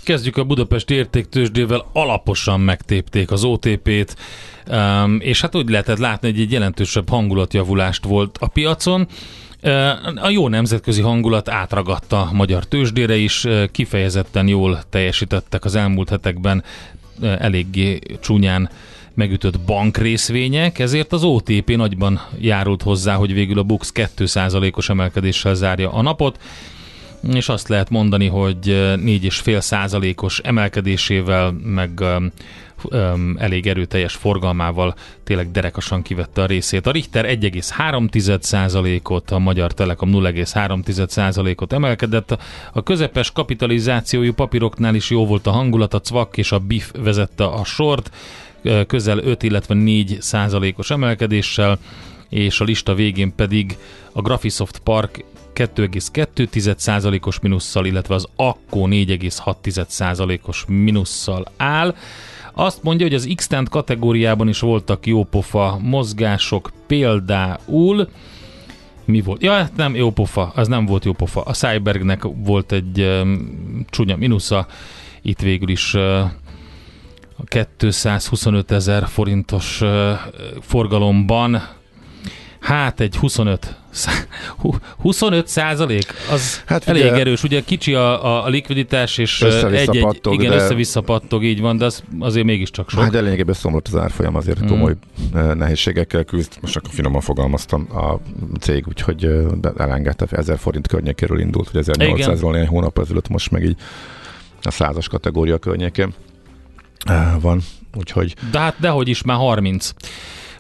Kezdjük 0.06 0.38
a 0.38 0.44
Budapesti 0.44 0.94
értéktősdével, 0.94 1.86
alaposan 1.94 2.60
megtépték 2.60 3.32
az 3.32 3.44
OTP-t, 3.44 4.16
és 5.20 5.42
hát 5.42 5.56
úgy 5.56 5.70
lehetett 5.70 5.98
látni, 5.98 6.32
hogy 6.32 6.40
egy 6.40 6.52
jelentősebb 6.52 7.10
hangulatjavulást 7.10 8.04
volt 8.04 8.38
a 8.38 8.48
piacon. 8.48 9.08
A 10.16 10.30
jó 10.30 10.48
nemzetközi 10.48 11.02
hangulat 11.02 11.50
átragadta 11.50 12.22
a 12.22 12.34
magyar 12.34 12.66
tőzsdére 12.66 13.16
is, 13.16 13.48
kifejezetten 13.72 14.48
jól 14.48 14.84
teljesítettek 14.90 15.66
az 15.66 15.76
elmúlt 15.76 16.10
hetekben 16.10 16.64
eléggé 17.22 18.00
csúnyán 18.22 18.70
megütött 19.14 19.60
bankrészvények, 19.60 20.80
ezért 20.80 21.14
az 21.14 21.24
OTP 21.24 21.76
nagyban 21.76 22.22
járult 22.40 22.82
hozzá, 22.82 23.16
hogy 23.16 23.34
végül 23.34 23.60
a 23.60 23.64
Bux 23.64 23.92
2%-os 23.96 24.90
emelkedéssel 24.90 25.56
zárja 25.56 25.92
a 25.92 26.02
napot, 26.02 26.40
és 27.34 27.50
azt 27.50 27.68
lehet 27.68 27.90
mondani, 27.90 28.28
hogy 28.28 28.58
4,5 28.66 29.60
százalékos 29.60 30.40
emelkedésével, 30.40 31.52
meg 31.64 32.04
elég 33.38 33.68
erőteljes 33.68 34.14
forgalmával 34.14 34.96
tényleg 35.24 35.52
derekasan 35.52 36.02
kivette 36.02 36.42
a 36.42 36.46
részét. 36.46 36.88
A 36.88 36.92
Richter 36.92 37.26
1,3 37.26 38.42
százalékot, 38.42 39.32
a 39.32 39.40
Magyar 39.40 39.74
Telekom 39.74 40.10
0,3 40.14 41.08
százalékot 41.08 41.74
emelkedett. 41.74 42.38
A 42.74 42.84
közepes 42.84 43.32
kapitalizációjú 43.32 44.34
papíroknál 44.34 44.96
is 44.96 45.10
jó 45.10 45.26
volt 45.26 45.48
a 45.48 45.52
hangulat, 45.52 45.94
a 45.94 46.02
CVAK 46.02 46.38
és 46.38 46.52
a 46.52 46.60
BIF 46.60 46.92
vezette 47.04 47.44
a 47.44 47.64
sort, 47.64 48.12
közel 48.88 49.18
5, 49.18 49.44
illetve 49.44 49.74
4 49.74 50.18
százalékos 50.20 50.90
emelkedéssel, 50.90 51.80
és 52.30 52.60
a 52.60 52.64
lista 52.64 52.94
végén 52.94 53.36
pedig 53.36 53.78
a 54.12 54.22
Graphisoft 54.22 54.80
Park 54.80 55.24
2,2%-os 55.56 57.40
minusszal, 57.40 57.86
illetve 57.86 58.16
az 58.16 58.28
Akko 58.36 58.88
4,6%-os 58.90 60.66
minusszal 60.68 61.46
áll. 61.58 61.96
Azt 62.54 62.84
mondja, 62.84 63.06
hogy 63.06 63.16
az 63.16 63.30
x 63.36 63.50
kategóriában 63.70 64.48
is 64.48 64.60
voltak 64.60 65.06
jópofa 65.06 65.80
mozgások, 65.82 66.72
például 66.88 68.10
mi 69.06 69.22
volt? 69.22 69.44
Ja, 69.44 69.52
hát 69.54 69.76
nem 69.76 69.96
jópofa, 69.96 70.52
az 70.56 70.68
nem 70.68 70.86
volt 70.86 71.06
jópofa. 71.06 71.42
A 71.42 71.54
Cybergnek 71.54 72.24
volt 72.36 72.72
egy 72.72 73.02
um, 73.02 73.86
csúnya 73.90 74.16
minusza, 74.16 74.68
itt 75.22 75.40
végül 75.40 75.70
is 75.70 75.94
uh, 75.94 76.30
225 77.78 78.72
ezer 78.72 79.08
forintos 79.08 79.82
uh, 79.82 80.12
forgalomban 80.62 81.62
Hát 82.66 83.00
egy 83.00 83.16
25 83.16 83.76
25 84.98 85.48
százalék, 85.48 86.14
az 86.32 86.64
hát 86.66 86.88
elég 86.88 87.04
ugye, 87.04 87.14
erős. 87.14 87.44
Ugye 87.44 87.62
kicsi 87.62 87.94
a, 87.94 88.44
a 88.46 88.48
likviditás, 88.48 89.18
és 89.18 89.42
egy-egy, 89.42 90.00
pattog, 90.00 90.34
igen, 90.34 90.50
de... 90.50 90.56
össze-vissza 90.56 91.02
pattog, 91.02 91.44
így 91.44 91.62
van, 91.62 91.78
de 91.78 91.86
az 91.86 92.04
azért 92.20 92.46
mégiscsak 92.46 92.90
sok. 92.90 93.02
Hát 93.02 93.12
de 93.12 93.22
lényegében 93.22 93.56
összeomlott 93.56 93.88
az 93.88 93.96
árfolyam, 93.96 94.36
azért 94.36 94.60
hmm. 94.60 94.68
komoly 94.68 94.96
nehézségekkel 95.54 96.24
küzd. 96.24 96.58
Most 96.62 96.76
akkor 96.76 96.90
finoman 96.94 97.22
fogalmaztam 97.22 97.88
a 97.94 98.20
cég, 98.60 98.88
úgyhogy 98.88 99.30
elengedte, 99.78 100.26
1000 100.32 100.58
forint 100.58 100.88
környékéről 100.88 101.40
indult, 101.40 101.70
hogy 101.70 101.86
1800-ról 101.86 102.52
néhány 102.52 102.68
hónap 102.68 103.00
ezelőtt 103.00 103.28
most 103.28 103.52
meg 103.52 103.64
így 103.64 103.78
a 104.62 104.72
százas 104.72 105.08
kategória 105.08 105.58
környékén 105.58 106.14
van. 107.40 107.62
Úgyhogy... 107.98 108.36
De 108.52 108.60
hát 108.60 108.76
dehogy 108.80 109.08
is, 109.08 109.22
már 109.24 109.38
30. 109.38 109.92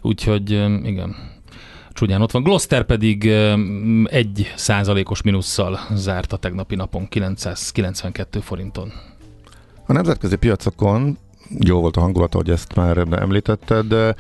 Úgyhogy 0.01 0.51
igen 0.83 1.33
csúnyán 1.95 2.21
ott 2.21 2.31
van. 2.31 2.43
Gloster 2.43 2.83
pedig 2.83 3.25
egy 4.05 4.53
százalékos 4.55 5.21
minusszal 5.21 5.79
zárt 5.93 6.33
a 6.33 6.37
tegnapi 6.37 6.75
napon 6.75 7.07
992 7.07 8.39
forinton. 8.39 8.91
A 9.85 9.93
nemzetközi 9.93 10.35
piacokon 10.35 11.17
jó 11.59 11.79
volt 11.79 11.97
a 11.97 11.99
hangulat, 11.99 12.33
hogy 12.33 12.49
ezt 12.49 12.75
már 12.75 12.97
említetted, 12.97 13.85
de 13.85 14.15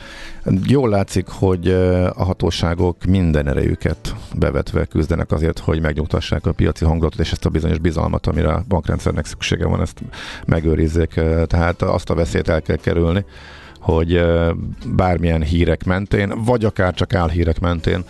jól 0.67 0.89
látszik, 0.89 1.27
hogy 1.27 1.69
a 2.13 2.23
hatóságok 2.23 3.03
minden 3.03 3.47
erejüket 3.47 4.15
bevetve 4.35 4.85
küzdenek 4.85 5.31
azért, 5.31 5.59
hogy 5.59 5.81
megnyugtassák 5.81 6.45
a 6.45 6.51
piaci 6.51 6.85
hangulatot 6.85 7.19
és 7.19 7.31
ezt 7.31 7.45
a 7.45 7.49
bizonyos 7.49 7.79
bizalmat, 7.79 8.27
amire 8.27 8.49
a 8.53 8.63
bankrendszernek 8.67 9.25
szüksége 9.25 9.67
van, 9.67 9.81
ezt 9.81 10.01
megőrizzék. 10.45 11.21
Tehát 11.47 11.81
azt 11.81 12.09
a 12.09 12.15
veszélyt 12.15 12.49
el 12.49 12.61
kell 12.61 12.75
kerülni, 12.75 13.25
hogy 13.85 14.21
bármilyen 14.95 15.43
hírek 15.43 15.83
mentén, 15.83 16.43
vagy 16.45 16.65
akár 16.65 16.93
csak 16.93 17.13
álhírek 17.13 17.59
mentén 17.59 18.03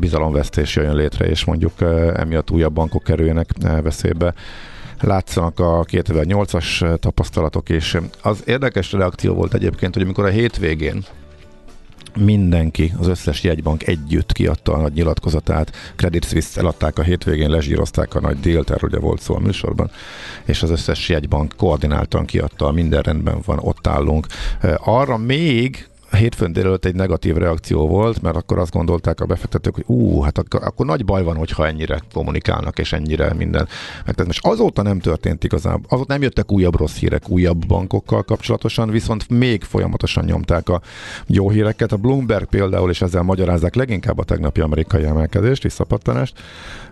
bizalomvesztés 0.00 0.76
jön 0.76 0.94
létre, 0.94 1.26
és 1.26 1.44
mondjuk 1.44 1.72
emiatt 2.14 2.50
újabb 2.50 2.72
bankok 2.72 3.02
kerüljenek 3.02 3.48
veszélybe. 3.82 4.34
Látszanak 5.00 5.60
a 5.60 5.84
2008-as 5.84 6.98
tapasztalatok, 6.98 7.68
és 7.68 7.98
az 8.22 8.42
érdekes 8.46 8.92
reakció 8.92 9.34
volt 9.34 9.54
egyébként, 9.54 9.94
hogy 9.94 10.02
amikor 10.02 10.24
a 10.24 10.28
hétvégén 10.28 11.04
mindenki, 12.16 12.92
az 12.98 13.06
összes 13.06 13.42
jegybank 13.42 13.86
együtt 13.86 14.32
kiadta 14.32 14.72
a 14.72 14.80
nagy 14.80 14.92
nyilatkozatát. 14.92 15.72
Credit 15.96 16.24
Suisse 16.24 16.60
eladták 16.60 16.98
a 16.98 17.02
hétvégén, 17.02 17.50
lezsírozták 17.50 18.14
a 18.14 18.20
nagy 18.20 18.40
délt, 18.40 18.70
erről 18.70 18.90
ugye 18.90 18.98
volt 19.00 19.20
szó 19.20 19.34
a 19.34 19.38
műsorban, 19.38 19.90
és 20.44 20.62
az 20.62 20.70
összes 20.70 21.08
jegybank 21.08 21.54
koordináltan 21.56 22.24
kiadta, 22.24 22.72
minden 22.72 23.02
rendben 23.02 23.38
van, 23.44 23.58
ott 23.58 23.86
állunk. 23.86 24.26
Arra 24.76 25.16
még 25.16 25.88
hétfőn 26.10 26.52
délelőtt 26.52 26.84
egy 26.84 26.94
negatív 26.94 27.36
reakció 27.36 27.88
volt, 27.88 28.22
mert 28.22 28.36
akkor 28.36 28.58
azt 28.58 28.72
gondolták 28.72 29.20
a 29.20 29.26
befektetők, 29.26 29.74
hogy 29.74 29.84
ú, 29.86 30.20
hát 30.20 30.38
akkor, 30.38 30.62
akkor 30.62 30.86
nagy 30.86 31.04
baj 31.04 31.22
van, 31.22 31.36
hogyha 31.36 31.66
ennyire 31.66 32.02
kommunikálnak, 32.12 32.78
és 32.78 32.92
ennyire 32.92 33.32
minden. 33.34 33.68
Mert 34.04 34.26
most 34.26 34.46
azóta 34.46 34.82
nem 34.82 34.98
történt 34.98 35.44
igazából, 35.44 35.86
azóta 35.88 36.12
nem 36.12 36.22
jöttek 36.22 36.52
újabb 36.52 36.76
rossz 36.76 36.96
hírek 36.96 37.28
újabb 37.28 37.66
bankokkal 37.66 38.22
kapcsolatosan, 38.22 38.90
viszont 38.90 39.28
még 39.28 39.62
folyamatosan 39.62 40.24
nyomták 40.24 40.68
a 40.68 40.80
jó 41.26 41.50
híreket. 41.50 41.92
A 41.92 41.96
Bloomberg 41.96 42.44
például, 42.44 42.90
és 42.90 43.02
ezzel 43.02 43.22
magyarázzák 43.22 43.74
leginkább 43.74 44.18
a 44.18 44.24
tegnapi 44.24 44.60
amerikai 44.60 45.04
emelkedést, 45.04 45.62
visszapattanást, 45.62 46.42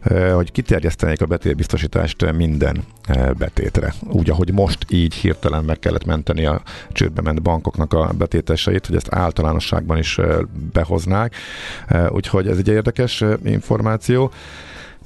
eh, 0.00 0.34
hogy 0.34 0.52
kiterjesztenék 0.52 1.20
a 1.20 1.26
betétbiztosítást 1.26 2.32
minden 2.32 2.84
eh, 3.04 3.30
betétre. 3.38 3.94
Úgy, 4.10 4.30
ahogy 4.30 4.52
most 4.52 4.86
így 4.88 5.14
hirtelen 5.14 5.64
meg 5.64 5.78
kellett 5.78 6.04
menteni 6.04 6.44
a 6.44 6.62
csődbe 6.92 7.20
ment 7.22 7.42
bankoknak 7.42 7.92
a 7.92 8.10
betéteseit, 8.18 8.86
hogy 8.86 8.96
ezt 8.96 9.05
általánosságban 9.10 9.98
is 9.98 10.20
behoznák. 10.72 11.34
Úgyhogy 12.08 12.48
ez 12.48 12.58
egy 12.58 12.68
érdekes 12.68 13.24
információ. 13.44 14.30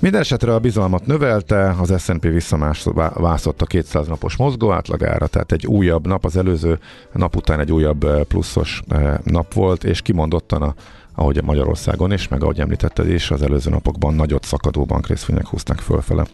Minden 0.01 0.21
esetre 0.21 0.55
a 0.55 0.59
bizalmat 0.59 1.07
növelte, 1.07 1.75
az 1.81 2.03
S&P 2.03 2.23
visszamászott 2.23 3.63
a 3.63 3.67
200 3.67 4.07
napos 4.07 4.37
mozgó 4.37 4.71
átlagára, 4.73 5.27
tehát 5.27 5.53
egy 5.53 5.67
újabb 5.67 6.07
nap, 6.07 6.25
az 6.25 6.37
előző 6.37 6.79
nap 7.13 7.37
után 7.37 7.61
egy 7.61 7.73
újabb 7.73 8.27
pluszos 8.27 8.83
nap 9.25 9.53
volt, 9.55 9.85
és 9.85 10.03
kimondottan 10.03 10.63
a 10.63 10.75
ahogy 11.15 11.39
a 11.39 11.43
Magyarországon 11.43 12.13
is, 12.13 12.29
meg 12.29 12.43
ahogy 12.43 12.61
említetted 12.61 13.09
is, 13.09 13.31
az 13.31 13.43
előző 13.43 13.71
napokban 13.71 14.15
nagyot 14.15 14.45
szakadó 14.45 14.85
bankrészvények 14.85 15.47
húzták 15.47 15.79
fölfele 15.79 16.27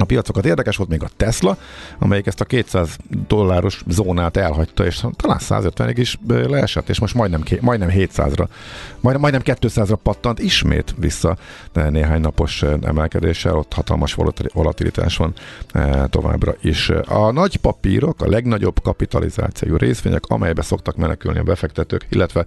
a 0.00 0.04
piacokat. 0.04 0.46
Érdekes 0.46 0.76
volt 0.76 0.88
még 0.88 1.02
a 1.02 1.08
Tesla, 1.16 1.56
amelyik 1.98 2.26
ezt 2.26 2.40
a 2.40 2.44
200 2.44 2.96
dolláros 3.26 3.82
zónát 3.88 4.36
elhagyta, 4.36 4.86
és 4.86 5.04
talán 5.16 5.38
150-ig 5.40 5.94
is 5.96 6.18
leesett, 6.26 6.88
és 6.88 6.98
most 6.98 7.14
majdnem, 7.14 7.42
majdnem 7.60 7.88
700-ra, 7.92 8.46
majdnem, 9.00 9.20
majdnem 9.20 9.42
200-ra 9.44 9.96
pattant 10.02 10.38
ismét 10.38 10.94
vissza 10.98 11.36
néhány 11.72 12.20
napos 12.20 12.62
emelkedéssel, 12.82 13.56
ott 13.56 13.72
hatalmas 13.72 14.16
volatilitás 14.52 15.16
van 15.16 15.34
továbbra 16.10 16.54
is. 16.60 16.90
A 17.06 17.30
nagy 17.30 17.56
papírok, 17.56 18.22
a 18.22 18.28
legnagyobb 18.28 18.82
kapitalizációjú 18.82 19.76
részvények, 19.76 20.24
amelybe 20.26 20.62
szoktak 20.62 20.96
menekülni 20.96 21.38
a 21.38 21.42
befektetők, 21.42 22.06
illetve 22.08 22.44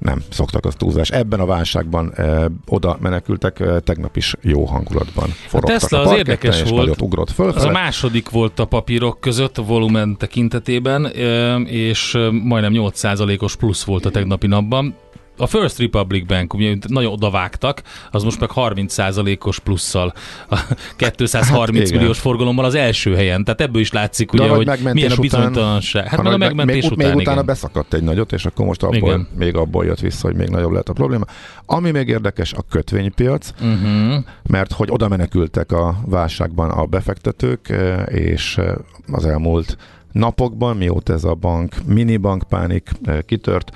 nem 0.00 0.22
szoktak 0.28 0.64
az 0.64 0.74
túlzás. 0.74 1.10
Ebben 1.10 1.40
a 1.40 1.46
válságban 1.46 2.12
e, 2.14 2.50
oda 2.66 2.96
menekültek, 3.00 3.60
e, 3.60 3.80
tegnap 3.80 4.16
is 4.16 4.34
jó 4.40 4.64
hangulatban 4.64 5.28
forogtak. 5.28 5.76
A 5.76 5.78
Tesla 5.78 5.98
a 5.98 6.10
az 6.10 6.16
érdekes 6.16 6.62
volt, 6.62 7.00
ugrott 7.00 7.30
föl. 7.30 7.50
Az 7.50 7.64
a 7.64 7.70
második 7.70 8.30
volt 8.30 8.58
a 8.58 8.64
papírok 8.64 9.20
között 9.20 9.58
a 9.58 9.62
volumen 9.62 10.16
tekintetében, 10.16 11.06
e, 11.06 11.56
és 11.56 12.18
majdnem 12.42 12.72
8%-os 12.74 13.56
plusz 13.56 13.84
volt 13.84 14.04
a 14.04 14.10
tegnapi 14.10 14.46
napban 14.46 14.94
a 15.40 15.46
First 15.46 15.78
Republic 15.78 16.26
Bank, 16.26 16.54
ugye 16.54 16.76
nagyon 16.86 17.12
odavágtak, 17.12 17.82
az 18.10 18.22
most 18.22 18.40
meg 18.40 18.50
30%-os 18.54 19.58
plusszal, 19.58 20.12
a 20.48 20.60
230 20.96 21.90
hát, 21.90 21.98
milliós 21.98 22.18
forgalommal 22.18 22.64
az 22.64 22.74
első 22.74 23.14
helyen. 23.14 23.44
Tehát 23.44 23.60
ebből 23.60 23.80
is 23.80 23.92
látszik, 23.92 24.32
ugye, 24.32 24.48
hogy 24.48 24.70
milyen 24.92 25.10
a 25.10 25.20
bizonytalanság. 25.20 26.08
Hát 26.08 26.22
meg 26.22 26.32
a 26.32 26.36
megmentés 26.36 26.82
még, 26.82 26.92
után, 26.92 27.08
még 27.08 27.16
utána 27.16 27.32
igen. 27.32 27.46
beszakadt 27.46 27.94
egy 27.94 28.02
nagyot, 28.02 28.32
és 28.32 28.44
akkor 28.44 28.66
most 28.66 28.82
abból, 28.82 28.96
igen. 28.96 29.28
még 29.38 29.56
abból 29.56 29.84
jött 29.84 30.00
vissza, 30.00 30.26
hogy 30.26 30.36
még 30.36 30.48
nagyobb 30.48 30.72
lett 30.72 30.88
a 30.88 30.92
probléma. 30.92 31.24
Ami 31.66 31.90
még 31.90 32.08
érdekes, 32.08 32.52
a 32.52 32.62
kötvénypiac, 32.70 33.50
uh-huh. 33.60 34.24
mert 34.48 34.72
hogy 34.72 34.88
oda 34.90 35.08
menekültek 35.08 35.72
a 35.72 35.96
válságban 36.06 36.70
a 36.70 36.84
befektetők, 36.84 37.68
eh, 37.68 38.02
és 38.08 38.58
eh, 38.58 38.74
az 39.12 39.26
elmúlt 39.26 39.76
napokban, 40.12 40.76
mióta 40.76 41.12
ez 41.12 41.24
a 41.24 41.34
bank, 41.34 41.74
minibank 41.86 42.42
pánik 42.48 42.88
eh, 43.04 43.18
kitört, 43.26 43.70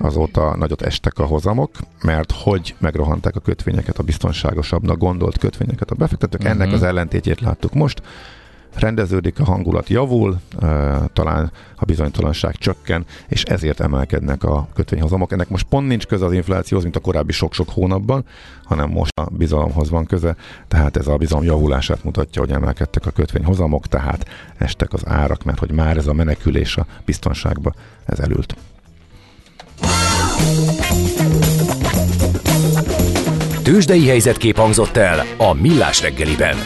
azóta 0.00 0.56
nagyot 0.56 0.82
estek 0.82 1.18
a 1.18 1.24
hozamok, 1.24 1.70
mert 2.02 2.32
hogy 2.32 2.74
megrohanták 2.78 3.36
a 3.36 3.40
kötvényeket, 3.40 3.98
a 3.98 4.02
biztonságosabbnak 4.02 4.98
gondolt 4.98 5.38
kötvényeket 5.38 5.90
a 5.90 5.94
befektetők. 5.94 6.40
Uh-huh. 6.40 6.60
Ennek 6.60 6.74
az 6.74 6.82
ellentétjét 6.82 7.40
láttuk 7.40 7.74
most. 7.74 8.02
Rendeződik 8.74 9.40
a 9.40 9.44
hangulat, 9.44 9.88
javul, 9.88 10.40
talán 11.12 11.52
a 11.76 11.84
bizonytalanság 11.84 12.56
csökken, 12.56 13.04
és 13.28 13.42
ezért 13.42 13.80
emelkednek 13.80 14.44
a 14.44 14.68
kötvényhozamok. 14.74 15.32
Ennek 15.32 15.48
most 15.48 15.66
pont 15.66 15.86
nincs 15.86 16.06
köze 16.06 16.24
az 16.24 16.32
inflációhoz, 16.32 16.84
mint 16.84 16.96
a 16.96 17.00
korábbi 17.00 17.32
sok-sok 17.32 17.68
hónapban, 17.70 18.24
hanem 18.64 18.90
most 18.90 19.18
a 19.20 19.24
bizalomhoz 19.30 19.90
van 19.90 20.06
köze, 20.06 20.36
tehát 20.68 20.96
ez 20.96 21.06
a 21.06 21.16
bizalom 21.16 21.44
javulását 21.44 22.04
mutatja, 22.04 22.42
hogy 22.42 22.50
emelkedtek 22.50 23.06
a 23.06 23.10
kötvényhozamok, 23.10 23.86
tehát 23.86 24.28
estek 24.58 24.92
az 24.92 25.06
árak, 25.06 25.44
mert 25.44 25.58
hogy 25.58 25.70
már 25.72 25.96
ez 25.96 26.06
a 26.06 26.12
menekülés 26.12 26.76
a 26.76 26.86
biztonságba, 27.04 27.74
ez 28.06 28.18
elült. 28.18 28.56
Tőzsdei 33.62 34.06
helyzetkép 34.06 34.56
hangzott 34.56 34.96
el 34.96 35.26
a 35.36 35.52
Millás 35.52 36.02
reggeliben. 36.02 36.56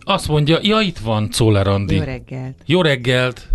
Azt 0.00 0.28
mondja, 0.28 0.58
ja 0.62 0.80
itt 0.80 0.98
van 0.98 1.30
Czoller 1.30 1.66
Andi. 1.66 1.94
Jó 1.94 2.02
reggelt. 2.02 2.54
Jó 2.66 2.82
reggelt. 2.82 3.48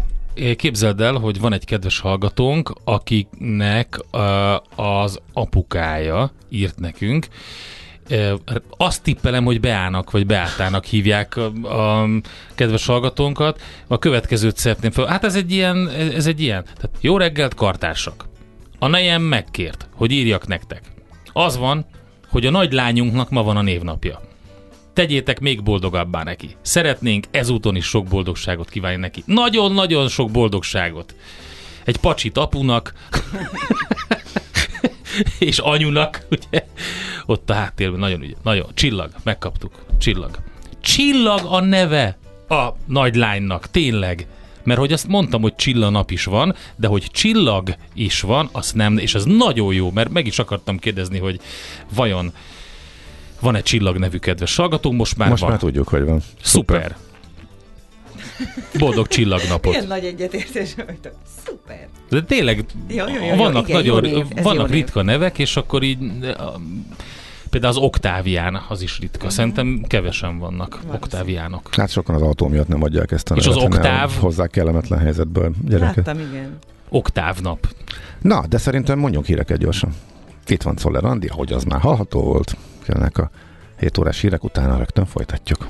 Képzeld 0.55 1.01
el, 1.01 1.13
hogy 1.13 1.39
van 1.39 1.53
egy 1.53 1.65
kedves 1.65 1.99
hallgatónk, 1.99 2.73
akiknek 2.83 3.99
az 4.75 5.19
apukája 5.33 6.31
írt 6.49 6.79
nekünk, 6.79 7.27
azt 8.77 9.03
tippelem, 9.03 9.43
hogy 9.45 9.59
beállnak, 9.59 10.11
vagy 10.11 10.25
beálltának 10.25 10.85
hívják 10.85 11.35
a, 11.35 11.45
a 11.67 12.07
kedves 12.55 12.85
hallgatónkat. 12.85 13.61
A 13.87 13.99
következőt 13.99 14.57
szeretném 14.57 14.91
fel. 14.91 15.05
Hát 15.05 15.23
ez 15.23 15.35
egy 15.35 15.51
ilyen, 15.51 15.89
ez 15.89 16.27
egy 16.27 16.41
ilyen. 16.41 16.63
Tehát 16.63 16.91
jó 17.01 17.17
reggelt, 17.17 17.53
kartársak. 17.53 18.25
A 18.79 18.87
nejem 18.87 19.21
megkért, 19.21 19.87
hogy 19.95 20.11
írjak 20.11 20.47
nektek. 20.47 20.81
Az 21.33 21.57
van, 21.57 21.85
hogy 22.29 22.45
a 22.45 22.51
nagy 22.51 22.73
lányunknak 22.73 23.29
ma 23.29 23.43
van 23.43 23.57
a 23.57 23.61
névnapja. 23.61 24.21
Tegyétek 24.93 25.39
még 25.39 25.63
boldogabbá 25.63 26.23
neki. 26.23 26.55
Szeretnénk 26.61 27.25
ezúton 27.31 27.75
is 27.75 27.85
sok 27.85 28.07
boldogságot 28.07 28.69
kívánni 28.69 28.97
neki. 28.97 29.23
Nagyon-nagyon 29.25 30.07
sok 30.07 30.31
boldogságot. 30.31 31.15
Egy 31.83 31.97
pacsit 31.97 32.37
apunak, 32.37 32.93
és 35.39 35.57
anyunak, 35.57 36.25
ugye, 36.31 36.65
ott 37.25 37.49
a 37.49 37.53
háttérben 37.53 37.99
nagyon 37.99 38.21
ügy, 38.21 38.35
nagyon, 38.43 38.65
csillag, 38.73 39.11
megkaptuk, 39.23 39.85
csillag. 39.97 40.37
Csillag 40.81 41.41
a 41.43 41.59
neve 41.59 42.17
a 42.47 42.67
nagy 42.85 43.15
lánynak, 43.15 43.71
tényleg. 43.71 44.27
Mert 44.63 44.79
hogy 44.79 44.93
azt 44.93 45.07
mondtam, 45.07 45.41
hogy 45.41 45.55
csilla 45.55 45.89
nap 45.89 46.11
is 46.11 46.23
van, 46.23 46.55
de 46.75 46.87
hogy 46.87 47.07
csillag 47.11 47.75
is 47.93 48.21
van, 48.21 48.49
azt 48.51 48.75
nem, 48.75 48.97
és 48.97 49.15
ez 49.15 49.23
nagyon 49.23 49.73
jó, 49.73 49.91
mert 49.91 50.09
meg 50.09 50.27
is 50.27 50.39
akartam 50.39 50.79
kérdezni, 50.79 51.17
hogy 51.17 51.39
vajon 51.93 52.33
van-e 53.39 53.61
csillag 53.61 53.97
nevű 53.97 54.17
kedves 54.17 54.55
hallgatónk, 54.55 54.97
most 54.97 55.17
már 55.17 55.29
most 55.29 55.41
van. 55.41 55.49
már 55.49 55.59
tudjuk, 55.59 55.87
hogy 55.87 56.03
van. 56.05 56.21
Szuper. 56.41 56.81
Szuper. 56.81 57.08
Boldog 58.79 59.07
csillagnapot. 59.07 59.73
Ilyen 59.73 59.87
nagy 59.87 60.05
egyetértés 60.05 60.75
vagytok. 60.75 61.13
Szuper. 61.45 61.87
De 62.09 62.23
tényleg 62.23 62.65
jó, 62.87 63.05
jó, 63.07 63.25
jó, 63.25 63.35
vannak, 63.35 63.67
igen, 63.67 63.81
nagyon, 63.81 64.01
név, 64.01 64.25
vannak 64.43 64.69
ritka 64.69 65.01
név. 65.01 65.19
nevek, 65.19 65.39
és 65.39 65.55
akkor 65.55 65.83
így 65.83 65.97
például 67.49 67.73
az 67.73 67.77
Oktávián, 67.77 68.61
az 68.69 68.81
is 68.81 68.99
ritka. 68.99 69.17
Uh-huh. 69.17 69.31
Szerintem 69.31 69.83
kevesen 69.87 70.39
vannak 70.39 70.79
Van 70.87 70.95
Oktáviánok. 70.95 71.75
Hát 71.75 71.89
sokan 71.89 72.15
az 72.15 72.21
autó 72.21 72.47
miatt 72.47 72.67
nem 72.67 72.83
adják 72.83 73.11
ezt 73.11 73.31
a 73.31 73.35
És 73.35 73.45
nevet, 73.45 73.57
az 73.57 73.63
Oktáv... 73.63 74.11
Hozzá 74.19 74.47
kellemetlen 74.47 74.99
helyzetből 74.99 75.53
gyereket. 75.65 76.05
Láttam, 76.05 76.19
igen. 76.31 76.57
Oktáv 76.89 77.39
nap. 77.41 77.67
Na, 78.21 78.43
de 78.47 78.57
szerintem 78.57 78.99
mondjunk 78.99 79.25
híreket 79.25 79.57
gyorsan. 79.57 79.93
Itt 80.47 80.61
van 80.61 80.77
Szoller 80.77 81.05
Andi, 81.05 81.27
ahogy 81.27 81.53
az 81.53 81.63
már 81.63 81.79
hallható 81.79 82.21
volt. 82.21 82.55
Jönnek 82.87 83.17
a 83.17 83.29
7 83.79 83.97
órás 83.97 84.21
hírek, 84.21 84.43
utána 84.43 84.77
rögtön 84.77 85.05
folytatjuk. 85.05 85.67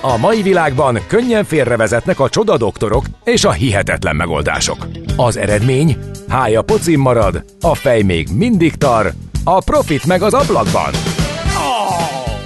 A 0.00 0.16
mai 0.16 0.42
világban 0.42 0.98
könnyen 1.06 1.44
félrevezetnek 1.44 2.20
a 2.20 2.28
csoda 2.28 2.56
doktorok 2.56 3.04
és 3.24 3.44
a 3.44 3.52
hihetetlen 3.52 4.16
megoldások. 4.16 4.86
Az 5.16 5.36
eredmény? 5.36 5.96
Hája 6.28 6.62
pocim 6.62 7.00
marad, 7.00 7.44
a 7.60 7.74
fej 7.74 8.02
még 8.02 8.28
mindig 8.34 8.74
tar, 8.74 9.12
a 9.44 9.60
profit 9.60 10.06
meg 10.06 10.22
az 10.22 10.34
ablakban. 10.34 10.92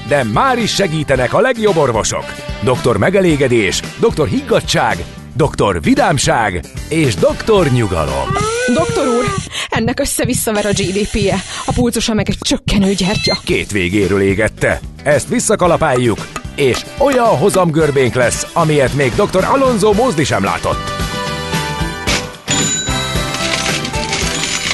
De 0.08 0.24
már 0.24 0.58
is 0.58 0.74
segítenek 0.74 1.34
a 1.34 1.40
legjobb 1.40 1.76
orvosok. 1.76 2.24
Doktor 2.62 2.96
megelégedés, 2.96 3.80
doktor 4.00 4.28
higgadság, 4.28 5.04
doktor 5.36 5.82
vidámság 5.82 6.64
és 6.88 7.14
doktor 7.14 7.66
nyugalom. 7.66 8.28
Doktor 8.74 9.11
úr, 9.22 9.42
ennek 9.68 10.00
össze-visszaver 10.00 10.66
a 10.66 10.70
GDP-je, 10.70 11.42
a 11.64 11.72
pulcosa 11.72 12.14
meg 12.14 12.28
egy 12.28 12.38
csökkenő 12.40 12.92
gyertya. 12.92 13.38
Két 13.44 13.70
végéről 13.70 14.20
égette. 14.20 14.80
Ezt 15.02 15.28
visszakalapáljuk, 15.28 16.28
és 16.54 16.84
olyan 16.98 17.36
hozamgörbénk 17.38 18.14
lesz, 18.14 18.46
amilyet 18.52 18.94
még 18.94 19.12
dr. 19.14 19.44
Alonso 19.44 19.92
Mózdi 19.92 20.24
sem 20.24 20.44
látott. 20.44 20.90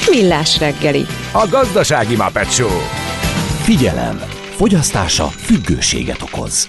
Millás 0.09 0.59
reggeli. 0.59 1.05
A 1.31 1.47
gazdasági 1.49 2.15
Muppet 2.15 2.53
Show. 2.53 2.79
Figyelem! 3.61 4.21
Fogyasztása 4.55 5.27
függőséget 5.27 6.21
okoz. 6.21 6.67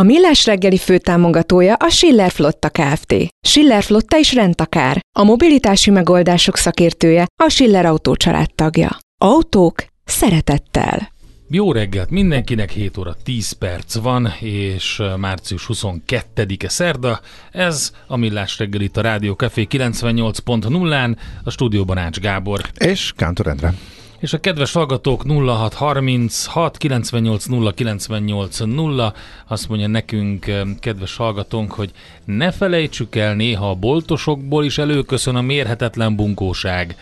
A 0.00 0.02
Millás 0.02 0.46
reggeli 0.46 0.76
főtámogatója 0.78 1.74
a 1.74 1.88
Schiller 1.88 2.30
Flotta 2.30 2.68
Kft. 2.68 3.14
Schiller 3.46 3.82
Flotta 3.82 4.18
is 4.18 4.34
rendtakár. 4.34 5.00
A 5.18 5.24
mobilitási 5.24 5.90
megoldások 5.90 6.56
szakértője 6.56 7.26
a 7.42 7.48
Schiller 7.48 7.86
Autó 7.86 8.16
tagja. 8.54 8.98
Autók 9.18 9.84
szeretettel. 10.04 11.12
Jó 11.48 11.72
reggelt 11.72 12.10
mindenkinek, 12.10 12.70
7 12.70 12.96
óra 12.96 13.16
10 13.24 13.52
perc 13.52 13.94
van, 13.94 14.32
és 14.40 15.02
március 15.16 15.66
22-e 15.68 16.68
szerda. 16.68 17.20
Ez 17.52 17.92
a 18.06 18.16
Millás 18.16 18.58
reggel 18.58 18.80
itt 18.80 18.96
a 18.96 19.00
Rádió 19.00 19.34
Café 19.34 19.66
98.0-án, 19.70 21.16
a 21.44 21.50
stúdióban 21.50 21.98
Ács 21.98 22.18
Gábor. 22.18 22.60
És 22.78 23.12
Kántor 23.16 23.46
Endre. 23.46 23.74
És 24.20 24.32
a 24.32 24.40
kedves 24.40 24.72
hallgatók 24.72 25.24
0636 25.26 26.76
98 26.76 27.44
0 27.44 27.72
98 27.72 28.58
0 28.58 29.12
azt 29.46 29.68
mondja 29.68 29.86
nekünk 29.86 30.46
kedves 30.80 31.16
hallgatónk, 31.16 31.72
hogy 31.72 31.90
ne 32.24 32.50
felejtsük 32.50 33.16
el, 33.16 33.34
néha 33.34 33.70
a 33.70 33.74
boltosokból 33.74 34.64
is 34.64 34.78
előköszön 34.78 35.34
a 35.34 35.40
mérhetetlen 35.40 36.16
bunkóság. 36.16 36.96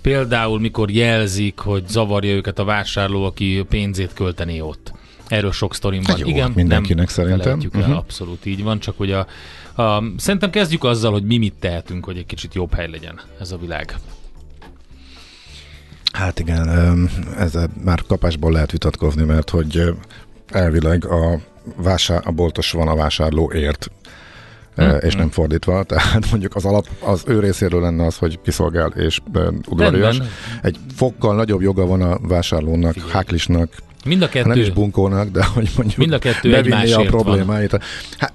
Például, 0.00 0.60
mikor 0.60 0.90
jelzik, 0.90 1.58
hogy 1.58 1.88
zavarja 1.88 2.34
őket 2.34 2.58
a 2.58 2.64
vásárló, 2.64 3.24
aki 3.24 3.64
pénzét 3.68 4.12
költeni 4.12 4.60
ott. 4.60 4.92
Erről 5.28 5.52
sok 5.52 5.74
sztorim 5.74 6.02
van. 6.02 6.10
Hát 6.10 6.18
jó, 6.18 6.28
Igen, 6.28 6.52
mindenkinek 6.54 7.06
nem 7.06 7.14
szerintem. 7.14 7.60
El, 7.72 7.80
uh-huh. 7.80 7.96
abszolút 7.96 8.46
így 8.46 8.62
van, 8.62 8.78
csak 8.78 8.96
hogy 8.96 9.12
a, 9.12 9.26
a, 9.82 10.04
szerintem 10.16 10.50
kezdjük 10.50 10.84
azzal, 10.84 11.12
hogy 11.12 11.24
mi 11.24 11.36
mit 11.36 11.54
tehetünk, 11.60 12.04
hogy 12.04 12.16
egy 12.16 12.26
kicsit 12.26 12.54
jobb 12.54 12.74
hely 12.74 12.90
legyen 12.90 13.20
ez 13.40 13.52
a 13.52 13.56
világ. 13.56 13.96
Hát 16.12 16.38
igen, 16.38 16.68
ezzel 17.38 17.68
már 17.84 18.02
kapásból 18.08 18.52
lehet 18.52 18.70
vitatkozni, 18.70 19.24
mert 19.24 19.50
hogy 19.50 19.94
elvileg 20.48 21.06
a, 21.06 21.40
vásár, 21.76 22.22
a 22.24 22.30
boltos 22.30 22.70
van 22.70 22.88
a 22.88 22.94
vásárlóért, 22.94 23.90
hmm. 24.76 24.96
és 25.00 25.14
nem 25.14 25.30
fordítva. 25.30 25.82
Tehát 25.92 26.30
mondjuk 26.30 26.54
az 26.54 26.64
alap 26.64 26.88
az 27.00 27.22
ő 27.26 27.40
részéről 27.40 27.80
lenne 27.80 28.06
az, 28.06 28.16
hogy 28.16 28.38
kiszolgál 28.42 28.88
és 28.88 29.20
udvarias. 29.68 30.20
Egy 30.62 30.76
fokkal 30.94 31.34
nagyobb 31.34 31.60
joga 31.60 31.86
van 31.86 32.02
a 32.02 32.18
vásárlónak, 32.22 32.94
háklisnak, 33.10 33.74
Mind 34.04 34.22
a 34.22 34.28
kettő. 34.28 34.48
Nem 34.48 34.58
is 34.58 34.70
bunkónak, 34.70 35.28
de 35.28 35.44
hogy 35.44 35.70
mondjuk 35.76 35.98
Mind 35.98 36.12
a 36.12 36.18
kettő 36.18 36.50
bevinni 36.50 36.92
a 36.92 37.02
problémáit. 37.02 37.78
Hát, 38.18 38.32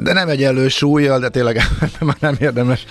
de 0.00 0.12
nem 0.12 0.28
egy 0.28 0.42
elő 0.42 0.68
súlyjal, 0.68 1.18
de 1.18 1.28
tényleg 1.28 1.60
már 2.00 2.16
nem 2.20 2.36
érdemes 2.40 2.84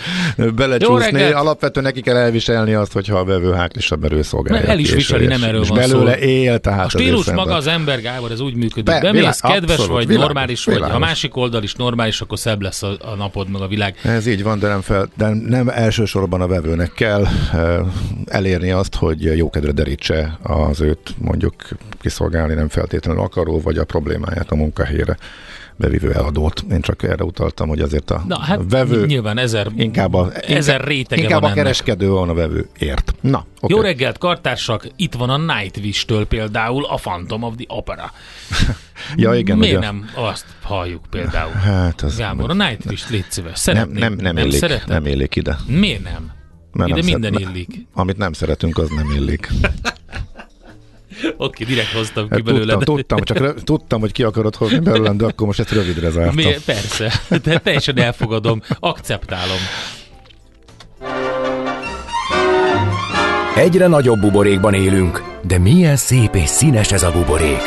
belecsúszni. 0.56 1.24
Alapvetően 1.24 1.86
neki 1.86 2.02
kell 2.02 2.16
elviselni 2.16 2.74
azt, 2.74 2.92
hogyha 2.92 3.18
a 3.18 3.26
vevő 3.26 3.52
háklisabb 3.52 4.04
erőszolgálja. 4.04 4.68
El 4.68 4.80
is 4.80 4.92
viseli, 4.92 5.26
nem 5.26 5.44
erről 5.44 5.62
és 5.62 5.68
van 5.68 5.78
belőle 5.78 6.14
szó. 6.14 6.20
él, 6.20 6.60
tehát 6.60 6.86
A 6.86 6.90
stílus 6.90 7.32
maga 7.32 7.56
az 7.56 7.68
ember, 7.68 8.02
Gábor, 8.02 8.32
ez 8.32 8.40
úgy 8.40 8.56
működik. 8.56 8.84
Be, 8.84 9.00
Bemész, 9.00 9.20
világ, 9.20 9.36
kedves 9.40 9.78
abszolút, 9.78 9.92
vagy, 9.92 10.08
világos, 10.08 10.26
normális 10.26 10.66
világos. 10.66 10.88
vagy. 10.88 10.98
Ha 10.98 11.04
a 11.04 11.08
másik 11.08 11.36
oldal 11.36 11.64
is 11.64 11.74
normális, 11.74 12.22
akkor 12.22 12.40
szebb 12.40 12.62
lesz 12.62 12.84
a, 12.84 12.98
a 13.02 13.16
napod, 13.16 13.50
meg 13.50 13.62
a 13.62 13.68
világ. 13.68 14.00
Ez 14.04 14.28
így 14.28 14.44
van, 14.44 14.60
de 14.60 14.68
nem, 14.68 14.82
fel, 14.82 15.10
de 15.18 15.30
nem 15.30 15.70
elsősorban 15.70 16.42
a 16.42 16.48
vevőnek 16.48 16.92
kell 16.92 17.22
uh, 17.54 17.88
elérni 18.26 18.72
azt, 18.72 18.96
hogy 18.96 19.38
jókedre 19.38 19.72
derítse 19.72 20.38
az 20.44 20.82
őt 20.82 21.16
mondjuk 21.18 21.56
kiszolgálni 22.02 22.54
nem 22.54 22.70
feltétlenül 22.70 23.22
akaró, 23.22 23.62
vagy 23.62 23.78
a 23.78 23.84
problémáját 23.84 24.52
a 24.52 24.56
munkahelyére 24.56 25.18
bevívő 25.76 26.14
eladót. 26.14 26.66
Én 26.72 26.82
csak 26.82 27.04
erre 27.04 27.24
utaltam, 27.24 27.68
hogy 27.68 27.80
azért 27.80 28.12
a 28.12 28.24
Na, 28.28 28.40
hát 28.40 28.60
vevő 28.70 29.06
nyilván 29.06 29.38
ezer, 29.38 29.68
inkább 29.76 30.14
a, 30.14 30.32
ezer 30.48 30.84
rétege 30.84 31.22
inkább 31.22 31.42
van 31.42 31.52
a 31.52 31.54
kereskedő 31.54 32.06
ennek. 32.06 32.18
van 32.18 32.30
a 32.30 32.34
vevő 32.34 32.70
ért. 32.80 33.16
Na, 33.22 33.46
okay. 33.62 33.78
Jó 33.78 33.82
reggelt, 33.82 34.18
kartársak! 34.18 34.88
Itt 34.96 35.14
van 35.14 35.30
a 35.30 35.38
Nightwish-től 35.38 36.26
például 36.26 36.86
a 36.86 36.96
Phantom 36.96 37.44
of 37.44 37.54
the 37.56 37.66
Opera. 37.68 38.12
ja, 39.16 39.34
igen. 39.34 39.58
Miért 39.58 39.78
ugye? 39.78 39.86
nem 39.86 40.10
azt 40.16 40.46
halljuk 40.62 41.02
például? 41.10 41.52
Hát 41.52 42.02
az 42.02 42.18
Gábor, 42.18 42.50
a 42.50 42.54
Nightwish, 42.54 43.12
légy 43.12 43.26
szíves. 43.30 43.60
Szeretnék. 43.60 44.00
Nem, 44.00 44.14
nem, 44.14 44.34
nem, 44.34 44.46
illik, 44.46 44.62
nem, 44.62 44.80
nem 44.88 45.06
illik 45.06 45.36
ide. 45.36 45.58
Miért 45.68 46.04
nem? 46.04 46.32
Mert 46.72 46.90
ide 46.90 47.00
nem 47.00 47.06
minden 47.06 47.34
szeret, 47.34 47.48
illik. 47.48 47.88
Amit 47.94 48.18
nem 48.18 48.34
szeretünk, 48.34 48.78
az 48.78 48.90
nem 48.90 49.12
illik. 49.12 49.50
Oké, 51.24 51.36
okay, 51.38 51.66
direkt 51.66 51.92
hoztam 51.92 52.30
ki 52.30 52.42
belőle. 52.42 52.74
Tudtam, 52.74 52.96
tudtam, 52.96 53.20
csak 53.24 53.64
tudtam, 53.64 54.00
hogy 54.00 54.12
ki 54.12 54.24
akarod 54.24 54.56
hozni 54.56 54.80
belőlem, 54.80 55.18
de 55.18 55.26
akkor 55.26 55.48
most 55.48 55.60
ezt 55.60 55.72
rövidre 55.72 56.10
zártam. 56.10 56.36
Mi, 56.36 56.56
persze, 56.66 57.14
de 57.44 57.60
teljesen 57.60 57.98
elfogadom, 57.98 58.62
akceptálom. 58.80 59.58
Egyre 63.56 63.88
nagyobb 63.88 64.20
buborékban 64.20 64.74
élünk, 64.74 65.24
de 65.48 65.58
milyen 65.58 65.96
szép 65.96 66.36
és 66.36 66.50
színes 66.50 66.92
ez 66.92 67.04
a 67.04 67.12
buborék. 67.12 67.62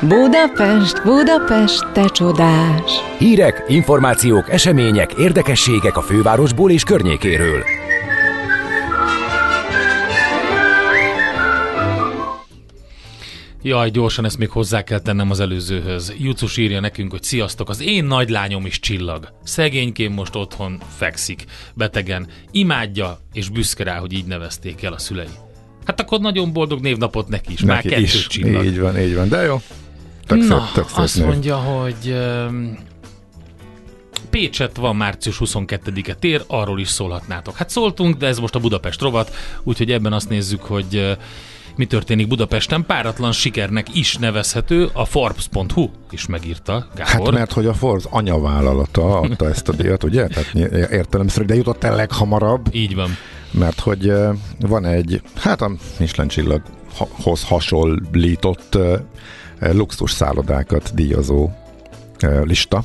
Budapest, 0.00 1.02
Budapest, 1.04 1.92
te 1.92 2.04
csodás! 2.04 2.92
Hírek, 3.18 3.64
információk, 3.68 4.50
események, 4.50 5.12
érdekességek 5.12 5.96
a 5.96 6.02
fővárosból 6.02 6.70
és 6.70 6.82
környékéről. 6.82 7.64
Jaj, 13.62 13.90
gyorsan 13.90 14.24
ezt 14.24 14.38
még 14.38 14.48
hozzá 14.50 14.82
kell 14.82 14.98
tennem 14.98 15.30
az 15.30 15.40
előzőhöz. 15.40 16.14
Jucus 16.18 16.56
írja 16.56 16.80
nekünk, 16.80 17.10
hogy 17.10 17.22
sziasztok, 17.22 17.68
az 17.68 17.80
én 17.80 18.04
nagylányom 18.04 18.66
is 18.66 18.80
csillag. 18.80 19.32
Szegényként 19.44 20.14
most 20.14 20.36
otthon 20.36 20.80
fekszik, 20.96 21.44
betegen. 21.74 22.26
Imádja 22.50 23.18
és 23.32 23.48
büszke 23.48 23.84
rá, 23.84 23.98
hogy 23.98 24.12
így 24.12 24.24
nevezték 24.24 24.82
el 24.82 24.92
a 24.92 24.98
szülei. 24.98 25.28
Hát 25.84 26.00
akkor 26.00 26.20
nagyon 26.20 26.52
boldog 26.52 26.80
névnapot 26.80 27.28
neki 27.28 27.52
is. 27.52 27.60
Neki 27.60 27.66
Már 27.72 27.82
kettő 27.82 28.02
is. 28.02 28.26
csillag. 28.26 28.64
Így 28.64 28.78
van, 28.80 28.98
így 28.98 29.14
van, 29.14 29.28
de 29.28 29.42
jó. 29.42 29.60
Tök 30.26 30.38
Na, 30.38 30.44
szép, 30.44 30.72
tök 30.74 30.88
szép 30.88 30.98
azt 30.98 31.16
név. 31.16 31.26
mondja, 31.26 31.56
hogy 31.56 32.14
um, 32.48 32.78
Pécset 34.30 34.76
van 34.76 34.96
március 34.96 35.36
22-e 35.44 36.14
tér, 36.14 36.42
arról 36.46 36.80
is 36.80 36.88
szólhatnátok. 36.88 37.56
Hát 37.56 37.70
szóltunk, 37.70 38.16
de 38.16 38.26
ez 38.26 38.38
most 38.38 38.54
a 38.54 38.58
Budapest 38.58 39.00
rovat, 39.00 39.34
úgyhogy 39.62 39.92
ebben 39.92 40.12
azt 40.12 40.28
nézzük, 40.28 40.62
hogy 40.62 40.96
uh, 40.96 41.10
mi 41.80 41.86
történik 41.86 42.28
Budapesten, 42.28 42.86
páratlan 42.86 43.32
sikernek 43.32 43.94
is 43.94 44.16
nevezhető, 44.16 44.88
a 44.92 45.04
Forbes.hu 45.04 45.90
is 46.10 46.26
megírta, 46.26 46.86
Gábor. 46.94 47.26
Hát 47.26 47.30
mert 47.30 47.52
hogy 47.52 47.66
a 47.66 47.74
Forbes 47.74 48.04
anyavállalata 48.10 49.20
adta 49.20 49.48
ezt 49.48 49.68
a 49.68 49.72
díjat, 49.72 50.04
ugye? 50.04 50.26
Tehát 50.26 50.54
értelemszerű, 50.90 51.44
de 51.44 51.54
jutott 51.54 51.84
el 51.84 51.94
leghamarabb. 51.94 52.68
Így 52.72 52.94
van. 52.94 53.16
Mert 53.50 53.80
hogy 53.80 54.12
van 54.58 54.84
egy, 54.84 55.22
hát 55.34 55.60
a 55.60 55.70
Michelin 55.98 56.30
csillaghoz 56.30 57.44
hasonlított 57.44 58.78
luxus 59.58 60.10
szállodákat 60.10 60.94
díjazó 60.94 61.50
lista, 62.44 62.84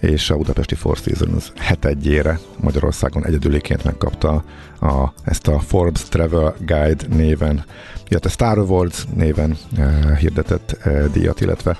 és 0.00 0.30
a 0.30 0.36
Budapesti 0.36 0.74
Four 0.74 0.96
Seasons 0.96 1.52
hetedjére 1.58 2.38
Magyarországon 2.60 3.26
egyedüléként 3.26 3.84
megkapta 3.84 4.44
a, 4.80 5.12
ezt 5.24 5.46
a 5.48 5.58
Forbes 5.58 6.02
Travel 6.08 6.54
Guide 6.58 7.04
néven, 7.08 7.64
illetve 8.08 8.30
Star 8.30 8.58
Awards 8.58 9.04
néven 9.14 9.56
uh, 9.78 10.16
hirdetett 10.16 10.76
uh, 10.84 11.04
díjat, 11.12 11.40
illetve 11.40 11.76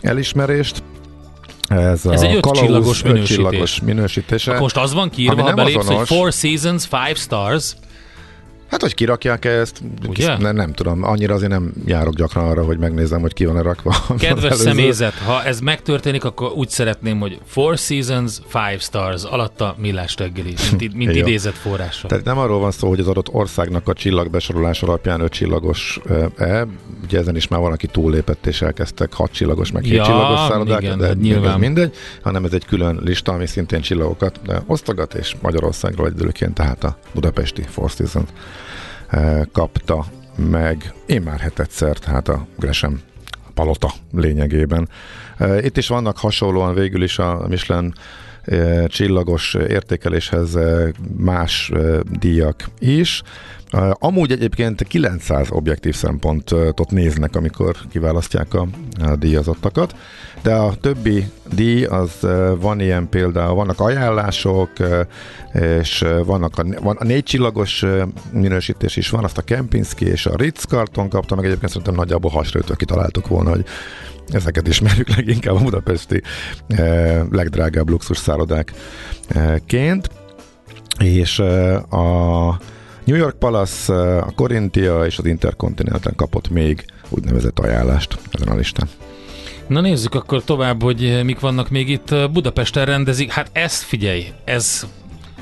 elismerést. 0.00 0.82
Ez, 1.68 2.06
Ez 2.06 2.22
a 2.22 2.26
egy 2.26 2.34
ötcsillagos 2.36 3.02
minősítés. 3.02 3.80
minősítése. 3.80 4.50
Akkor 4.50 4.62
most 4.62 4.76
az 4.76 4.94
van 4.94 5.10
kiírva, 5.10 5.42
ha 5.42 5.54
belépsz, 5.54 5.76
azonos. 5.76 6.08
hogy 6.08 6.18
Four 6.18 6.32
Seasons, 6.32 6.84
Five 6.86 7.14
Stars. 7.14 7.76
Hát, 8.72 8.80
hogy 8.80 8.94
kirakják 8.94 9.44
ezt, 9.44 9.82
Ugye? 10.08 10.36
Nem, 10.36 10.56
nem 10.56 10.72
tudom. 10.72 11.02
Annyira 11.02 11.34
azért 11.34 11.50
nem 11.50 11.72
járok 11.86 12.14
gyakran 12.14 12.48
arra, 12.48 12.64
hogy 12.64 12.78
megnézem, 12.78 13.20
hogy 13.20 13.32
ki 13.32 13.44
van-e 13.44 13.62
rakva. 13.62 13.94
Kedves 14.18 14.54
személyzet, 14.54 15.14
ha 15.14 15.44
ez 15.44 15.60
megtörténik, 15.60 16.24
akkor 16.24 16.52
úgy 16.52 16.68
szeretném, 16.68 17.18
hogy 17.18 17.38
Four 17.46 17.78
Seasons, 17.78 18.38
Five 18.46 18.78
Stars, 18.78 19.24
alatta 19.24 19.74
millás 19.78 20.16
reggeli, 20.16 20.54
mint, 20.78 20.94
mint 20.94 21.14
idézett 21.14 21.54
forrása. 21.54 22.08
Tehát 22.08 22.24
nem 22.24 22.38
arról 22.38 22.58
van 22.58 22.70
szó, 22.70 22.88
hogy 22.88 23.00
az 23.00 23.08
adott 23.08 23.28
országnak 23.28 23.88
a 23.88 23.92
csillagbesorolás 23.92 24.82
alapján 24.82 25.20
öt 25.20 25.32
csillagos-e. 25.32 26.66
Ugye 27.02 27.18
ezen 27.18 27.36
is 27.36 27.48
már 27.48 27.60
van, 27.60 27.72
aki 27.72 27.86
túllépett 27.86 28.46
és 28.46 28.62
elkezdtek 28.62 29.12
hat 29.12 29.32
csillagos, 29.32 29.72
meg 29.72 29.82
hét 29.82 29.92
ja, 29.92 30.04
csillagos 30.04 30.40
szállodákat, 30.40 30.98
de 30.98 31.12
nyilván. 31.14 31.58
mindegy, 31.58 31.94
hanem 32.22 32.44
ez 32.44 32.52
egy 32.52 32.64
külön 32.64 33.00
lista, 33.04 33.32
ami 33.32 33.46
szintén 33.46 33.80
csillagokat 33.80 34.40
osztogat, 34.66 35.14
és 35.14 35.36
Magyarországról 35.42 36.06
egyedülként, 36.06 36.54
tehát 36.54 36.84
a 36.84 36.96
budapesti 37.14 37.62
Four 37.62 37.90
Seasons 37.90 38.28
kapta 39.52 40.04
meg 40.36 40.92
én 41.06 41.22
már 41.22 41.38
hetedszer, 41.38 41.96
tehát 41.96 42.28
a 42.28 42.46
Gresham 42.58 43.00
palota 43.54 43.92
lényegében. 44.12 44.88
Itt 45.60 45.76
is 45.76 45.88
vannak 45.88 46.18
hasonlóan 46.18 46.74
végül 46.74 47.02
is 47.02 47.18
a 47.18 47.46
Michelin 47.48 47.94
csillagos 48.86 49.54
értékeléshez 49.54 50.58
más 51.16 51.72
díjak 52.10 52.64
is. 52.78 53.22
Amúgy 53.92 54.32
egyébként 54.32 54.82
900 54.82 55.48
objektív 55.50 55.94
szempontot 55.94 56.90
néznek, 56.90 57.36
amikor 57.36 57.76
kiválasztják 57.90 58.54
a, 58.54 58.66
díjazottakat, 59.18 59.94
de 60.42 60.54
a 60.54 60.74
többi 60.74 61.30
díj, 61.54 61.84
az 61.84 62.26
van 62.60 62.80
ilyen 62.80 63.08
például, 63.08 63.54
vannak 63.54 63.80
ajánlások, 63.80 64.70
és 65.52 66.04
vannak 66.24 66.58
a, 66.58 66.64
van 66.82 66.96
a 66.96 67.04
négy 67.04 67.22
csillagos 67.22 67.84
minősítés 68.32 68.96
is 68.96 69.10
van, 69.10 69.24
azt 69.24 69.38
a 69.38 69.42
Kempinski 69.42 70.06
és 70.06 70.26
a 70.26 70.36
Ritz 70.36 70.64
karton 70.64 71.08
kapta, 71.08 71.34
meg 71.34 71.44
egyébként 71.44 71.70
szerintem 71.70 71.94
nagyjából 71.94 72.30
hasraütve 72.30 72.74
kitaláltuk 72.74 73.28
volna, 73.28 73.50
hogy 73.50 73.64
ezeket 74.28 74.68
ismerjük 74.68 75.14
leginkább 75.16 75.54
a 75.54 75.62
budapesti 75.62 76.22
legdrágább 77.30 77.88
luxus 77.88 78.18
szállodákként. 78.18 80.10
És 80.98 81.38
a 81.90 82.56
New 83.04 83.16
York 83.16 83.38
Palace, 83.38 84.18
a 84.18 84.30
Corinthia 84.34 85.04
és 85.04 85.18
az 85.18 85.24
Intercontinental 85.24 86.12
kapott 86.16 86.48
még 86.48 86.84
úgynevezett 87.08 87.58
ajánlást 87.58 88.18
ezen 88.30 88.48
a 88.48 88.54
listán. 88.54 88.88
Na 89.66 89.80
nézzük 89.80 90.14
akkor 90.14 90.44
tovább, 90.44 90.82
hogy 90.82 91.20
mik 91.24 91.40
vannak 91.40 91.70
még 91.70 91.88
itt. 91.88 92.14
Budapesten 92.32 92.84
rendezik. 92.84 93.30
Hát 93.30 93.50
ezt 93.52 93.82
figyelj, 93.82 94.32
ez 94.44 94.86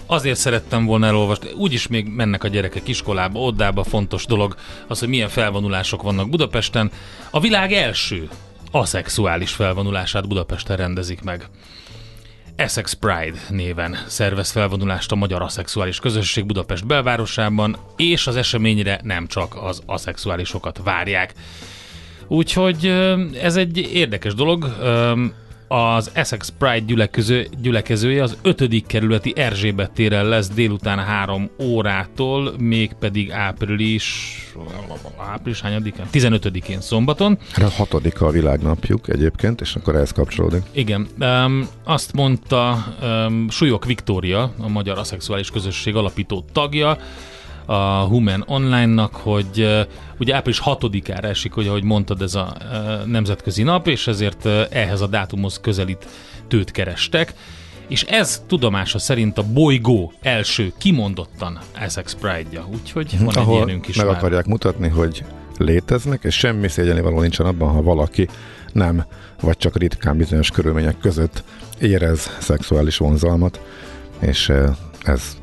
azért 0.07 0.39
szerettem 0.39 0.85
volna 0.85 1.07
elolvasni. 1.07 1.49
Úgyis 1.57 1.87
még 1.87 2.07
mennek 2.09 2.45
a 2.45 2.49
gyerekek 2.49 2.89
iskolába, 2.89 3.41
oddába 3.41 3.85
fontos 3.85 4.27
dolog 4.27 4.57
az, 4.87 4.99
hogy 4.99 5.09
milyen 5.09 5.29
felvonulások 5.29 6.03
vannak 6.03 6.31
Budapesten. 6.31 6.91
A 7.31 7.41
világ 7.41 7.73
első 7.73 8.29
aszexuális 8.71 9.53
felvonulását 9.53 10.29
Budapesten 10.29 10.77
rendezik 10.77 11.23
meg. 11.23 11.49
Essex 12.61 12.93
Pride 12.93 13.39
néven 13.49 13.97
szervez 14.07 14.51
felvonulást 14.51 15.13
a 15.13 15.15
magyar 15.15 15.43
aszexuális 15.43 15.99
közösség 15.99 16.47
Budapest 16.47 16.87
belvárosában, 16.87 17.77
és 17.97 18.27
az 18.27 18.37
eseményre 18.37 19.01
nem 19.03 19.27
csak 19.27 19.63
az 19.63 19.83
aszexuálisokat 19.87 20.81
várják. 20.85 21.35
Úgyhogy 22.27 22.87
ez 23.41 23.57
egy 23.57 23.79
érdekes 23.79 24.35
dolog 24.35 24.77
az 25.73 26.11
Essex 26.13 26.53
Pride 26.59 26.79
gyülekező, 26.79 27.49
gyülekezője 27.61 28.23
az 28.23 28.37
5. 28.43 28.87
kerületi 28.87 29.33
Erzsébet 29.37 29.91
téren 29.91 30.25
lesz 30.25 30.49
délután 30.49 30.99
3 30.99 31.51
órától, 31.63 32.55
mégpedig 32.59 33.31
április 33.31 34.37
április 35.17 35.61
hányadikán? 35.61 36.07
15-én 36.13 36.81
szombaton. 36.81 37.39
A 37.57 37.71
hatodika 37.77 38.27
a 38.27 38.31
világnapjuk 38.31 39.09
egyébként, 39.09 39.61
és 39.61 39.75
akkor 39.75 39.95
ehhez 39.95 40.13
kapcsolódik. 40.13 40.63
Igen. 40.73 41.09
Um, 41.21 41.69
azt 41.85 42.13
mondta 42.13 42.95
um, 43.03 43.51
Súlyok 43.51 43.85
Viktória, 43.85 44.53
a 44.59 44.69
Magyar 44.69 44.99
Aszexuális 44.99 45.51
Közösség 45.51 45.97
alapító 45.97 46.45
tagja, 46.53 46.99
a 47.71 48.05
Human 48.05 48.45
Online-nak, 48.47 49.15
hogy 49.15 49.87
ugye 50.19 50.35
április 50.35 50.61
6-ára 50.65 51.23
esik, 51.23 51.53
hogy 51.53 51.67
ahogy 51.67 51.85
mondtad, 51.85 52.23
ez 52.23 52.35
a 52.35 52.57
nemzetközi 53.07 53.63
nap, 53.63 53.87
és 53.87 54.07
ezért 54.07 54.47
ehhez 54.71 55.01
a 55.01 55.07
dátumhoz 55.07 55.61
közelít 55.61 56.07
tőt 56.49 56.71
kerestek. 56.71 57.35
És 57.89 58.03
ez 58.03 58.43
tudomása 58.47 58.99
szerint 58.99 59.39
a 59.39 59.43
bolygó 59.53 60.13
első 60.21 60.73
kimondottan 60.79 61.59
Essex 61.73 62.15
Pride-ja, 62.15 62.67
úgyhogy 62.73 63.19
van 63.19 63.35
Ahol 63.35 63.53
egy 63.53 63.57
ilyenünk 63.57 63.89
is 63.89 63.97
meg 63.97 64.07
már. 64.07 64.17
akarják 64.17 64.47
mutatni, 64.47 64.89
hogy 64.89 65.25
léteznek, 65.59 66.25
és 66.25 66.35
semmi 66.35 66.69
szégyeni 66.69 67.01
való 67.01 67.21
nincsen 67.21 67.47
abban, 67.47 67.69
ha 67.69 67.83
valaki 67.83 68.29
nem, 68.73 69.05
vagy 69.41 69.57
csak 69.57 69.77
ritkán 69.77 70.17
bizonyos 70.17 70.51
körülmények 70.51 70.99
között 70.99 71.45
érez 71.81 72.37
szexuális 72.41 72.97
vonzalmat, 72.97 73.61
és 74.21 74.53
ez 75.03 75.37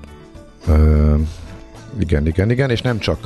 igen, 2.00 2.28
igen, 2.28 2.52
igen, 2.52 2.70
és 2.70 2.82
nem 2.82 3.00
csak 3.00 3.26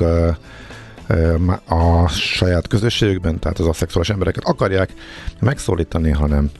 a, 1.64 2.08
saját 2.08 2.66
közösségükben, 2.66 3.38
tehát 3.38 3.58
az 3.58 3.66
aszexuális 3.66 4.10
embereket 4.10 4.44
akarják 4.44 4.92
megszólítani, 5.40 6.10
hanem 6.10 6.50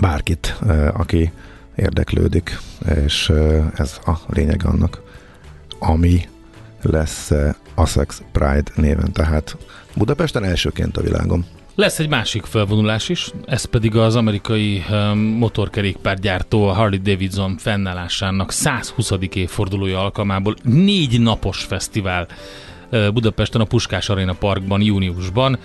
bárkit, 0.00 0.56
aki 0.92 1.32
érdeklődik, 1.76 2.58
és 3.04 3.32
ez 3.74 3.98
a 4.06 4.12
lényeg 4.26 4.60
annak, 4.64 5.02
ami 5.78 6.28
lesz 6.82 7.30
a 7.74 7.86
Sex 7.86 8.22
Pride 8.32 8.70
néven, 8.74 9.12
tehát 9.12 9.56
Budapesten 9.94 10.44
elsőként 10.44 10.96
a 10.96 11.02
világon. 11.02 11.46
Lesz 11.74 11.98
egy 11.98 12.08
másik 12.08 12.44
felvonulás 12.44 13.08
is, 13.08 13.30
ez 13.46 13.64
pedig 13.64 13.96
az 13.96 14.16
amerikai 14.16 14.84
um, 14.90 15.18
motorkerékpárgyártó 15.18 16.68
a 16.68 16.72
Harley 16.72 16.98
Davidson 16.98 17.56
fennállásának 17.56 18.50
120. 18.50 19.10
évfordulója 19.32 20.00
alkalmából 20.00 20.54
négy 20.62 21.20
napos 21.20 21.62
fesztivál 21.62 22.26
uh, 22.90 23.10
Budapesten 23.12 23.60
a 23.60 23.64
Puskás 23.64 24.08
Arena 24.08 24.32
Parkban 24.32 24.82
júniusban. 24.82 25.58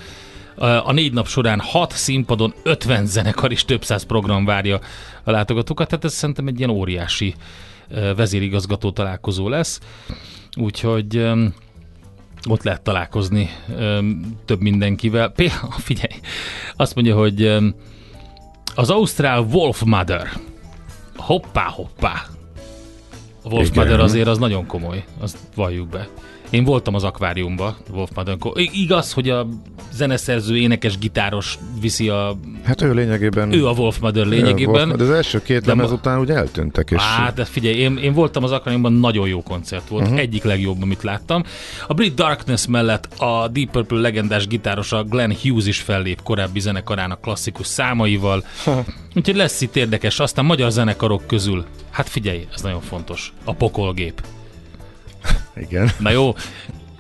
Uh, 0.57 0.87
a 0.87 0.91
négy 0.91 1.13
nap 1.13 1.27
során 1.27 1.59
hat 1.59 1.91
színpadon 1.91 2.53
50 2.63 3.05
zenekar 3.05 3.51
és 3.51 3.65
több 3.65 3.83
száz 3.83 4.03
program 4.03 4.45
várja 4.45 4.79
a 5.23 5.31
látogatókat, 5.31 5.87
tehát 5.87 6.05
ez 6.05 6.13
szerintem 6.13 6.47
egy 6.47 6.57
ilyen 6.57 6.69
óriási 6.69 7.35
uh, 7.89 8.15
vezérigazgató 8.15 8.91
találkozó 8.91 9.49
lesz. 9.49 9.79
Úgyhogy 10.55 11.17
um, 11.17 11.53
ott 12.49 12.63
lehet 12.63 12.81
találkozni 12.81 13.49
több 14.45 14.61
mindenkivel. 14.61 15.29
Például, 15.29 15.71
figyelj, 15.89 16.19
azt 16.75 16.95
mondja, 16.95 17.15
hogy 17.15 17.57
az 18.75 18.89
Ausztrál 18.89 19.39
Wolf 19.39 19.81
Mother. 19.85 20.29
Hoppá, 21.15 21.63
hoppá. 21.63 22.25
A 23.43 23.49
Wolf 23.49 23.67
Igen. 23.67 23.83
Mother 23.83 23.99
azért 23.99 24.27
az 24.27 24.37
nagyon 24.37 24.65
komoly, 24.65 25.05
azt 25.19 25.37
valljuk 25.55 25.87
be. 25.89 26.07
Én 26.49 26.63
voltam 26.63 26.95
az 26.95 27.03
akváriumban, 27.03 27.75
Wolf 27.91 28.09
Mother. 28.15 28.37
Igaz, 28.55 29.13
hogy 29.13 29.29
a 29.29 29.47
zeneszerző, 29.91 30.57
énekes, 30.57 30.97
gitáros 30.97 31.57
viszi 31.81 32.09
a... 32.09 32.37
Hát 32.63 32.81
ő 32.81 32.93
lényegében... 32.93 33.53
Ő 33.53 33.67
a 33.67 33.71
Wolf 33.71 33.99
Mother 33.99 34.25
lényegében. 34.25 34.87
Wolf, 34.87 34.97
de 34.97 35.03
az 35.03 35.09
első 35.09 35.41
két 35.41 35.61
de 35.61 35.67
lemez 35.67 35.91
után 35.91 36.19
úgy 36.19 36.29
eltűntek. 36.29 36.91
És... 36.91 37.01
Á, 37.01 37.31
de 37.35 37.45
figyelj, 37.45 37.75
én, 37.75 37.97
én 37.97 38.13
voltam 38.13 38.43
az 38.43 38.51
akváriumban, 38.51 38.93
nagyon 38.93 39.27
jó 39.27 39.43
koncert 39.43 39.87
volt. 39.87 40.03
Uh-huh. 40.03 40.19
Egyik 40.19 40.43
legjobb, 40.43 40.81
amit 40.81 41.03
láttam. 41.03 41.43
A 41.87 41.93
Brit 41.93 42.13
Darkness 42.13 42.65
mellett 42.67 43.19
a 43.19 43.47
Deep 43.47 43.71
Purple 43.71 43.99
legendás 43.99 44.47
gitárosa 44.47 45.03
Glenn 45.03 45.33
Hughes 45.41 45.65
is 45.65 45.79
fellép 45.79 46.21
korábbi 46.23 46.59
zenekarának 46.59 47.21
klasszikus 47.21 47.67
számaival. 47.67 48.43
Úgyhogy 49.15 49.35
lesz 49.35 49.61
itt 49.61 49.75
érdekes. 49.75 50.19
Aztán 50.19 50.45
magyar 50.45 50.71
zenekarok 50.71 51.27
közül, 51.27 51.65
hát 51.91 52.09
figyelj, 52.09 52.47
ez 52.53 52.61
nagyon 52.61 52.81
fontos. 52.81 53.33
A 53.43 53.53
pokolgép. 53.53 54.21
Igen. 55.55 55.91
Na 55.99 56.09
jó, 56.09 56.33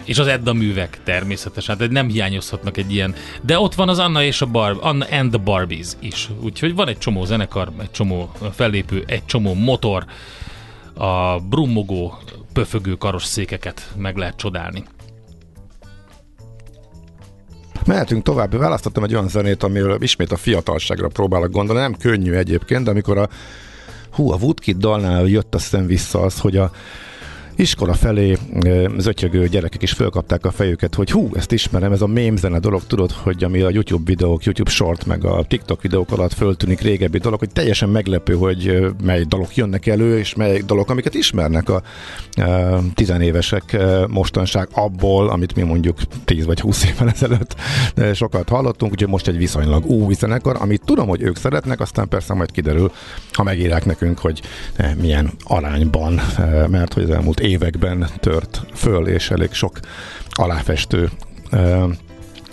és 0.07 0.17
az 0.17 0.27
Edda 0.27 0.53
művek 0.53 0.99
természetesen, 1.03 1.77
de 1.77 1.87
nem 1.87 2.07
hiányozhatnak 2.07 2.77
egy 2.77 2.93
ilyen. 2.93 3.15
De 3.41 3.59
ott 3.59 3.75
van 3.75 3.89
az 3.89 3.99
Anna 3.99 4.23
és 4.23 4.41
a 4.41 4.45
Barb, 4.45 4.77
Anna 4.81 5.05
and 5.11 5.31
the 5.31 5.41
Barbies 5.43 5.87
is. 5.99 6.29
Úgyhogy 6.41 6.75
van 6.75 6.87
egy 6.87 6.97
csomó 6.97 7.25
zenekar, 7.25 7.71
egy 7.81 7.91
csomó 7.91 8.31
fellépő, 8.51 9.03
egy 9.07 9.25
csomó 9.25 9.53
motor, 9.53 10.05
a 10.93 11.39
brummogó, 11.39 12.17
pöfögő 12.53 12.93
karosszékeket 12.93 13.91
meg 13.97 14.17
lehet 14.17 14.35
csodálni. 14.35 14.83
Mehetünk 17.85 18.23
tovább. 18.23 18.55
Választottam 18.55 19.03
egy 19.03 19.13
olyan 19.13 19.27
zenét, 19.27 19.63
amiről 19.63 20.01
ismét 20.01 20.31
a 20.31 20.37
fiatalságra 20.37 21.07
próbálok 21.07 21.51
gondolni. 21.51 21.81
Nem 21.81 21.97
könnyű 21.97 22.33
egyébként, 22.33 22.83
de 22.83 22.89
amikor 22.89 23.17
a 23.17 23.29
hú, 24.11 24.31
a 24.31 24.35
Woodkid 24.35 24.77
dalnál 24.77 25.25
jött 25.25 25.55
aztán 25.55 25.85
vissza 25.85 26.21
az, 26.21 26.39
hogy 26.39 26.57
a 26.57 26.71
iskola 27.57 27.93
felé 27.93 28.37
zötyögő 28.97 29.47
gyerekek 29.47 29.81
is 29.81 29.91
fölkapták 29.91 30.45
a 30.45 30.51
fejüket, 30.51 30.95
hogy 30.95 31.11
hú, 31.11 31.29
ezt 31.35 31.51
ismerem, 31.51 31.91
ez 31.91 32.01
a 32.01 32.07
mémzene 32.07 32.59
dolog, 32.59 32.83
tudod, 32.87 33.11
hogy 33.11 33.43
ami 33.43 33.61
a 33.61 33.69
YouTube 33.69 34.03
videók, 34.05 34.43
YouTube 34.43 34.69
short, 34.69 35.05
meg 35.05 35.25
a 35.25 35.43
TikTok 35.43 35.81
videók 35.81 36.11
alatt 36.11 36.33
föltűnik 36.33 36.81
régebbi 36.81 37.17
dolog, 37.17 37.39
hogy 37.39 37.49
teljesen 37.49 37.89
meglepő, 37.89 38.33
hogy 38.33 38.87
mely 39.03 39.23
dalok 39.23 39.55
jönnek 39.55 39.85
elő, 39.85 40.17
és 40.17 40.35
mely 40.35 40.61
dalok, 40.65 40.89
amiket 40.89 41.13
ismernek 41.13 41.69
a, 41.69 41.81
a 42.41 42.81
tizenévesek 42.93 43.77
mostanság 44.09 44.67
abból, 44.71 45.29
amit 45.29 45.55
mi 45.55 45.61
mondjuk 45.61 45.97
10 46.25 46.45
vagy 46.45 46.59
20 46.59 46.85
évvel 46.85 47.09
ezelőtt 47.09 47.55
sokat 48.13 48.49
hallottunk, 48.49 48.91
úgyhogy 48.91 49.09
most 49.09 49.27
egy 49.27 49.37
viszonylag 49.37 49.85
új 49.85 50.13
zenekar, 50.13 50.57
amit 50.59 50.81
tudom, 50.85 51.07
hogy 51.07 51.21
ők 51.21 51.37
szeretnek, 51.37 51.79
aztán 51.79 52.07
persze 52.07 52.33
majd 52.33 52.51
kiderül, 52.51 52.91
ha 53.31 53.43
megírják 53.43 53.85
nekünk, 53.85 54.19
hogy 54.19 54.41
milyen 55.01 55.31
arányban, 55.43 56.21
mert 56.69 56.93
hogy 56.93 57.03
az 57.03 57.09
elmúlt 57.09 57.39
években 57.47 58.09
tört 58.19 58.61
föl, 58.73 59.07
és 59.07 59.29
elég 59.29 59.53
sok 59.53 59.79
aláfestő 60.29 61.09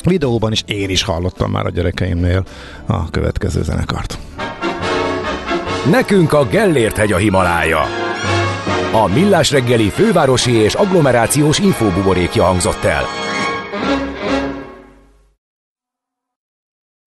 videóban 0.04 0.52
is 0.52 0.62
én 0.66 0.90
is 0.90 1.02
hallottam 1.02 1.50
már 1.50 1.66
a 1.66 1.70
gyerekeimnél 1.70 2.44
a 2.86 3.10
következő 3.10 3.62
zenekart. 3.62 4.18
Nekünk 5.90 6.32
a 6.32 6.46
Gellért 6.46 6.96
hegy 6.96 7.12
a 7.12 7.16
Himalája. 7.16 7.82
A 8.92 9.06
Millás 9.06 9.50
reggeli 9.50 9.88
fővárosi 9.88 10.52
és 10.52 10.74
agglomerációs 10.74 11.58
infóbuborékja 11.58 12.44
hangzott 12.44 12.84
el. 12.84 13.04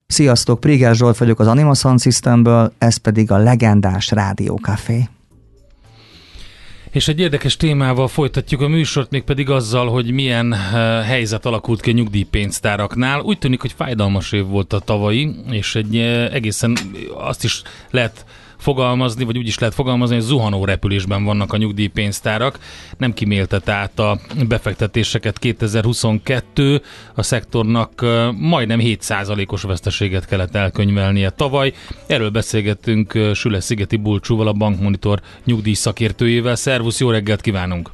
Sziasztok, 0.08 0.60
Prigás 0.60 0.98
Zsolt 0.98 1.18
vagyok 1.18 1.40
az 1.40 1.48
Animason 1.48 1.98
Systemből, 1.98 2.74
ez 2.78 2.98
pedig 2.98 3.32
a 3.32 3.38
legendás 3.38 4.12
Rádió 4.12 4.60
Café. 4.62 5.10
És 6.92 7.08
egy 7.08 7.20
érdekes 7.20 7.58
témával 7.58 8.08
folytatjuk 8.08 8.62
a 8.62 8.68
műsort, 8.68 9.12
még 9.12 9.24
pedig 9.24 9.50
azzal, 9.50 9.90
hogy 9.90 10.12
milyen 10.12 10.52
uh, 10.52 10.58
helyzet 11.04 11.46
alakult 11.46 11.82
ki 11.82 11.90
a 11.90 11.94
nyugdíjpénztáraknál. 11.94 13.20
Úgy 13.20 13.40
tűnik, 13.40 13.62
hogy 13.62 13.74
fájdalmas 13.78 14.32
év 14.32 14.46
volt 14.46 14.74
a 14.74 14.80
tavalyi, 14.80 15.36
és 15.50 15.76
egy 15.76 15.96
uh, 15.96 16.34
egészen 16.34 16.78
azt 17.18 17.44
is 17.44 17.62
lehet 17.90 18.26
fogalmazni, 18.58 19.24
vagy 19.24 19.38
úgy 19.38 19.48
is 19.48 19.60
lehet 19.60 19.76
fogalmazni, 19.76 20.16
hogy 20.16 20.24
zuhanó 20.24 20.66
repülésben 20.66 21.24
vannak 21.24 21.54
a 21.54 21.58
nyugdíjpénztárak. 21.58 22.60
Nem 22.98 23.14
kiméltet 23.14 23.70
át 23.70 24.00
a 24.00 24.20
befektetéseket 24.48 25.40
2022. 25.40 26.82
A 27.16 27.24
szektornak 27.24 28.06
majdnem 28.38 28.80
7%-os 28.82 29.62
veszteséget 29.62 30.26
kellett 30.26 30.56
elkönyvelnie 30.56 31.30
tavaly. 31.30 31.74
Erről 32.08 32.30
beszélgettünk 32.30 33.20
Süle 33.34 33.60
Szigeti 33.60 33.98
Bulcsúval, 33.98 34.48
a 34.48 34.54
Bankmonitor 34.54 35.22
nyugdíj 35.46 35.74
szakértőjével. 35.74 36.56
Szervusz, 36.56 37.00
jó 37.00 37.10
reggelt 37.10 37.42
kívánunk! 37.42 37.90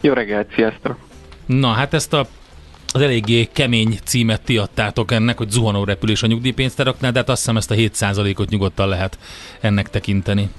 Jó 0.00 0.12
reggelt, 0.12 0.52
sziasztok! 0.54 0.96
Na, 1.46 1.68
hát 1.68 1.94
ezt 1.94 2.12
a 2.12 2.26
az 2.92 3.00
eléggé 3.00 3.48
kemény 3.52 3.98
címet 4.04 4.42
ti 4.42 4.58
adtátok 4.58 5.12
ennek, 5.12 5.38
hogy 5.38 5.50
zuhanó 5.50 5.84
repülés 5.84 6.22
a 6.22 6.26
nyugdíjpénztáraknál, 6.26 7.12
de 7.12 7.18
hát 7.18 7.28
azt 7.28 7.38
hiszem 7.38 7.56
ezt 7.56 7.70
a 7.70 7.74
7%-ot 7.74 8.48
nyugodtan 8.48 8.88
lehet 8.88 9.18
ennek 9.60 9.90
tekinteni. 9.90 10.50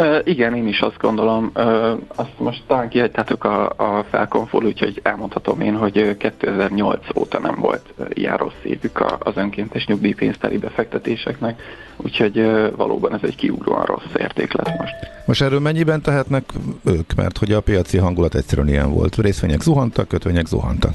Uh, 0.00 0.18
igen, 0.24 0.54
én 0.54 0.66
is 0.66 0.80
azt 0.80 0.98
gondolom. 0.98 1.50
Uh, 1.54 1.90
azt 2.14 2.38
most 2.38 2.62
talán 2.66 2.88
kihagytátok 2.88 3.44
a, 3.44 3.68
a 3.76 4.04
felkonfol, 4.10 4.64
úgyhogy 4.64 5.00
elmondhatom 5.02 5.60
én, 5.60 5.76
hogy 5.76 6.16
2008 6.16 7.06
óta 7.14 7.38
nem 7.38 7.54
volt 7.58 7.94
ilyen 8.08 8.36
rossz 8.36 8.62
évük 8.62 9.04
az 9.18 9.36
önkéntes 9.36 9.86
nyugdíjpénztári 9.86 10.58
befektetéseknek, 10.58 11.60
úgyhogy 11.96 12.38
uh, 12.38 12.76
valóban 12.76 13.14
ez 13.14 13.20
egy 13.22 13.36
kiugróan 13.36 13.84
rossz 13.84 14.14
érték 14.18 14.52
lett 14.52 14.78
most. 14.78 14.94
Most 15.26 15.42
erről 15.42 15.60
mennyiben 15.60 16.02
tehetnek 16.02 16.44
ők, 16.84 17.14
mert 17.14 17.38
hogy 17.38 17.52
a 17.52 17.60
piaci 17.60 17.98
hangulat 17.98 18.34
egyszerűen 18.34 18.68
ilyen 18.68 18.92
volt. 18.92 19.16
Részvények 19.16 19.60
zuhantak, 19.60 20.08
kötvények 20.08 20.46
zuhantak. 20.46 20.92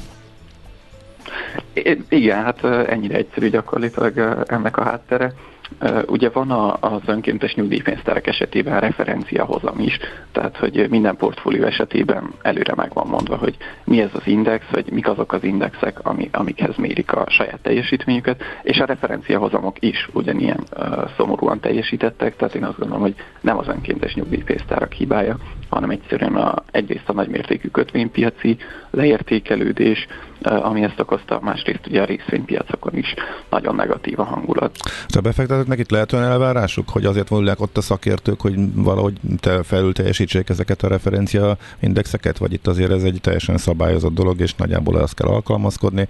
I- 1.73 2.03
igen, 2.09 2.43
hát 2.43 2.63
ennyire 2.63 3.15
egyszerű 3.15 3.49
gyakorlatilag 3.49 4.43
ennek 4.47 4.77
a 4.77 4.83
háttere. 4.83 5.33
Ugye 6.05 6.29
van 6.29 6.51
az 6.79 7.01
önkéntes 7.05 7.55
nyugdíjpénztárak 7.55 8.27
esetében 8.27 8.79
referenciahozam 8.79 9.79
is, 9.79 9.97
tehát 10.31 10.57
hogy 10.57 10.87
minden 10.89 11.15
portfólió 11.15 11.63
esetében 11.63 12.31
előre 12.41 12.73
meg 12.75 12.93
van 12.93 13.07
mondva, 13.07 13.35
hogy 13.35 13.57
mi 13.83 14.01
ez 14.01 14.09
az 14.13 14.27
index, 14.27 14.65
vagy 14.71 14.91
mik 14.91 15.07
azok 15.07 15.33
az 15.33 15.43
indexek, 15.43 15.99
ami, 16.05 16.29
amikhez 16.31 16.75
mérik 16.75 17.11
a 17.11 17.25
saját 17.29 17.59
teljesítményüket, 17.61 18.43
és 18.63 18.79
a 18.79 18.85
referenciahozamok 18.85 19.77
is 19.79 20.09
ugyanilyen 20.13 20.63
uh, 20.77 21.09
szomorúan 21.17 21.59
teljesítettek, 21.59 22.35
tehát 22.35 22.55
én 22.55 22.63
azt 22.63 22.77
gondolom, 22.77 23.01
hogy 23.01 23.15
nem 23.41 23.57
az 23.57 23.67
önkéntes 23.67 24.15
nyugdíjpénztárak 24.15 24.91
hibája, 24.91 25.37
hanem 25.69 25.89
egyszerűen 25.89 26.35
a, 26.35 26.53
egyrészt 26.71 27.09
a 27.09 27.13
nagymértékű 27.13 27.67
kötvénypiaci 27.67 28.57
leértékelődés, 28.91 30.07
ami 30.45 30.83
ezt 30.83 30.99
okozta, 30.99 31.39
másrészt 31.41 31.87
ugye 31.87 32.01
a 32.01 32.05
részvénypiacokon 32.05 32.95
is 32.95 33.13
nagyon 33.49 33.75
negatív 33.75 34.19
a 34.19 34.23
hangulat. 34.23 34.77
A 35.07 35.19
befektetőknek 35.19 35.79
itt 35.79 35.91
lehet 35.91 36.13
olyan 36.13 36.25
elvárásuk, 36.25 36.89
hogy 36.89 37.05
azért 37.05 37.27
vonulják 37.27 37.61
ott 37.61 37.77
a 37.77 37.81
szakértők, 37.81 38.41
hogy 38.41 38.73
valahogy 38.73 39.13
te 39.39 39.63
felül 39.63 39.93
teljesítsék 39.93 40.49
ezeket 40.49 40.83
a 40.83 40.87
referencia 40.87 41.57
indexeket, 41.79 42.37
vagy 42.37 42.53
itt 42.53 42.67
azért 42.67 42.91
ez 42.91 43.03
egy 43.03 43.19
teljesen 43.21 43.57
szabályozott 43.57 44.13
dolog, 44.13 44.39
és 44.39 44.55
nagyjából 44.55 44.95
azt 44.95 45.15
kell 45.15 45.27
alkalmazkodni. 45.27 46.07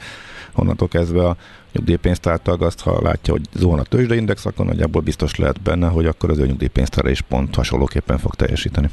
Onnantól 0.55 0.87
kezdve 0.87 1.27
a 1.27 1.35
nyugdíjpénztártag 1.71 2.61
azt, 2.61 2.81
ha 2.81 3.01
látja, 3.01 3.33
hogy 3.33 3.41
zuhan 3.53 3.79
a 3.79 3.83
tőzsdeindex, 3.83 4.45
akkor 4.45 4.65
nagyjából 4.65 5.01
biztos 5.01 5.35
lehet 5.35 5.61
benne, 5.61 5.87
hogy 5.87 6.05
akkor 6.05 6.29
az 6.29 6.37
ő 6.37 6.45
nyugdíjpénztára 6.45 7.09
is 7.09 7.21
pont 7.21 7.55
hasonlóképpen 7.55 8.17
fog 8.17 8.35
teljesíteni. 8.35 8.89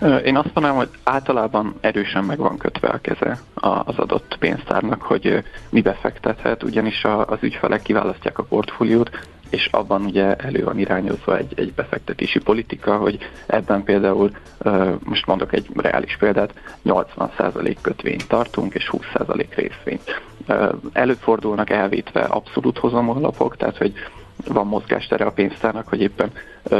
Én 0.00 0.36
azt 0.36 0.54
mondanám, 0.54 0.76
hogy 0.76 0.88
általában 1.02 1.74
erősen 1.80 2.24
meg 2.24 2.38
van 2.38 2.58
kötve 2.58 2.88
a 2.88 3.00
keze 3.00 3.40
az 3.54 3.98
adott 3.98 4.36
pénztárnak, 4.38 5.02
hogy 5.02 5.44
mi 5.70 5.80
befektethet, 5.80 6.62
ugyanis 6.62 7.04
az 7.04 7.38
ügyfelek 7.40 7.82
kiválasztják 7.82 8.38
a 8.38 8.42
portfóliót, 8.42 9.10
és 9.50 9.68
abban 9.70 10.04
ugye 10.04 10.36
elő 10.36 10.64
van 10.64 10.78
irányozva 10.78 11.36
egy, 11.36 11.52
egy 11.56 11.72
befektetési 11.72 12.38
politika, 12.38 12.96
hogy 12.96 13.18
ebben 13.46 13.82
például, 13.82 14.30
most 15.04 15.26
mondok 15.26 15.52
egy 15.52 15.66
reális 15.74 16.16
példát, 16.16 16.54
80% 16.84 17.76
kötvényt 17.80 18.28
tartunk, 18.28 18.74
és 18.74 18.90
20% 18.92 19.46
részvényt. 19.54 20.20
Előfordulnak 20.92 21.70
elvétve 21.70 22.20
abszolút 22.20 22.78
hozamú 22.78 23.10
alapok, 23.10 23.56
tehát 23.56 23.76
hogy 23.76 23.92
van 24.46 24.66
mozgástere 24.66 25.24
a 25.24 25.32
pénztárnak, 25.32 25.88
hogy 25.88 26.00
éppen 26.00 26.30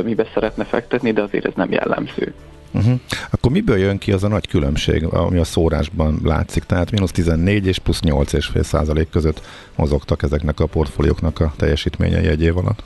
mibe 0.04 0.26
szeretne 0.34 0.64
fektetni, 0.64 1.12
de 1.12 1.22
azért 1.22 1.44
ez 1.44 1.54
nem 1.54 1.70
jellemző. 1.70 2.34
Uh-huh. 2.72 3.00
Akkor 3.30 3.50
miből 3.50 3.78
jön 3.78 3.98
ki 3.98 4.12
az 4.12 4.24
a 4.24 4.28
nagy 4.28 4.48
különbség, 4.48 5.04
ami 5.04 5.38
a 5.38 5.44
szórásban 5.44 6.20
látszik? 6.24 6.64
Tehát 6.64 6.90
mínusz 6.90 7.10
14 7.10 7.66
és 7.66 7.78
plusz 7.78 8.00
8,5 8.00 8.62
százalék 8.62 9.08
között 9.10 9.42
mozogtak 9.76 10.22
ezeknek 10.22 10.60
a 10.60 10.66
portfólióknak 10.66 11.40
a 11.40 11.52
teljesítményei 11.56 12.26
egy 12.26 12.42
év 12.42 12.56
alatt? 12.56 12.82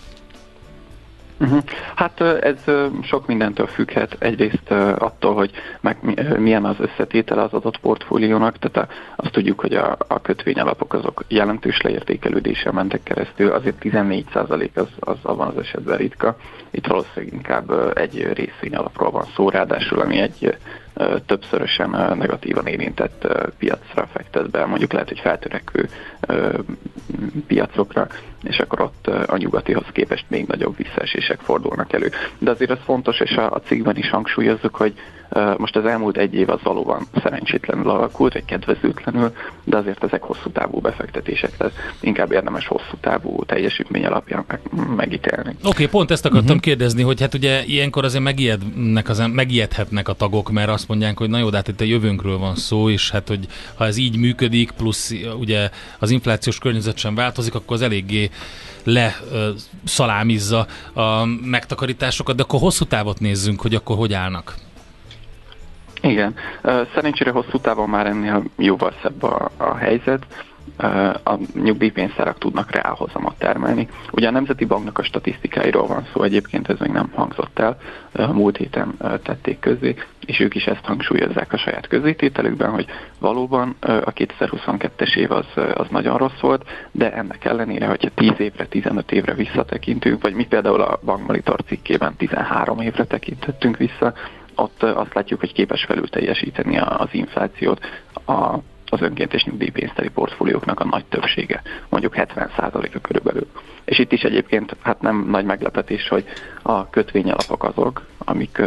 Uh-huh. 1.38 1.62
Hát 1.94 2.20
ez 2.20 2.64
sok 3.02 3.26
mindentől 3.26 3.66
függhet. 3.66 4.16
Egyrészt 4.18 4.70
attól, 4.98 5.34
hogy 5.34 5.50
meg 5.80 5.96
milyen 6.38 6.64
az 6.64 6.76
összetétele 6.78 7.42
az 7.42 7.52
adott 7.52 7.78
portfóliónak, 7.78 8.58
tehát 8.58 8.90
azt 9.16 9.32
tudjuk, 9.32 9.60
hogy 9.60 9.74
a, 9.74 9.96
a 10.08 10.20
kötvényalapok 10.20 10.94
azok 10.94 11.24
jelentős 11.28 11.80
leértékelődéssel 11.80 12.72
mentek 12.72 13.02
keresztül, 13.02 13.50
azért 13.50 13.76
14% 13.80 14.70
az, 14.74 14.88
az 14.98 15.16
abban 15.22 15.48
az 15.48 15.58
esetben 15.58 15.96
ritka. 15.96 16.36
Itt 16.70 16.86
valószínűleg 16.86 17.34
inkább 17.34 17.98
egy 17.98 18.32
részvényalapról 18.32 19.10
van 19.10 19.24
szó, 19.34 19.48
ráadásul 19.48 20.00
ami 20.00 20.18
egy 20.18 20.56
többszörösen 21.26 21.90
negatívan 22.18 22.66
érintett 22.66 23.26
piacra 23.58 24.06
fektet 24.12 24.50
be, 24.50 24.66
mondjuk 24.66 24.92
lehet, 24.92 25.08
hogy 25.08 25.20
feltörekvő 25.20 25.88
piacokra, 27.46 28.06
és 28.42 28.58
akkor 28.58 28.80
ott 28.80 29.06
a 29.06 29.36
nyugatihoz 29.36 29.86
képest 29.92 30.24
még 30.28 30.46
nagyobb 30.46 30.76
visszaesések 30.76 31.40
fordulnak 31.40 31.92
elő. 31.92 32.10
De 32.38 32.50
azért 32.50 32.70
az 32.70 32.78
fontos, 32.84 33.20
és 33.20 33.36
a 33.36 33.60
cikkben 33.64 33.96
is 33.96 34.10
hangsúlyozzuk, 34.10 34.76
hogy 34.76 34.94
most 35.56 35.76
az 35.76 35.84
elmúlt 35.84 36.16
egy 36.16 36.34
év 36.34 36.50
az 36.50 36.62
valóban 36.62 37.06
szerencsétlenül 37.22 37.90
alakult, 37.90 38.32
vagy 38.32 38.44
kedvezőtlenül, 38.44 39.32
de 39.64 39.76
azért 39.76 40.04
ezek 40.04 40.22
hosszú 40.22 40.50
távú 40.50 40.80
befektetések, 40.80 41.56
tehát 41.56 41.72
inkább 42.00 42.32
érdemes 42.32 42.66
hosszú 42.66 42.96
távú 43.00 43.44
teljesítmény 43.44 44.04
alapján 44.04 44.44
meg, 44.46 44.60
megítélni. 44.96 45.50
Oké, 45.50 45.68
okay, 45.68 45.86
pont 45.86 46.10
ezt 46.10 46.24
akartam 46.24 46.48
uh-huh. 46.48 46.62
kérdezni, 46.62 47.02
hogy 47.02 47.20
hát 47.20 47.34
ugye 47.34 47.64
ilyenkor 47.64 48.04
azért 48.04 48.22
megijednek 48.22 49.08
az, 49.08 49.22
megijedhetnek 49.32 50.08
a 50.08 50.12
tagok, 50.12 50.50
mert 50.50 50.68
azt 50.68 50.88
mondják, 50.88 51.18
hogy 51.18 51.30
na 51.30 51.38
jó, 51.38 51.50
de 51.50 51.56
hát 51.56 51.68
itt 51.68 51.80
a 51.80 51.84
jövőnkről 51.84 52.38
van 52.38 52.56
szó, 52.56 52.90
és 52.90 53.10
hát 53.10 53.28
hogy 53.28 53.46
ha 53.74 53.86
ez 53.86 53.96
így 53.96 54.18
működik, 54.18 54.70
plusz 54.70 55.12
ugye 55.38 55.70
az 55.98 56.10
inflációs 56.10 56.58
környezet 56.58 56.96
sem 56.96 57.14
változik, 57.14 57.54
akkor 57.54 57.76
az 57.76 57.82
eléggé 57.82 58.30
le 58.84 59.16
szalámizza 59.84 60.66
a 60.92 61.24
megtakarításokat, 61.24 62.36
de 62.36 62.42
akkor 62.42 62.60
hosszú 62.60 62.84
távot 62.84 63.20
nézzünk, 63.20 63.60
hogy 63.60 63.74
akkor 63.74 63.96
hogy 63.96 64.12
állnak. 64.12 64.54
Igen, 66.04 66.34
szerencsére 66.94 67.30
hosszú 67.30 67.58
távon 67.58 67.88
már 67.88 68.06
ennél 68.06 68.42
jóval 68.56 68.92
szebb 69.02 69.22
a, 69.22 69.50
a 69.56 69.74
helyzet. 69.74 70.26
A 71.24 71.34
nyugdíjpénztárak 71.54 72.38
tudnak 72.38 72.70
reálhozamot 72.70 73.38
termelni. 73.38 73.88
Ugye 74.10 74.28
a 74.28 74.30
Nemzeti 74.30 74.64
Banknak 74.64 74.98
a 74.98 75.02
statisztikáiról 75.02 75.86
van 75.86 76.06
szó, 76.12 76.22
egyébként 76.22 76.68
ez 76.68 76.78
még 76.78 76.90
nem 76.90 77.10
hangzott 77.14 77.58
el, 77.58 77.76
múlt 78.32 78.56
héten 78.56 78.94
tették 79.22 79.58
közé, 79.58 79.94
és 80.26 80.40
ők 80.40 80.54
is 80.54 80.64
ezt 80.64 80.84
hangsúlyozzák 80.84 81.52
a 81.52 81.56
saját 81.56 81.86
közétételükben, 81.86 82.70
hogy 82.70 82.86
valóban 83.18 83.76
a 83.80 84.12
2022-es 84.12 85.16
év 85.16 85.30
az, 85.30 85.46
az 85.74 85.86
nagyon 85.90 86.16
rossz 86.16 86.40
volt, 86.40 86.64
de 86.90 87.12
ennek 87.12 87.44
ellenére, 87.44 87.86
hogyha 87.86 88.10
10 88.14 88.32
évre, 88.38 88.66
15 88.66 89.12
évre 89.12 89.34
visszatekintünk, 89.34 90.22
vagy 90.22 90.34
mi 90.34 90.46
például 90.46 90.80
a 90.80 91.00
Bankmonitor 91.04 91.60
cikkében 91.66 92.16
13 92.16 92.80
évre 92.80 93.04
tekintettünk 93.04 93.76
vissza, 93.76 94.14
ott 94.56 94.82
azt 94.82 95.14
látjuk, 95.14 95.40
hogy 95.40 95.52
képes 95.52 95.84
felül 95.84 96.08
teljesíteni 96.08 96.78
az 96.78 97.08
inflációt 97.12 97.80
a 98.26 98.58
az 98.94 99.02
önkéntes 99.02 99.44
nyugdíjpénztári 99.44 100.08
portfólióknak 100.08 100.80
a 100.80 100.84
nagy 100.84 101.04
többsége, 101.04 101.62
mondjuk 101.88 102.14
70%-a 102.16 102.98
körülbelül. 103.00 103.46
És 103.84 103.98
itt 103.98 104.12
is 104.12 104.22
egyébként 104.22 104.76
hát 104.80 105.00
nem 105.00 105.26
nagy 105.30 105.44
meglepetés, 105.44 106.08
hogy 106.08 106.24
a 106.62 106.90
kötvényalapok 106.90 107.64
azok, 107.64 108.06
amik 108.18 108.62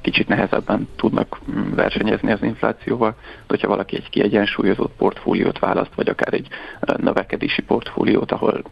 kicsit 0.00 0.28
nehezebben 0.28 0.88
tudnak 0.96 1.40
mm, 1.50 1.74
versenyezni 1.74 2.32
az 2.32 2.42
inflációval, 2.42 3.10
de 3.20 3.44
hogyha 3.46 3.68
valaki 3.68 3.96
egy 3.96 4.10
kiegyensúlyozott 4.10 4.96
portfóliót 4.96 5.58
választ, 5.58 5.94
vagy 5.94 6.08
akár 6.08 6.34
egy 6.34 6.48
növekedési 6.96 7.62
portfóliót, 7.62 8.32
ahol 8.32 8.62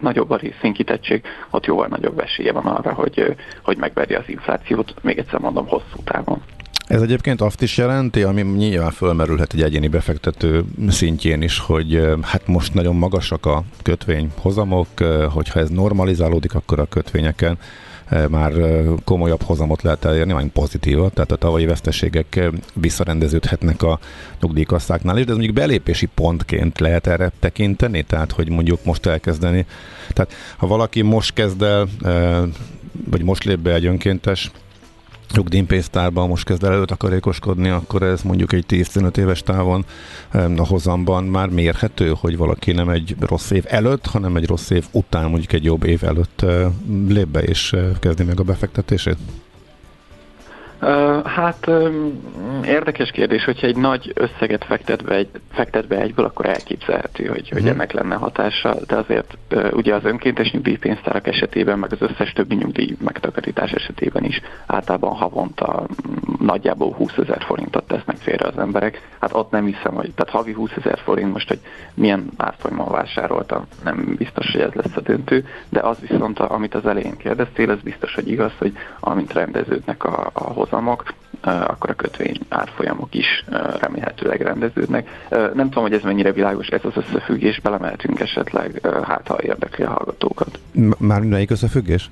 nagyobb 0.00 0.30
a 0.30 0.36
részvénykitettség, 0.36 1.22
ott 1.50 1.66
jóval 1.66 1.86
nagyobb 1.86 2.18
esélye 2.18 2.52
van 2.52 2.66
arra, 2.66 2.92
hogy, 2.92 3.36
hogy 3.62 3.76
megverje 3.76 4.18
az 4.18 4.28
inflációt, 4.28 4.94
még 5.02 5.18
egyszer 5.18 5.38
mondom, 5.38 5.66
hosszú 5.66 6.02
távon. 6.04 6.42
Ez 6.86 7.02
egyébként 7.02 7.40
azt 7.40 7.62
is 7.62 7.76
jelenti, 7.76 8.22
ami 8.22 8.42
nyilván 8.42 8.90
fölmerülhet 8.90 9.52
egy 9.52 9.62
egyéni 9.62 9.88
befektető 9.88 10.64
szintjén 10.88 11.42
is, 11.42 11.58
hogy 11.58 12.00
hát 12.22 12.46
most 12.46 12.74
nagyon 12.74 12.96
magasak 12.96 13.46
a 13.46 13.62
kötvény 13.82 14.32
hozamok, 14.40 14.86
hogyha 15.30 15.60
ez 15.60 15.68
normalizálódik, 15.68 16.54
akkor 16.54 16.78
a 16.78 16.86
kötvényeken 16.86 17.58
már 18.28 18.52
komolyabb 19.04 19.42
hozamot 19.42 19.82
lehet 19.82 20.04
elérni, 20.04 20.32
majd 20.32 20.48
pozitívat, 20.48 21.14
tehát 21.14 21.32
a 21.32 21.36
tavalyi 21.36 21.64
veszteségek 21.64 22.50
visszarendeződhetnek 22.74 23.82
a 23.82 23.98
nyugdíjkasszáknál 24.40 25.18
is, 25.18 25.24
de 25.24 25.30
ez 25.30 25.36
mondjuk 25.36 25.56
belépési 25.56 26.06
pontként 26.06 26.80
lehet 26.80 27.06
erre 27.06 27.32
tekinteni, 27.40 28.02
tehát 28.02 28.32
hogy 28.32 28.48
mondjuk 28.48 28.84
most 28.84 29.06
elkezdeni. 29.06 29.66
Tehát 30.08 30.32
ha 30.56 30.66
valaki 30.66 31.02
most 31.02 31.34
kezd 31.34 31.62
el, 31.62 31.88
vagy 33.10 33.22
most 33.22 33.44
lép 33.44 33.58
be 33.58 33.74
egy 33.74 33.86
önkéntes 33.86 34.50
nyugdíjpénztárban 35.32 36.28
most 36.28 36.44
kezd 36.44 36.64
el 36.64 36.84
takarékoskodni, 36.84 37.68
akkor 37.68 38.02
ez 38.02 38.22
mondjuk 38.22 38.52
egy 38.52 38.64
10-15 38.68 39.16
éves 39.16 39.42
távon 39.42 39.84
a 40.32 40.66
hozamban 40.66 41.24
már 41.24 41.48
mérhető, 41.48 42.14
hogy 42.20 42.36
valaki 42.36 42.72
nem 42.72 42.88
egy 42.88 43.16
rossz 43.20 43.50
év 43.50 43.64
előtt, 43.68 44.06
hanem 44.06 44.36
egy 44.36 44.46
rossz 44.46 44.70
év 44.70 44.84
után, 44.90 45.30
mondjuk 45.30 45.52
egy 45.52 45.64
jobb 45.64 45.84
év 45.84 46.04
előtt 46.04 46.44
lép 47.08 47.28
be 47.28 47.42
és 47.42 47.76
kezdi 48.00 48.24
meg 48.24 48.40
a 48.40 48.42
befektetését? 48.42 49.16
Hát 51.24 51.70
érdekes 52.64 53.10
kérdés, 53.10 53.44
hogyha 53.44 53.66
egy 53.66 53.76
nagy 53.76 54.12
összeget 54.14 54.64
fektet 54.64 55.04
be, 55.04 55.14
egy, 55.14 55.28
fektet 55.52 55.86
be 55.86 56.00
egyből, 56.00 56.24
akkor 56.24 56.46
elképzelhető, 56.46 57.26
hogy, 57.26 57.48
hogy 57.48 57.62
mhm. 57.62 57.70
ennek 57.70 57.92
lenne 57.92 58.14
hatása, 58.14 58.76
de 58.86 58.96
azért 58.96 59.36
ugye 59.70 59.94
az 59.94 60.04
önkéntes 60.04 60.50
nyugdíjpénztárak 60.50 61.26
esetében, 61.26 61.78
meg 61.78 61.92
az 61.92 62.10
összes 62.10 62.32
többi 62.32 62.54
nyugdíj 62.54 62.96
megtakarítás 63.04 63.70
esetében 63.72 64.24
is 64.24 64.40
általában 64.66 65.14
havonta 65.14 65.86
nagyjából 66.38 66.92
20 66.92 67.12
ezer 67.16 67.42
forintot 67.42 67.86
tesznek 67.86 68.16
félre 68.16 68.46
az 68.48 68.58
emberek. 68.58 69.08
Hát 69.20 69.34
ott 69.34 69.50
nem 69.50 69.64
hiszem, 69.64 69.94
hogy 69.94 70.12
tehát 70.14 70.32
havi 70.32 70.52
20 70.52 70.70
ezer 70.76 70.98
forint 70.98 71.32
most, 71.32 71.48
hogy 71.48 71.60
milyen 71.94 72.30
árfolyamon 72.36 72.90
vásároltam, 72.90 73.66
nem 73.84 74.14
biztos, 74.18 74.50
hogy 74.52 74.60
ez 74.60 74.72
lesz 74.72 74.96
a 74.96 75.00
döntő, 75.00 75.46
de 75.68 75.80
az 75.80 75.98
viszont, 76.08 76.38
amit 76.38 76.74
az 76.74 76.86
elején 76.86 77.16
kérdeztél, 77.16 77.70
az 77.70 77.80
biztos, 77.82 78.14
hogy 78.14 78.30
igaz, 78.30 78.52
hogy 78.58 78.72
amint 79.00 79.32
rendeződnek 79.32 80.04
a, 80.04 80.30
a 80.32 80.52
hozamok, 80.72 81.14
akkor 81.40 81.90
a 81.90 81.94
kötvény 81.94 82.38
árfolyamok 82.48 83.14
is 83.14 83.44
remélhetőleg 83.80 84.40
rendeződnek. 84.40 85.26
Nem 85.30 85.68
tudom, 85.68 85.82
hogy 85.82 85.92
ez 85.92 86.02
mennyire 86.02 86.32
világos, 86.32 86.66
ez 86.66 86.80
az 86.82 86.92
összefüggés, 86.96 87.60
belemeltünk 87.60 88.20
esetleg, 88.20 88.80
hát 89.02 89.26
ha 89.26 89.42
érdekli 89.42 89.84
a 89.84 89.90
hallgatókat. 89.90 90.58
Már 90.98 91.20
mindegyik 91.20 91.50
összefüggés? 91.50 92.10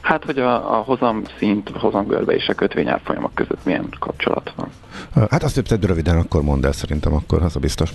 Hát, 0.00 0.24
hogy 0.24 0.38
a, 0.38 0.78
a 0.78 0.82
hozam 0.82 1.22
szint, 1.38 1.70
a 1.74 1.78
hozamgörbe 1.78 2.34
és 2.34 2.48
a 2.48 2.54
kötvény 2.54 2.88
árfolyamok 2.88 3.34
között 3.34 3.64
milyen 3.64 3.88
kapcsolat 3.98 4.52
van. 4.56 4.68
Hát 5.30 5.42
azt 5.42 5.62
több 5.62 5.84
röviden 5.84 6.16
akkor 6.16 6.42
mondd 6.42 6.64
el 6.64 6.72
szerintem, 6.72 7.14
akkor 7.14 7.42
az 7.42 7.56
a 7.56 7.60
biztos. 7.60 7.90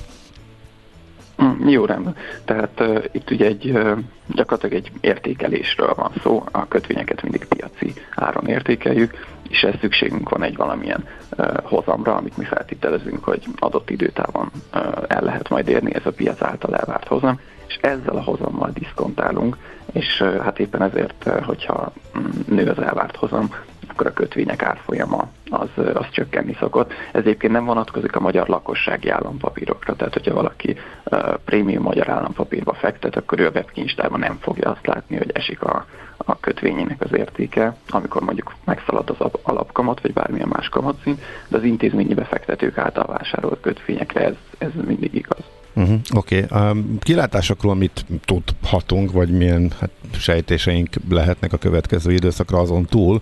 Mm, 1.44 1.68
jó, 1.68 1.86
rendben. 1.86 2.16
Tehát 2.46 2.80
uh, 2.80 3.04
itt 3.12 3.32
ugye 3.32 3.46
egy 3.46 3.70
uh, 3.70 3.98
gyakorlatilag 4.28 4.76
egy 4.76 4.92
értékelésről 5.02 5.94
van 5.96 6.12
szó, 6.22 6.44
a 6.52 6.68
kötvényeket 6.68 7.22
mindig 7.22 7.46
piaci 7.46 7.94
áron 8.16 8.48
értékeljük, 8.48 9.26
és 9.50 9.64
ez 9.64 9.74
szükségünk 9.80 10.30
van 10.30 10.44
egy 10.44 10.56
valamilyen 10.56 11.08
uh, 11.38 11.48
hozamra, 11.64 12.16
amit 12.16 12.38
mi 12.38 12.44
feltételezünk, 12.44 13.24
hogy 13.24 13.44
adott 13.60 13.90
időtávon 13.90 14.52
uh, 14.74 14.82
el 15.08 15.22
lehet 15.22 15.50
majd 15.50 15.68
érni, 15.68 15.94
ez 15.94 16.06
a 16.06 16.12
piac 16.12 16.42
által 16.42 16.76
elvárt 16.76 17.08
hozam, 17.08 17.40
és 17.68 17.78
ezzel 17.82 18.16
a 18.16 18.24
hozammal 18.24 18.72
diszkontálunk, 18.74 19.58
és 19.92 20.20
uh, 20.22 20.38
hát 20.38 20.60
éppen 20.60 20.82
ezért, 20.82 21.24
uh, 21.26 21.44
hogyha 21.44 21.94
um, 22.16 22.30
nő 22.48 22.70
az 22.70 22.80
elvárt 22.80 23.16
hozam, 23.16 23.50
akkor 23.90 24.08
a 24.08 24.14
kötvények 24.14 24.64
árfolyama 24.64 25.30
az, 25.50 25.70
az 25.94 26.10
csökkenni 26.12 26.56
szokott. 26.60 26.92
Ez 26.92 27.22
egyébként 27.22 27.54
nem 27.54 27.66
vonatkozik 27.66 28.16
a 28.16 28.20
magyar 28.20 28.48
lakossági 28.48 29.10
állampapírokra, 29.10 29.96
tehát 29.96 30.14
hogyha 30.14 30.34
valaki 30.34 30.78
uh, 31.04 31.34
prémium 31.46 31.84
magyar 31.84 32.10
állampapírba 32.10 32.74
fektet, 32.74 33.16
akkor 33.16 33.40
ő 33.40 33.48
a 33.48 33.52
webkincstárban 33.54 34.20
nem 34.20 34.38
fogja 34.42 34.70
azt 34.70 34.88
látni, 34.88 35.18
hogy 35.18 35.32
esik 35.34 35.62
a, 35.62 35.86
a 36.18 36.40
kötvényének 36.40 37.02
az 37.02 37.14
értéke, 37.18 37.76
amikor 37.90 38.22
mondjuk 38.22 38.54
megszalad 38.64 39.10
az 39.10 39.32
alapkamat, 39.42 40.02
vagy 40.02 40.14
bármilyen 40.14 40.48
más 40.48 40.70
kamatszint, 40.70 41.22
de 41.48 41.58
az 41.58 41.64
intézményi 41.64 42.14
befektetők 42.14 42.78
által 42.78 43.06
vásárolt 43.06 43.60
kötvényekre 43.62 44.22
ez, 44.22 44.36
ez 44.58 44.72
mindig 44.86 45.14
igaz. 45.16 45.44
Uh-huh, 45.76 46.00
Oké, 46.16 46.44
okay. 46.44 46.60
a 46.60 46.76
kilátásokról 47.00 47.76
mit 47.76 48.06
tudhatunk, 48.26 49.12
vagy 49.12 49.30
milyen 49.30 49.72
hát, 49.80 49.90
sejtéseink 50.20 50.90
lehetnek 51.10 51.54
a 51.54 51.58
következő 51.58 52.12
időszakra 52.12 52.60
azon 52.60 52.86
túl, 52.86 53.22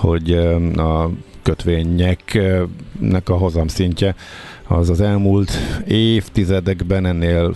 hogy 0.00 0.32
a 0.76 1.10
kötvényeknek 1.42 3.28
a 3.28 3.36
hozamszintje 3.36 4.14
az 4.68 4.90
az 4.90 5.00
elmúlt 5.00 5.50
évtizedekben 5.86 7.06
ennél, 7.06 7.54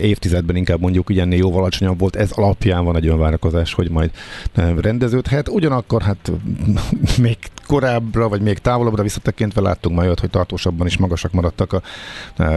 évtizedben 0.00 0.56
inkább 0.56 0.80
mondjuk 0.80 1.08
ugye 1.08 1.22
ennél 1.22 1.38
jóval 1.38 1.58
alacsonyabb 1.58 1.98
volt, 1.98 2.16
ez 2.16 2.30
alapján 2.32 2.84
van 2.84 2.96
egy 2.96 3.06
olyan 3.06 3.18
várakozás, 3.18 3.74
hogy 3.74 3.90
majd 3.90 4.10
rendeződhet. 4.76 5.48
Ugyanakkor 5.48 6.02
hát 6.02 6.32
még 7.22 7.36
korábbra, 7.66 8.28
vagy 8.28 8.40
még 8.40 8.58
távolabbra 8.58 9.02
visszatekintve 9.02 9.60
láttunk 9.60 9.96
majd 9.96 10.20
hogy 10.20 10.30
tartósabban 10.30 10.86
is 10.86 10.96
magasak 10.96 11.32
maradtak 11.32 11.72
a 11.72 11.82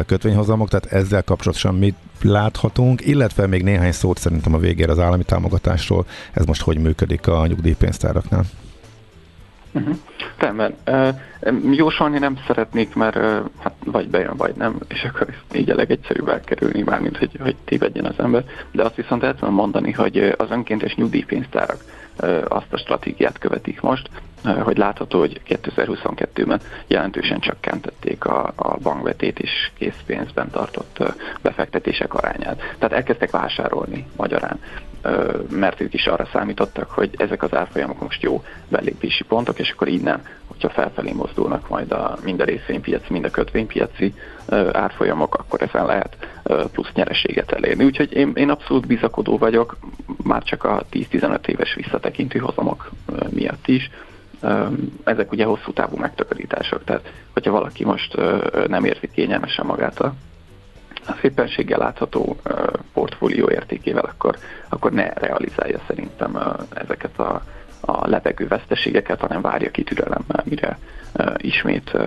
kötvényhozamok, 0.05 0.69
tehát 0.69 0.85
ezzel 0.85 1.23
kapcsolatosan 1.23 1.75
mit 1.75 1.95
láthatunk, 2.21 3.05
illetve 3.05 3.47
még 3.47 3.63
néhány 3.63 3.91
szót 3.91 4.17
szerintem 4.17 4.53
a 4.53 4.57
végére 4.57 4.91
az 4.91 4.99
állami 4.99 5.23
támogatásról, 5.23 6.05
ez 6.31 6.45
most 6.45 6.61
hogy 6.61 6.77
működik 6.77 7.27
a 7.27 7.47
nyugdíjpénztáraknál. 7.47 8.45
Uh-huh. 9.73 9.95
Rendben. 10.37 10.75
Uh, 10.87 11.75
jósolni 11.75 12.19
nem 12.19 12.37
szeretnék, 12.47 12.95
mert 12.95 13.15
uh, 13.15 13.39
hát 13.59 13.73
vagy 13.85 14.09
bejön, 14.09 14.37
vagy 14.37 14.55
nem, 14.55 14.77
és 14.87 15.03
akkor 15.03 15.27
így 15.53 15.69
a 15.69 15.75
legegyszerűbb 15.75 16.27
elkerülni, 16.27 16.81
mármint 16.81 17.17
hogy, 17.17 17.37
hogy 17.39 17.55
tévedjen 17.65 18.05
az 18.05 18.19
ember. 18.19 18.43
De 18.71 18.83
azt 18.83 18.95
viszont 18.95 19.23
el 19.23 19.35
tudom 19.35 19.53
mondani, 19.53 19.91
hogy 19.91 20.33
az 20.37 20.51
önkéntes 20.51 20.95
nyugdíjpénztárak 20.95 21.77
uh, 22.21 22.41
azt 22.47 22.73
a 22.73 22.77
stratégiát 22.77 23.37
követik 23.37 23.81
most, 23.81 24.09
uh, 24.45 24.61
hogy 24.61 24.77
látható, 24.77 25.19
hogy 25.19 25.41
2022-ben 25.47 26.61
jelentősen 26.87 27.39
csökkentették 27.39 28.25
a, 28.25 28.53
a 28.55 28.77
bankvetét 28.77 29.39
és 29.39 29.71
készpénzben 29.77 30.49
tartott 30.49 30.97
uh, 30.99 31.07
befektetések 31.41 32.13
arányát. 32.13 32.57
Tehát 32.57 32.93
elkezdtek 32.93 33.31
vásárolni 33.31 34.05
magyarán 34.15 34.59
mert 35.49 35.81
ők 35.81 35.93
is 35.93 36.07
arra 36.07 36.27
számítottak, 36.31 36.89
hogy 36.89 37.15
ezek 37.17 37.43
az 37.43 37.55
árfolyamok 37.55 38.01
most 38.01 38.21
jó 38.21 38.43
belépési 38.67 39.23
pontok, 39.23 39.59
és 39.59 39.71
akkor 39.71 39.87
innen, 39.87 40.21
hogyha 40.47 40.69
felfelé 40.69 41.11
mozdulnak 41.11 41.69
majd 41.69 41.91
a, 41.91 42.17
mind 42.23 42.39
a 42.39 42.43
részvénypiaci, 42.43 43.05
mind 43.09 43.25
a 43.25 43.29
kötvénypiaci 43.29 44.13
árfolyamok, 44.71 45.35
akkor 45.35 45.61
ezen 45.61 45.85
lehet 45.85 46.17
plusz 46.43 46.91
nyereséget 46.93 47.51
elérni. 47.51 47.83
Úgyhogy 47.83 48.13
én, 48.13 48.31
én 48.35 48.49
abszolút 48.49 48.87
bizakodó 48.87 49.37
vagyok, 49.37 49.77
már 50.23 50.43
csak 50.43 50.63
a 50.63 50.83
10-15 50.91 51.47
éves 51.47 51.73
visszatekintő 51.73 52.39
hozamok 52.39 52.91
miatt 53.29 53.67
is. 53.67 53.89
Ezek 55.03 55.31
ugye 55.31 55.45
hosszú 55.45 55.71
távú 55.73 55.97
megtakarítások, 55.97 56.83
tehát 56.83 57.11
hogyha 57.33 57.51
valaki 57.51 57.85
most 57.85 58.17
nem 58.67 58.83
érzi 58.83 59.09
kényelmesen 59.13 59.65
magát 59.65 59.99
a 59.99 60.13
a 61.07 61.15
szépenséggel 61.21 61.79
látható 61.79 62.37
portfólió 62.93 63.49
értékével, 63.49 64.03
akkor, 64.03 64.37
akkor 64.69 64.91
ne 64.91 65.09
realizálja 65.13 65.79
szerintem 65.87 66.37
ezeket 66.73 67.19
a, 67.19 67.43
a 67.79 68.07
levegő 68.07 68.47
veszteségeket, 68.47 69.19
hanem 69.19 69.41
várja 69.41 69.71
ki 69.71 69.83
türelemmel, 69.83 70.43
mire 70.43 70.77
ismét 71.37 71.97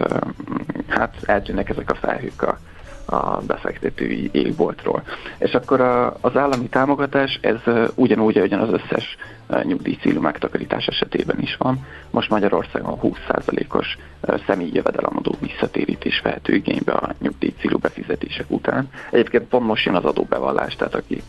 hát 0.89 1.15
eltűnnek 1.23 1.69
ezek 1.69 1.91
a 1.91 1.95
felhők 1.95 2.43
a, 2.43 2.59
a 3.07 3.41
befektetői 3.47 4.31
égboltról. 4.33 5.03
És 5.39 5.55
akkor 5.55 5.81
a, 5.81 6.17
az 6.21 6.37
állami 6.37 6.69
támogatás, 6.69 7.39
ez 7.43 7.61
ugyanúgy, 7.95 8.39
ahogyan 8.39 8.61
az 8.61 8.73
összes 8.73 9.17
nyugdíjcélú 9.63 10.21
megtakarítás 10.21 10.87
esetében 10.87 11.41
is 11.41 11.57
van. 11.57 11.87
Most 12.11 12.31
Magyarországon 12.31 12.99
20%-os 13.03 13.99
személyi 14.47 14.75
jövedelemadó 14.75 15.35
visszatérítés 15.41 16.21
vehető 16.21 16.55
igénybe 16.55 16.93
a 16.93 17.15
nyugdíjcélú 17.21 17.79
befizetések 17.79 18.47
után. 18.49 18.91
Egyébként 19.11 19.45
pont 19.49 19.67
most 19.67 19.85
jön 19.85 19.95
az 19.95 20.05
adóbevallás, 20.05 20.77
tehát 20.77 20.95
aki 20.95 21.23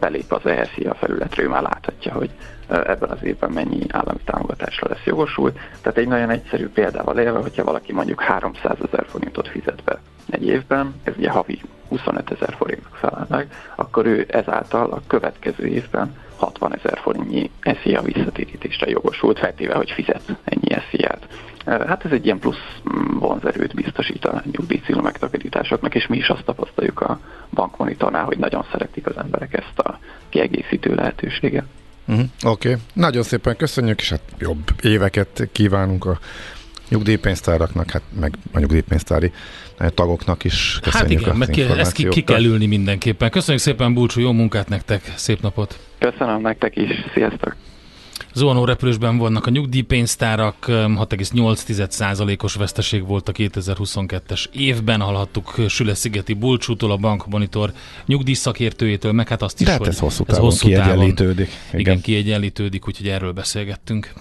belép 0.00 0.32
az 0.32 0.46
ESZIA 0.46 0.94
felületről, 0.94 1.48
már 1.48 1.62
láthatja, 1.62 2.12
hogy 2.12 2.30
ebben 2.68 3.10
az 3.10 3.22
évben 3.22 3.50
mennyi 3.50 3.80
állami 3.88 4.20
támogatásra 4.24 4.88
lesz 4.88 5.04
jogosult. 5.04 5.58
Tehát 5.82 5.98
egy 5.98 6.08
nagyon 6.08 6.30
egyszerű 6.30 6.68
példával 6.68 7.18
élve, 7.18 7.38
hogyha 7.38 7.64
valaki 7.64 7.92
mondjuk 7.92 8.20
300 8.20 8.76
ezer 8.86 9.06
forintot 9.08 9.48
fizet 9.48 9.82
be 9.84 9.98
egy 10.30 10.46
évben, 10.46 10.94
ez 11.04 11.12
ugye 11.16 11.30
havi 11.30 11.60
25 11.88 12.30
ezer 12.30 12.54
forintnak 12.58 12.94
felel 12.94 13.26
meg, 13.28 13.48
akkor 13.74 14.06
ő 14.06 14.26
ezáltal 14.28 14.90
a 14.90 15.02
következő 15.06 15.66
évben 15.66 16.16
60 16.36 16.74
ezer 16.74 16.98
forintnyi 16.98 17.50
SZIA 17.82 18.02
visszatérítésre 18.02 18.90
jogosult, 18.90 19.38
feltéve, 19.38 19.74
hogy 19.74 19.90
fizet 19.90 20.22
ennyi 20.44 20.82
SZIA-t. 20.90 21.26
Hát 21.66 22.04
ez 22.04 22.10
egy 22.10 22.24
ilyen 22.24 22.38
plusz 22.38 22.56
mm, 22.88 23.18
vonzerőt 23.18 23.74
biztosít 23.74 24.24
a 24.24 24.42
nyugdíjcélú 24.52 25.00
megtakarításoknak, 25.00 25.94
és 25.94 26.06
mi 26.06 26.16
is 26.16 26.28
azt 26.28 26.44
tapasztaljuk 26.44 27.00
a 27.00 27.20
bankmonitornál, 27.50 28.24
hogy 28.24 28.38
nagyon 28.38 28.66
szeretik 28.72 29.06
az 29.06 29.16
emberek 29.16 29.54
ezt 29.54 29.78
a 29.78 29.98
kiegészítő 30.28 30.94
lehetőséget. 30.94 31.64
Uh-huh. 32.08 32.24
Oké, 32.44 32.68
okay. 32.68 32.80
nagyon 32.92 33.22
szépen 33.22 33.56
köszönjük, 33.56 34.00
és 34.00 34.10
hát 34.10 34.20
jobb 34.38 34.62
éveket 34.82 35.48
kívánunk 35.52 36.04
a 36.04 36.18
nyugdíjpénztáraknak, 36.88 37.90
hát 37.90 38.02
meg 38.20 38.34
a 38.52 38.58
nyugdíjpénztári 38.58 39.32
tagoknak 39.94 40.44
is. 40.44 40.74
Hát 40.74 40.92
köszönjük 40.92 41.18
hát 41.18 41.26
igen, 41.26 41.36
meg 41.36 41.48
ki, 41.48 41.62
ezt 41.62 41.92
ki, 41.92 42.08
ki 42.08 42.22
kell 42.22 42.44
ülni 42.44 42.66
mindenképpen. 42.66 43.30
Köszönjük 43.30 43.62
szépen, 43.62 43.94
Búcsú, 43.94 44.20
jó 44.20 44.32
munkát 44.32 44.68
nektek, 44.68 45.12
szép 45.16 45.40
napot! 45.40 45.78
Köszönöm 45.98 46.40
nektek 46.40 46.76
is, 46.76 46.90
sziasztok! 47.14 47.56
Zuhanó 48.34 48.64
repülésben 48.64 49.18
vannak 49.18 49.46
a 49.46 49.50
nyugdíjpénztárak, 49.50 50.56
6,8%-os 50.68 52.54
veszteség 52.54 53.06
volt 53.06 53.28
a 53.28 53.32
2022-es 53.32 54.44
évben, 54.52 55.00
hallhattuk 55.00 55.54
Süle-szigeti 55.68 56.34
Bulcsútól, 56.34 56.90
a 56.90 56.96
Bankmonitor 56.96 57.72
nyugdíjszakértőjétől, 58.06 59.12
meg 59.12 59.28
hát 59.28 59.42
azt 59.42 59.60
is, 59.60 59.66
De 59.66 59.72
hát 59.72 59.80
hogy 59.80 59.88
ez 59.88 59.98
hosszú 59.98 60.24
távon 60.24 60.44
ez 60.44 60.52
hosszú 60.52 60.66
kiegyenlítődik. 60.66 61.46
Távon, 61.46 61.68
igen. 61.68 61.80
igen, 61.80 62.00
kiegyenlítődik, 62.00 62.86
úgyhogy 62.86 63.08
erről 63.08 63.32
beszélgettünk. 63.32 64.12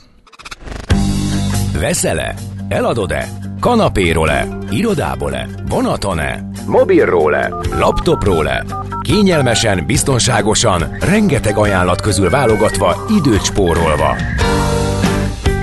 Veszel-e? 1.80 2.55
Eladod-e? 2.70 3.28
Kanapéról-e? 3.60 4.48
Irodából-e? 4.70 5.48
Vonaton-e? 5.70 6.50
Mobilról-e? 6.66 7.54
Laptopról-e? 7.78 8.66
Kényelmesen, 9.02 9.84
biztonságosan, 9.86 10.98
rengeteg 11.00 11.58
ajánlat 11.58 12.02
közül 12.02 12.30
válogatva, 12.30 13.06
időt 13.18 13.44
spórolva. 13.44 14.16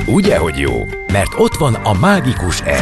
Ugye, 0.06 0.38
hogy 0.38 0.56
jó? 0.58 0.72
Mert 1.12 1.32
ott 1.36 1.54
van 1.54 1.74
a 1.74 1.92
mágikus 2.00 2.60
E. 2.60 2.80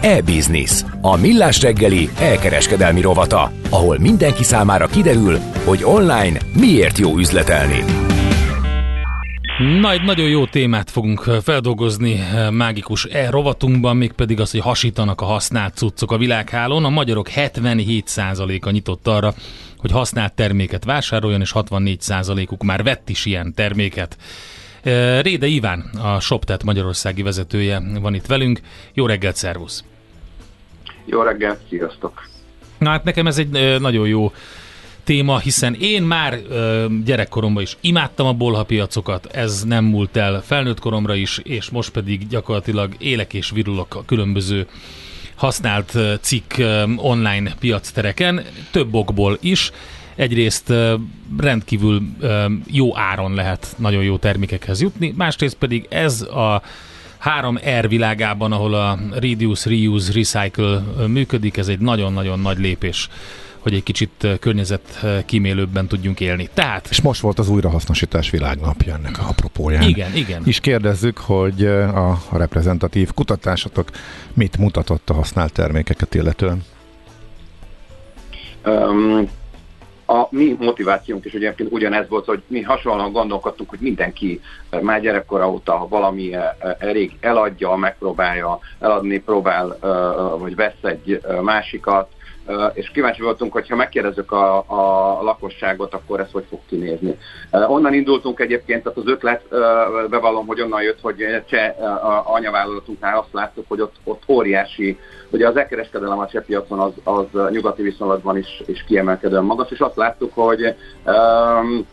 E-Business, 0.00 0.84
a 1.00 1.16
millás 1.16 1.60
reggeli 1.60 2.10
elkereskedelmi 2.20 3.00
rovata, 3.00 3.52
ahol 3.70 3.98
mindenki 3.98 4.44
számára 4.44 4.86
kiderül, 4.86 5.38
hogy 5.64 5.84
online 5.84 6.38
miért 6.52 6.98
jó 6.98 7.16
üzletelni. 7.16 7.84
Nagy, 9.58 10.02
nagyon 10.02 10.28
jó 10.28 10.46
témát 10.46 10.90
fogunk 10.90 11.20
feldolgozni 11.20 12.20
mágikus 12.50 13.04
e 13.04 13.30
rovatunkban, 13.30 13.96
mégpedig 13.96 14.40
az, 14.40 14.50
hogy 14.50 14.60
hasítanak 14.60 15.20
a 15.20 15.24
használt 15.24 15.74
cuccok 15.74 16.12
a 16.12 16.16
világhálón. 16.16 16.84
A 16.84 16.88
magyarok 16.88 17.28
77%-a 17.34 18.70
nyitott 18.70 19.06
arra, 19.06 19.34
hogy 19.76 19.90
használt 19.90 20.32
terméket 20.32 20.84
vásároljon, 20.84 21.40
és 21.40 21.52
64%-uk 21.54 22.62
már 22.62 22.82
vett 22.82 23.08
is 23.08 23.24
ilyen 23.24 23.54
terméket. 23.54 24.16
Réde 25.20 25.46
Iván, 25.46 25.90
a 26.02 26.20
ShopTet 26.20 26.64
Magyarországi 26.64 27.22
vezetője 27.22 27.82
van 28.00 28.14
itt 28.14 28.26
velünk. 28.26 28.60
Jó 28.92 29.06
reggelt, 29.06 29.36
szervusz! 29.36 29.84
Jó 31.04 31.22
reggelt, 31.22 31.60
sziasztok! 31.68 32.28
Na 32.78 32.90
hát 32.90 33.04
nekem 33.04 33.26
ez 33.26 33.38
egy 33.38 33.80
nagyon 33.80 34.06
jó 34.06 34.32
téma, 35.06 35.38
hiszen 35.38 35.74
én 35.74 36.02
már 36.02 36.38
ö, 36.48 36.86
gyerekkoromban 37.04 37.62
is 37.62 37.76
imádtam 37.80 38.26
a 38.26 38.32
bolhapiacokat, 38.32 39.26
ez 39.26 39.62
nem 39.62 39.84
múlt 39.84 40.16
el 40.16 40.42
felnőtt 40.46 40.80
koromra 40.80 41.14
is, 41.14 41.40
és 41.42 41.70
most 41.70 41.90
pedig 41.90 42.28
gyakorlatilag 42.28 42.94
élek 42.98 43.34
és 43.34 43.50
virulok 43.50 43.94
a 43.94 44.04
különböző 44.04 44.66
használt 45.34 45.98
cikk 46.20 46.52
online 46.96 47.54
piactereken, 47.58 48.44
több 48.70 48.94
okból 48.94 49.38
is. 49.40 49.70
Egyrészt 50.14 50.72
rendkívül 51.38 52.02
jó 52.66 52.96
áron 52.96 53.34
lehet 53.34 53.74
nagyon 53.78 54.02
jó 54.02 54.16
termékekhez 54.16 54.80
jutni, 54.80 55.14
másrészt 55.16 55.56
pedig 55.56 55.86
ez 55.88 56.22
a 56.22 56.62
3R 57.24 57.84
világában, 57.88 58.52
ahol 58.52 58.74
a 58.74 58.98
Reduce, 59.12 59.68
Reuse, 59.70 60.12
Recycle 60.12 60.84
működik, 61.06 61.56
ez 61.56 61.68
egy 61.68 61.78
nagyon-nagyon 61.78 62.40
nagy 62.40 62.58
lépés 62.58 63.08
hogy 63.66 63.74
egy 63.74 63.82
kicsit 63.82 64.26
környezet 64.40 65.06
kímélőbben 65.24 65.86
tudjunk 65.86 66.20
élni. 66.20 66.48
Tehát... 66.54 66.86
És 66.90 67.00
most 67.00 67.20
volt 67.20 67.38
az 67.38 67.48
újrahasznosítás 67.48 68.30
világnapja 68.30 68.94
ennek 68.94 69.18
a 69.18 69.28
apropóján. 69.28 69.82
Igen, 69.82 70.14
igen. 70.14 70.42
És 70.44 70.60
kérdezzük, 70.60 71.18
hogy 71.18 71.64
a 71.94 72.18
reprezentatív 72.32 73.12
kutatásatok 73.14 73.88
mit 74.34 74.58
mutatott 74.58 75.10
a 75.10 75.14
használt 75.14 75.52
termékeket 75.52 76.14
illetően? 76.14 76.62
Um, 78.64 79.28
a 80.06 80.26
mi 80.30 80.56
motivációnk 80.58 81.24
is 81.24 81.32
egyébként 81.32 81.72
ugyanez 81.72 82.08
volt, 82.08 82.24
hogy 82.24 82.42
mi 82.46 82.62
hasonlóan 82.62 83.12
gondolkodtunk, 83.12 83.70
hogy 83.70 83.80
mindenki 83.80 84.40
már 84.80 85.00
gyerekkora 85.00 85.50
óta 85.50 85.86
valami 85.88 86.30
elég 86.78 87.16
eladja, 87.20 87.74
megpróbálja 87.74 88.58
eladni, 88.80 89.18
próbál 89.18 89.78
vagy 90.38 90.54
vesz 90.54 90.82
egy 90.82 91.20
másikat, 91.42 92.08
és 92.72 92.90
kíváncsi 92.90 93.22
voltunk, 93.22 93.52
hogy 93.52 93.68
ha 93.68 93.76
megkérdezzük 93.76 94.32
a, 94.32 94.56
a 94.56 95.22
lakosságot, 95.22 95.94
akkor 95.94 96.20
ez 96.20 96.30
hogy 96.32 96.44
fog 96.48 96.60
kinézni. 96.68 97.18
Onnan 97.50 97.94
indultunk 97.94 98.40
egyébként, 98.40 98.82
tehát 98.82 98.98
az 98.98 99.06
ötlet, 99.06 99.42
bevallom, 100.10 100.46
hogy 100.46 100.60
onnan 100.60 100.82
jött, 100.82 101.00
hogy 101.00 101.42
cseh 101.48 101.74
anyavállalatunknál 102.24 103.18
azt 103.18 103.32
láttuk, 103.32 103.64
hogy 103.68 103.80
ott, 103.80 103.94
ott 104.04 104.22
óriási, 104.28 104.98
ugye 105.30 105.48
az 105.48 105.56
elkereskedelem 105.56 106.18
a 106.18 106.26
cseh 106.26 106.42
piacon 106.42 106.78
az, 106.78 106.92
az 107.04 107.50
nyugati 107.50 107.82
viszonylatban 107.82 108.36
is, 108.36 108.62
is 108.66 108.84
kiemelkedően 108.84 109.44
magas, 109.44 109.70
és 109.70 109.78
azt 109.78 109.96
láttuk, 109.96 110.34
hogy 110.34 110.74
um, 111.04 111.86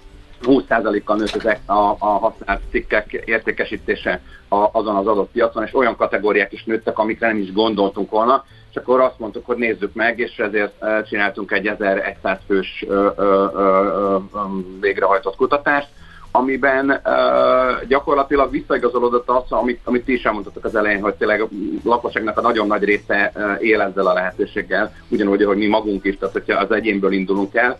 20%-kal 0.43 1.15
nőtt 1.15 1.59
a, 1.65 1.95
a 1.99 2.05
használt 2.05 2.61
cikkek 2.71 3.11
értékesítése 3.25 4.21
azon 4.49 4.95
az 4.95 5.07
adott 5.07 5.31
piacon, 5.31 5.63
és 5.63 5.73
olyan 5.73 5.95
kategóriák 5.95 6.51
is 6.51 6.63
nőttek, 6.63 6.99
amikre 6.99 7.27
nem 7.27 7.37
is 7.37 7.53
gondoltunk 7.53 8.09
volna, 8.09 8.45
és 8.73 8.79
akkor 8.79 8.99
azt 8.99 9.19
mondtuk, 9.19 9.45
hogy 9.45 9.57
nézzük 9.57 9.93
meg, 9.93 10.19
és 10.19 10.37
ezért 10.37 10.85
csináltunk 11.07 11.51
egy 11.51 11.67
1100 11.67 12.37
fős 12.47 12.85
végrehajtott 14.79 15.35
kutatást, 15.35 15.87
amiben 16.31 17.01
gyakorlatilag 17.87 18.51
visszaigazolódott 18.51 19.29
az, 19.29 19.51
amit, 19.51 19.79
amit 19.83 20.05
ti 20.05 20.13
is 20.13 20.23
elmondtatok 20.23 20.65
az 20.65 20.75
elején, 20.75 21.01
hogy 21.01 21.13
tényleg 21.13 21.41
a 21.41 21.47
lakosságnak 21.83 22.37
a 22.37 22.41
nagyon 22.41 22.67
nagy 22.67 22.83
része 22.83 23.31
uh, 23.35 23.55
él 23.59 23.81
ezzel 23.81 24.07
a 24.07 24.13
lehetőséggel, 24.13 24.95
ugyanúgy, 25.07 25.43
hogy 25.43 25.57
mi 25.57 25.67
magunk 25.67 26.05
is, 26.05 26.17
tehát 26.17 26.33
hogyha 26.33 26.59
az 26.59 26.71
egyénből 26.71 27.11
indulunk 27.11 27.55
el. 27.55 27.79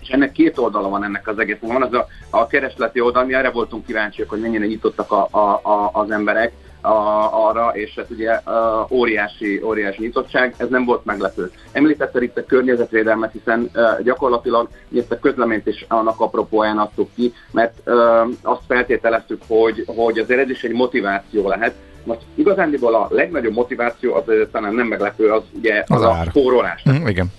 És 0.00 0.08
ennek 0.08 0.32
két 0.32 0.58
oldala 0.58 0.88
van 0.88 1.04
ennek 1.04 1.28
az 1.28 1.38
egésznek. 1.38 1.72
Van 1.72 1.82
az 1.82 1.92
a, 1.92 2.06
a 2.30 2.46
keresleti 2.46 3.00
oldal, 3.00 3.24
mi 3.24 3.34
erre 3.34 3.50
voltunk 3.50 3.86
kíváncsiak, 3.86 4.28
hogy 4.28 4.40
mennyire 4.40 4.66
nyitottak 4.66 5.12
a, 5.12 5.28
a, 5.30 5.60
a, 5.62 5.90
az 5.92 6.10
emberek, 6.10 6.52
a, 6.80 7.48
arra, 7.48 7.70
és 7.74 7.94
hát 7.96 8.10
ugye 8.10 8.30
a, 8.30 8.86
óriási, 8.90 9.60
óriási 9.64 10.02
nyitottság, 10.02 10.54
ez 10.56 10.68
nem 10.68 10.84
volt 10.84 11.04
meglepő. 11.04 11.50
Említette 11.72 12.22
itt 12.22 12.38
a 12.38 12.44
környezetvédelmet, 12.44 13.32
hiszen 13.32 13.70
uh, 13.74 14.02
gyakorlatilag 14.02 14.68
ezt 14.96 15.12
a 15.12 15.18
közleményt 15.18 15.66
is 15.66 15.84
annak 15.88 16.20
apropóján 16.20 16.78
adtuk 16.78 17.08
ki, 17.14 17.34
mert 17.50 17.78
uh, 17.86 17.94
azt 18.42 18.62
feltételeztük, 18.66 19.42
hogy, 19.46 19.84
hogy 19.86 20.18
azért 20.18 20.40
ez 20.40 20.50
is 20.50 20.62
egy 20.62 20.72
motiváció 20.72 21.48
lehet, 21.48 21.74
most 22.04 22.20
igazándiból 22.34 22.94
a 22.94 23.08
legnagyobb 23.10 23.54
motiváció, 23.54 24.14
az 24.14 24.22
talán 24.52 24.74
nem 24.74 24.86
meglepő, 24.86 25.30
az 25.30 25.42
ugye 25.52 25.84
az, 25.86 26.02
az 26.02 26.02
a 26.02 26.24
spórolás. 26.28 26.82
Mm, 26.90 27.06
igen. 27.06 27.32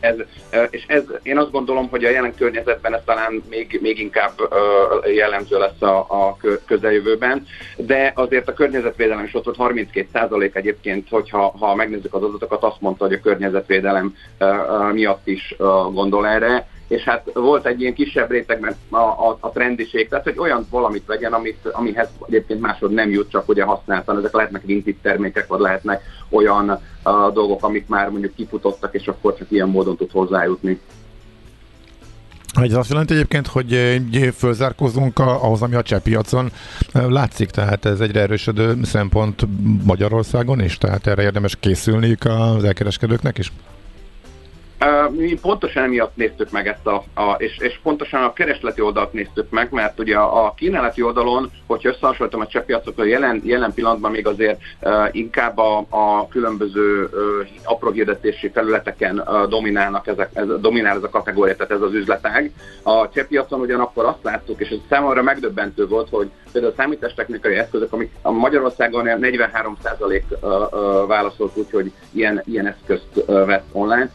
Ez, 0.00 0.16
és 0.70 0.84
ez, 0.86 1.02
én 1.22 1.38
azt 1.38 1.50
gondolom, 1.50 1.88
hogy 1.88 2.04
a 2.04 2.10
jelen 2.10 2.34
környezetben 2.34 2.94
ez 2.94 3.00
talán 3.04 3.42
még, 3.48 3.78
még 3.82 3.98
inkább 3.98 4.32
jellemző 5.14 5.58
lesz 5.58 5.82
a, 5.82 5.98
a 5.98 6.36
közeljövőben, 6.66 7.46
de 7.76 8.12
azért 8.14 8.48
a 8.48 8.52
környezetvédelem 8.52 9.24
is 9.24 9.34
ott 9.34 9.44
volt 9.56 9.74
32% 9.74 10.54
egyébként, 10.54 11.08
hogyha 11.08 11.54
ha 11.58 11.74
megnézzük 11.74 12.14
az 12.14 12.22
adatokat, 12.22 12.62
azt 12.62 12.80
mondta, 12.80 13.04
hogy 13.04 13.14
a 13.14 13.20
környezetvédelem 13.20 14.14
miatt 14.92 15.26
is 15.26 15.54
gondol 15.92 16.26
erre, 16.26 16.66
és 16.90 17.02
hát 17.02 17.30
volt 17.34 17.66
egy 17.66 17.80
ilyen 17.80 17.94
kisebb 17.94 18.30
rétegben 18.30 18.74
a, 18.88 18.96
a, 18.96 19.36
a 19.40 19.50
trendiség, 19.50 20.08
tehát 20.08 20.24
hogy 20.24 20.38
olyan 20.38 20.66
valamit 20.70 21.06
vegyen, 21.06 21.32
amit, 21.32 21.66
amihez 21.72 22.08
egyébként 22.26 22.60
másod 22.60 22.92
nem 22.92 23.10
jut, 23.10 23.30
csak 23.30 23.48
ugye 23.48 23.64
használtan, 23.64 24.18
ezek 24.18 24.32
lehetnek 24.32 24.62
vintage 24.62 24.96
termékek, 25.02 25.46
vagy 25.46 25.60
lehetnek 25.60 26.02
olyan 26.30 26.70
uh, 26.70 27.32
dolgok, 27.32 27.64
amik 27.64 27.86
már 27.86 28.08
mondjuk 28.08 28.34
kifutottak, 28.34 28.94
és 28.94 29.06
akkor 29.06 29.36
csak 29.36 29.50
ilyen 29.50 29.68
módon 29.68 29.96
tud 29.96 30.10
hozzájutni. 30.10 30.80
Ez 32.54 32.74
azt 32.74 32.90
jelenti 32.90 33.14
egyébként, 33.14 33.46
hogy 33.46 34.00
fölzárkózunk 34.36 35.18
ahhoz, 35.18 35.62
ami 35.62 35.74
a 35.74 35.82
cseh 35.82 36.00
piacon 36.00 36.50
látszik, 36.92 37.50
tehát 37.50 37.84
ez 37.84 38.00
egyre 38.00 38.20
erősödő 38.20 38.78
szempont 38.82 39.46
Magyarországon 39.84 40.60
is, 40.60 40.78
tehát 40.78 41.06
erre 41.06 41.22
érdemes 41.22 41.56
készülniük 41.60 42.24
az 42.24 42.64
elkereskedőknek 42.64 43.38
is? 43.38 43.52
Mi 45.10 45.38
pontosan 45.40 45.82
emiatt 45.82 46.16
néztük 46.16 46.50
meg 46.50 46.66
ezt 46.66 46.86
a, 46.86 47.04
a 47.14 47.32
és, 47.38 47.56
és 47.58 47.78
pontosan 47.82 48.22
a 48.22 48.32
keresleti 48.32 48.80
oldalt 48.80 49.12
néztük 49.12 49.50
meg, 49.50 49.68
mert 49.70 49.98
ugye 49.98 50.16
a, 50.16 50.54
kínálati 50.56 51.02
oldalon, 51.02 51.50
hogyha 51.66 51.88
összehasonlítom 51.88 52.40
a 52.40 52.46
csepppiacokkal, 52.46 53.06
jelen, 53.06 53.40
jelen 53.44 53.74
pillanatban 53.74 54.10
még 54.10 54.26
azért 54.26 54.60
uh, 54.80 55.08
inkább 55.10 55.58
a, 55.58 55.86
a 55.88 56.28
különböző 56.28 57.02
uh, 57.02 57.46
apró 57.64 57.90
hirdetési 57.90 58.50
felületeken 58.50 59.18
uh, 59.18 59.48
dominálnak 59.48 60.06
ezek, 60.06 60.30
ez, 60.32 60.46
dominál 60.60 60.96
ez 60.96 61.02
a 61.02 61.08
kategória, 61.08 61.56
tehát 61.56 61.72
ez 61.72 61.80
az 61.80 61.94
üzletág. 61.94 62.52
A 62.82 63.08
csepppiacon 63.08 63.60
ugyanakkor 63.60 64.04
azt 64.04 64.22
láttuk, 64.22 64.60
és 64.60 64.68
ez 64.68 64.78
számomra 64.88 65.22
megdöbbentő 65.22 65.86
volt, 65.86 66.08
hogy 66.10 66.30
például 66.52 66.72
a 66.72 66.76
számítástechnikai 66.82 67.54
eszközök, 67.54 67.92
amik 67.92 68.12
a 68.22 68.30
Magyarországon 68.30 69.04
43% 69.06 70.22
válaszolt 71.06 71.56
úgy, 71.56 71.70
hogy 71.70 71.92
ilyen, 72.12 72.42
ilyen 72.46 72.66
eszközt 72.66 73.24
vett 73.26 73.64
online, 73.72 74.10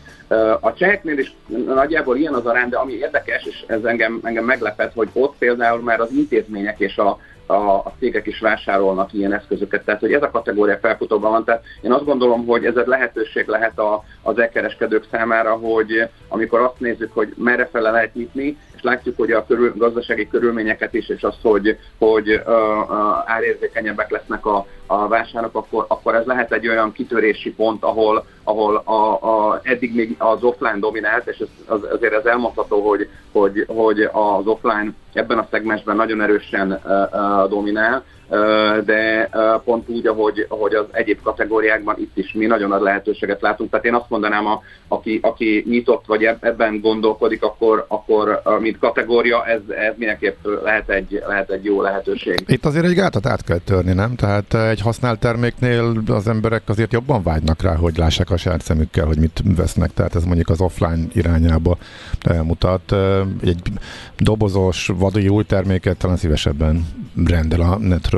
a 0.59 0.73
cseheknél 0.73 1.17
is 1.17 1.36
nagyjából 1.65 2.17
ilyen 2.17 2.34
az 2.34 2.45
arány, 2.45 2.69
de 2.69 2.78
ami 2.78 2.93
érdekes, 2.93 3.43
és 3.43 3.63
ez 3.67 3.84
engem, 3.84 4.19
engem 4.23 4.45
meglepett, 4.45 4.93
hogy 4.93 5.09
ott 5.13 5.36
például 5.38 5.82
már 5.82 5.99
az 5.99 6.11
intézmények 6.11 6.80
és 6.80 6.97
a, 6.97 7.19
a, 7.45 7.53
a 7.53 7.93
cégek 7.99 8.28
is 8.28 8.39
vásárolnak 8.39 9.13
ilyen 9.13 9.34
eszközöket. 9.34 9.86
Tehát, 9.86 9.99
hogy 9.99 10.13
ez 10.13 10.21
a 10.21 10.32
kategória 10.32 10.78
felfutóban 10.78 11.32
van. 11.32 11.43
Tehát 11.43 11.63
én 11.82 11.91
azt 11.91 12.05
gondolom, 12.05 12.45
hogy 12.45 12.65
ez 12.65 12.76
egy 12.76 12.88
lehetőség 12.88 13.47
lehet 13.47 13.80
a, 13.80 14.03
az 14.21 14.39
elkereskedők 14.39 15.05
számára, 15.11 15.53
hogy 15.53 16.09
amikor 16.28 16.59
azt 16.59 16.80
nézzük, 16.80 17.13
hogy 17.13 17.34
merre 17.38 17.65
fele 17.65 17.91
lehet 17.91 18.13
nyitni, 18.13 18.57
látjuk, 18.86 19.17
hogy 19.17 19.31
a 19.31 19.45
körül, 19.45 19.73
gazdasági 19.75 20.27
körülményeket 20.27 20.93
is, 20.93 21.09
és 21.09 21.23
azt, 21.23 21.41
hogy, 21.41 21.77
hogy 21.97 22.41
árérzékenyebbek 23.25 24.09
lesznek 24.09 24.45
a, 24.45 24.65
a 24.86 25.07
vásárok, 25.07 25.55
akkor, 25.55 25.86
akkor 25.88 26.15
ez 26.15 26.25
lehet 26.25 26.51
egy 26.51 26.67
olyan 26.67 26.91
kitörési 26.91 27.53
pont, 27.53 27.83
ahol, 27.83 28.25
ahol 28.43 28.75
a, 28.75 29.23
a, 29.23 29.59
eddig 29.63 29.95
még 29.95 30.15
az 30.17 30.43
offline 30.43 30.79
dominált, 30.79 31.27
és 31.27 31.38
ez, 31.38 31.47
az, 31.65 31.79
azért 31.91 32.13
ez 32.13 32.25
elmondható, 32.25 32.88
hogy, 32.88 33.09
hogy, 33.31 33.65
hogy 33.67 34.01
az 34.01 34.47
offline 34.47 34.93
ebben 35.13 35.38
a 35.38 35.47
szegmensben 35.51 35.95
nagyon 35.95 36.21
erősen 36.21 36.71
uh, 36.71 36.91
uh, 36.91 37.49
dominál, 37.49 38.03
de 38.86 39.30
pont 39.63 39.89
úgy, 39.89 40.07
ahogy, 40.07 40.45
ahogy 40.49 40.73
az 40.73 40.86
egyéb 40.91 41.21
kategóriákban 41.21 41.95
itt 41.99 42.17
is 42.17 42.34
mi 42.34 42.45
nagyon 42.45 42.69
nagy 42.69 42.82
lehetőséget 42.82 43.41
látunk. 43.41 43.69
Tehát 43.69 43.86
én 43.86 43.93
azt 43.93 44.09
mondanám, 44.09 44.45
a, 44.45 44.61
aki, 44.88 45.19
aki 45.21 45.63
nyitott 45.67 46.03
vagy 46.05 46.23
ebben 46.23 46.80
gondolkodik, 46.80 47.43
akkor, 47.43 47.86
akkor 47.88 48.41
mint 48.59 48.80
kategória 48.80 49.45
ez, 49.45 49.59
ez 49.67 49.93
mindenképp 49.97 50.45
lehet 50.63 50.89
egy, 50.89 51.23
lehet 51.28 51.49
egy 51.49 51.65
jó 51.65 51.82
lehetőség. 51.82 52.43
Itt 52.47 52.65
azért 52.65 52.86
egy 52.86 52.93
gátat 52.93 53.26
át 53.26 53.43
kell 53.43 53.57
törni, 53.57 53.93
nem? 53.93 54.15
Tehát 54.15 54.53
egy 54.53 54.82
használt 54.82 55.19
terméknél 55.19 55.93
az 56.07 56.28
emberek 56.28 56.61
azért 56.65 56.93
jobban 56.93 57.23
vágynak 57.23 57.61
rá, 57.61 57.76
hogy 57.76 57.97
lássák 57.97 58.30
a 58.30 58.38
saját 58.38 58.61
szemükkel, 58.61 59.05
hogy 59.05 59.17
mit 59.17 59.41
vesznek. 59.55 59.93
Tehát 59.93 60.15
ez 60.15 60.23
mondjuk 60.23 60.49
az 60.49 60.61
offline 60.61 61.03
irányába 61.13 61.78
mutat. 62.43 62.95
Egy 63.43 63.61
dobozos, 64.17 64.91
vadai 64.97 65.28
új 65.28 65.43
terméket 65.43 65.97
talán 65.97 66.17
szívesebben 66.17 66.86
rendel 67.26 67.61
a 67.61 67.78
netről 67.78 68.14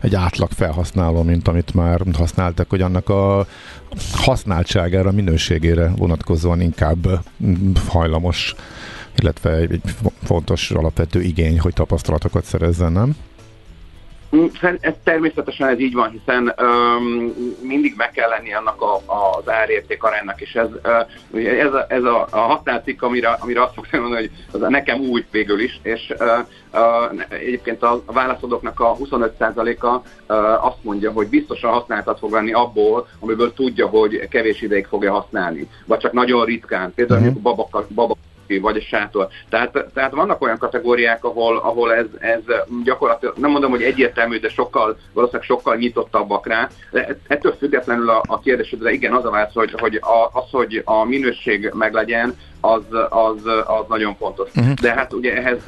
egy 0.00 0.14
átlag 0.14 0.50
felhasználó, 0.50 1.22
mint 1.22 1.48
amit 1.48 1.74
már 1.74 2.00
használtak, 2.12 2.70
hogy 2.70 2.80
annak 2.80 3.08
a 3.08 3.46
használtságára, 4.12 5.12
minőségére 5.12 5.92
vonatkozóan 5.96 6.60
inkább 6.60 7.06
hajlamos, 7.88 8.54
illetve 9.16 9.50
egy 9.54 9.80
fontos 10.22 10.70
alapvető 10.70 11.22
igény, 11.22 11.60
hogy 11.60 11.72
tapasztalatokat 11.72 12.44
szerezzen, 12.44 12.92
nem? 12.92 13.16
Mm, 14.36 14.44
ez 14.80 14.94
természetesen 15.04 15.68
ez 15.68 15.80
így 15.80 15.94
van, 15.94 16.10
hiszen 16.10 16.54
um, 16.60 17.34
mindig 17.62 17.94
meg 17.96 18.10
kell 18.10 18.28
lenni 18.28 18.54
annak 18.54 18.82
a, 18.82 18.94
a, 18.94 19.38
az 19.38 19.48
árérték 19.48 20.02
aránynak, 20.02 20.40
és 20.40 20.54
ez, 20.54 20.68
uh, 21.32 21.46
ez, 21.60 21.74
a, 21.74 21.86
ez 21.88 22.04
a, 22.04 22.26
a 22.30 22.38
határcikk, 22.38 23.02
amire, 23.02 23.28
amire 23.28 23.62
azt 23.62 23.74
fogom 23.74 24.00
mondani, 24.00 24.30
hogy 24.50 24.60
az 24.60 24.68
nekem 24.68 25.00
új 25.00 25.24
végül 25.30 25.60
is, 25.60 25.80
és 25.82 26.14
uh, 26.18 26.26
uh, 26.72 27.22
egyébként 27.28 27.82
a, 27.82 28.02
válaszadóknak 28.06 28.80
a 28.80 28.96
25%-a 28.96 29.86
uh, 29.86 30.66
azt 30.66 30.84
mondja, 30.84 31.10
hogy 31.12 31.28
biztosan 31.28 31.72
használtat 31.72 32.18
fog 32.18 32.30
venni 32.30 32.52
abból, 32.52 33.08
amiből 33.20 33.52
tudja, 33.54 33.86
hogy 33.86 34.28
kevés 34.28 34.62
ideig 34.62 34.86
fogja 34.86 35.12
használni, 35.12 35.68
vagy 35.86 35.98
csak 35.98 36.12
nagyon 36.12 36.44
ritkán, 36.44 36.94
például 36.94 37.20
uh-huh. 37.20 37.42
babak, 37.42 37.86
babak 38.60 38.72
vagy 38.72 38.82
a 38.82 38.86
sátor. 38.86 39.28
Tehát, 39.48 39.84
tehát 39.94 40.12
vannak 40.12 40.42
olyan 40.42 40.58
kategóriák, 40.58 41.24
ahol, 41.24 41.56
ahol 41.56 41.94
ez, 41.94 42.06
ez 42.18 42.40
gyakorlatilag, 42.84 43.36
nem 43.36 43.50
mondom, 43.50 43.70
hogy 43.70 43.82
egyértelmű, 43.82 44.38
de 44.38 44.48
sokkal, 44.48 44.96
valószínűleg 45.12 45.46
sokkal 45.46 45.76
nyitottabbak 45.76 46.46
rá. 46.46 46.68
De 46.90 47.16
ettől 47.26 47.54
függetlenül 47.58 48.10
a, 48.10 48.22
a 48.26 48.40
kérdésedre 48.40 48.90
igen, 48.90 49.12
az 49.12 49.24
a 49.24 49.30
válasz, 49.30 49.54
hogy, 49.54 49.74
hogy 49.80 49.94
a, 49.94 50.30
az, 50.32 50.50
hogy 50.50 50.82
a 50.84 51.04
minőség 51.04 51.70
meglegyen, 51.74 52.36
az, 52.64 52.82
az, 53.08 53.46
az 53.66 53.84
nagyon 53.88 54.14
fontos. 54.14 54.48
Uh-huh. 54.54 54.72
De 54.72 54.92
hát 54.92 55.12
ugye 55.12 55.36
ehhez, 55.36 55.58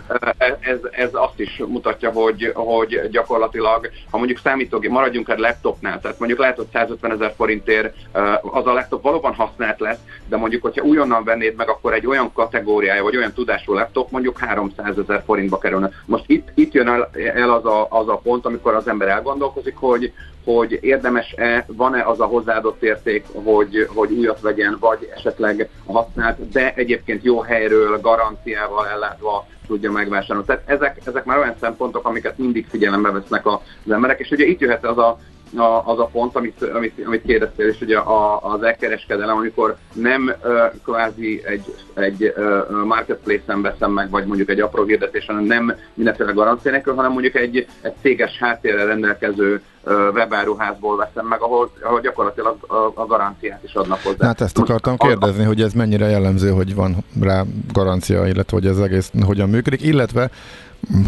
ez, 0.60 0.78
ez 0.90 1.08
azt 1.12 1.40
is 1.40 1.62
mutatja, 1.66 2.10
hogy, 2.10 2.52
hogy 2.54 3.08
gyakorlatilag, 3.10 3.90
ha 4.10 4.18
mondjuk 4.18 4.38
számítógép, 4.38 4.90
maradjunk 4.90 5.28
egy 5.28 5.38
laptopnál, 5.38 6.00
tehát 6.00 6.18
mondjuk 6.18 6.40
lehet, 6.40 6.56
hogy 6.56 6.66
150 6.72 7.12
ezer 7.12 7.34
forintért 7.36 7.94
az 8.42 8.66
a 8.66 8.72
laptop 8.72 9.02
valóban 9.02 9.34
használt 9.34 9.80
lesz, 9.80 9.98
de 10.28 10.36
mondjuk, 10.36 10.62
hogyha 10.62 10.84
újonnan 10.84 11.24
vennéd 11.24 11.54
meg, 11.56 11.68
akkor 11.68 11.92
egy 11.92 12.06
olyan 12.06 12.32
kategóriája, 12.32 13.02
vagy 13.02 13.16
olyan 13.16 13.32
tudású 13.32 13.72
laptop 13.72 14.10
mondjuk 14.10 14.38
300 14.38 14.98
ezer 14.98 15.22
forintba 15.26 15.58
kerülne. 15.58 15.90
Most 16.06 16.24
itt, 16.26 16.48
itt 16.54 16.72
jön 16.72 16.88
el, 16.88 17.10
el 17.34 17.50
az, 17.50 17.64
a, 17.64 17.86
az 17.90 18.08
a 18.08 18.16
pont, 18.16 18.46
amikor 18.46 18.74
az 18.74 18.88
ember 18.88 19.08
elgondolkozik, 19.08 19.76
hogy, 19.76 20.12
hogy 20.44 20.78
érdemes-e, 20.80 21.64
van-e 21.66 22.02
az 22.02 22.20
a 22.20 22.24
hozzáadott 22.24 22.82
érték, 22.82 23.24
hogy, 23.32 23.88
hogy 23.94 24.12
újat 24.12 24.40
vegyen, 24.40 24.76
vagy 24.80 25.10
esetleg 25.16 25.68
használt, 25.86 26.48
de 26.48 26.72
egyébként 26.74 27.24
jó 27.24 27.40
helyről, 27.40 28.00
garanciával 28.00 28.88
ellátva 28.88 29.46
tudja 29.66 29.90
megvásárolni. 29.90 30.46
Tehát 30.46 30.62
ezek, 30.66 31.00
ezek 31.04 31.24
már 31.24 31.38
olyan 31.38 31.54
szempontok, 31.60 32.06
amiket 32.06 32.38
mindig 32.38 32.66
figyelembe 32.70 33.10
vesznek 33.10 33.46
az 33.46 33.60
emberek, 33.88 34.20
és 34.20 34.30
ugye 34.30 34.44
itt 34.44 34.60
jöhet 34.60 34.84
az 34.84 34.98
a 34.98 35.18
a, 35.56 35.82
az 35.84 35.98
a 35.98 36.08
pont, 36.12 36.36
amit, 36.36 36.62
amit, 36.62 37.06
amit 37.06 37.22
kérdeztél, 37.22 37.66
és 37.66 37.80
ugye 37.80 37.98
a, 37.98 38.52
az 38.52 38.62
elkereskedelem, 38.62 39.36
amikor 39.36 39.76
nem 39.92 40.34
uh, 40.42 40.72
kvázi 40.84 41.42
egy, 41.44 41.74
egy 41.94 42.32
uh, 42.36 42.84
marketplace-en 42.84 43.62
veszem 43.62 43.92
meg, 43.92 44.10
vagy 44.10 44.24
mondjuk 44.26 44.48
egy 44.48 44.60
apró 44.60 44.84
hirdetésen, 44.84 45.44
nem 45.44 45.74
mindenféle 45.94 46.32
garancia 46.32 46.70
nélkül, 46.70 46.94
hanem 46.94 47.12
mondjuk 47.12 47.34
egy, 47.34 47.66
egy 47.80 47.94
céges 48.02 48.38
háttérrel 48.38 48.86
rendelkező 48.86 49.62
webáruházból 49.86 50.96
veszem 50.96 51.26
meg, 51.26 51.40
ahol, 51.42 51.70
ahol 51.82 52.00
gyakorlatilag 52.00 52.56
a, 52.66 52.74
a 52.94 53.06
garanciát 53.06 53.62
is 53.62 53.74
adnak 53.74 54.00
hozzá. 54.02 54.26
Hát 54.26 54.40
ezt 54.40 54.58
akartam 54.58 54.96
kérdezni, 54.96 55.44
hogy 55.44 55.62
ez 55.62 55.72
mennyire 55.72 56.06
jellemző, 56.06 56.50
hogy 56.50 56.74
van 56.74 56.96
rá 57.20 57.42
garancia, 57.72 58.26
illetve 58.26 58.56
hogy 58.56 58.66
ez 58.66 58.78
egész 58.78 59.12
hogyan 59.24 59.48
működik, 59.48 59.82
illetve 59.82 60.30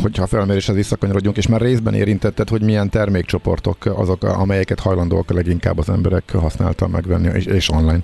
hogyha 0.02 0.26
felméréshez 0.26 0.74
visszakanyarodjunk, 0.74 1.36
és 1.36 1.46
már 1.46 1.60
részben 1.60 1.94
érintetted, 1.94 2.48
hogy 2.48 2.62
milyen 2.62 2.90
termékcsoportok 2.90 3.76
azok, 3.84 4.22
amelyeket 4.22 4.80
hajlandóak 4.80 5.30
leginkább 5.30 5.78
az 5.78 5.88
emberek 5.88 6.32
használtan 6.32 6.90
megvenni, 6.90 7.28
és, 7.34 7.44
és 7.44 7.70
online. 7.70 8.00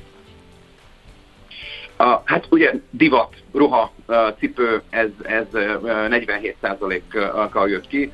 A, 2.02 2.22
hát 2.24 2.46
ugye 2.50 2.72
divat, 2.90 3.34
ruha, 3.52 3.92
cipő, 4.38 4.82
ez, 4.90 5.08
ez 5.22 5.44
47%-kal 5.52 7.68
jött 7.68 7.86
ki. 7.86 8.12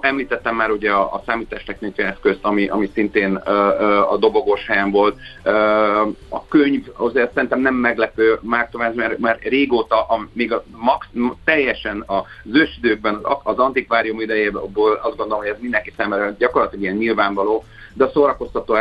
Említettem 0.00 0.54
már 0.54 0.70
ugye 0.70 0.90
a, 0.90 1.14
a 1.14 1.22
számítástechnikai 1.26 2.04
eszközt, 2.04 2.38
ami, 2.42 2.68
ami 2.68 2.90
szintén 2.94 3.34
a 4.10 4.16
dobogós 4.16 4.66
helyen 4.66 4.90
volt. 4.90 5.18
A 6.28 6.46
könyv 6.48 6.86
azért 6.96 7.34
szerintem 7.34 7.60
nem 7.60 7.74
meglepő 7.74 8.38
már 8.42 8.68
tovább, 8.70 8.94
mert, 8.94 9.18
mert 9.18 9.42
régóta, 9.42 10.02
a, 10.02 10.28
még 10.32 10.52
a 10.52 10.64
max, 10.76 11.06
teljesen 11.44 12.04
az 12.06 12.22
ősidőkben, 12.52 13.18
az, 13.22 13.36
az 13.42 13.58
antikvárium 13.58 14.20
idejéből 14.20 15.00
azt 15.02 15.16
gondolom, 15.16 15.38
hogy 15.38 15.52
ez 15.52 15.60
mindenki 15.60 15.92
számára 15.96 16.34
gyakorlatilag 16.38 16.84
ilyen 16.84 16.96
nyilvánvaló, 16.96 17.64
de 17.98 18.04
a 18.04 18.10
szórakoztató 18.10 18.74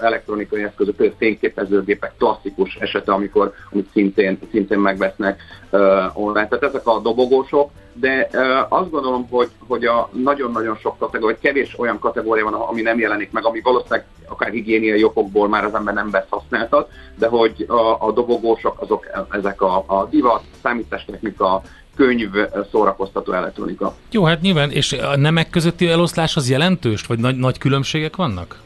elektronikai 0.00 0.62
eszközök, 0.62 0.96
például 0.96 1.18
fényképezőgépek 1.18 2.12
klasszikus 2.18 2.74
esete, 2.74 3.12
amikor 3.12 3.52
amit 3.72 3.88
szintén, 3.92 4.38
szintén 4.50 4.78
megvesznek 4.78 5.40
uh, 5.70 5.80
online. 6.12 6.48
Tehát 6.48 6.64
ezek 6.64 6.86
a 6.86 6.98
dobogósok, 6.98 7.70
de 7.92 8.28
uh, 8.32 8.72
azt 8.72 8.90
gondolom, 8.90 9.28
hogy, 9.30 9.48
hogy 9.66 9.84
a 9.84 10.08
nagyon-nagyon 10.12 10.76
sok 10.76 10.98
kategória, 10.98 11.36
vagy 11.36 11.52
kevés 11.52 11.78
olyan 11.78 11.98
kategória 11.98 12.44
van, 12.44 12.54
ami 12.54 12.82
nem 12.82 12.98
jelenik 12.98 13.30
meg, 13.30 13.44
ami 13.44 13.60
valószínűleg 13.60 14.04
akár 14.28 14.50
higiéniai 14.50 15.02
okokból 15.02 15.48
már 15.48 15.64
az 15.64 15.74
ember 15.74 15.94
nem 15.94 16.10
vesz 16.10 16.28
használtat, 16.28 16.90
de 17.18 17.26
hogy 17.26 17.64
a, 17.68 18.06
a 18.06 18.12
dobogósok 18.12 18.80
azok 18.80 19.06
ezek 19.30 19.62
a, 19.62 19.84
a 19.86 20.06
divat, 20.10 20.42
számítástechnika, 20.62 21.62
könyv, 21.98 22.30
szórakoztató 22.70 23.32
elektronika. 23.32 23.94
Jó, 24.10 24.24
hát 24.24 24.40
nyilván, 24.40 24.70
és 24.70 24.92
a 24.92 25.16
nemek 25.16 25.50
közötti 25.50 25.88
eloszlás 25.88 26.36
az 26.36 26.50
jelentős, 26.50 27.06
vagy 27.06 27.18
nagy, 27.18 27.36
nagy 27.36 27.58
különbségek 27.58 28.16
vannak? 28.16 28.60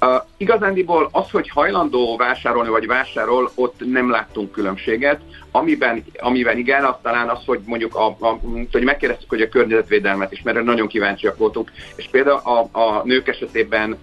Uh, 0.00 0.08
igazándiból 0.36 1.08
az, 1.12 1.30
hogy 1.30 1.48
hajlandó 1.48 2.16
vásárolni 2.16 2.68
vagy 2.68 2.86
vásárol, 2.86 3.50
ott 3.54 3.80
nem 3.92 4.10
láttunk 4.10 4.52
különbséget. 4.52 5.20
Amiben, 5.50 6.04
amiben 6.18 6.58
igen, 6.58 6.84
az 6.84 6.94
talán 7.02 7.28
az, 7.28 7.44
hogy 7.46 7.60
mondjuk 7.64 7.94
a, 7.94 8.06
a, 8.06 8.38
hogy 8.72 8.82
megkérdeztük, 8.82 9.28
hogy 9.28 9.40
a 9.40 9.48
környezetvédelmet 9.48 10.32
is, 10.32 10.42
mert 10.42 10.62
nagyon 10.62 10.88
kíváncsiak 10.88 11.36
voltunk, 11.36 11.72
és 11.96 12.08
például 12.10 12.40
a, 12.44 12.78
a 12.78 13.02
nők 13.04 13.28
esetében 13.28 13.98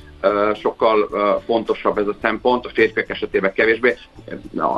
sokkal 0.56 1.10
fontosabb 1.46 1.98
ez 1.98 2.08
a 2.08 2.16
szempont, 2.22 2.66
a 2.66 2.70
férfiak 2.74 3.10
esetében 3.10 3.54
kevésbé. 3.54 3.96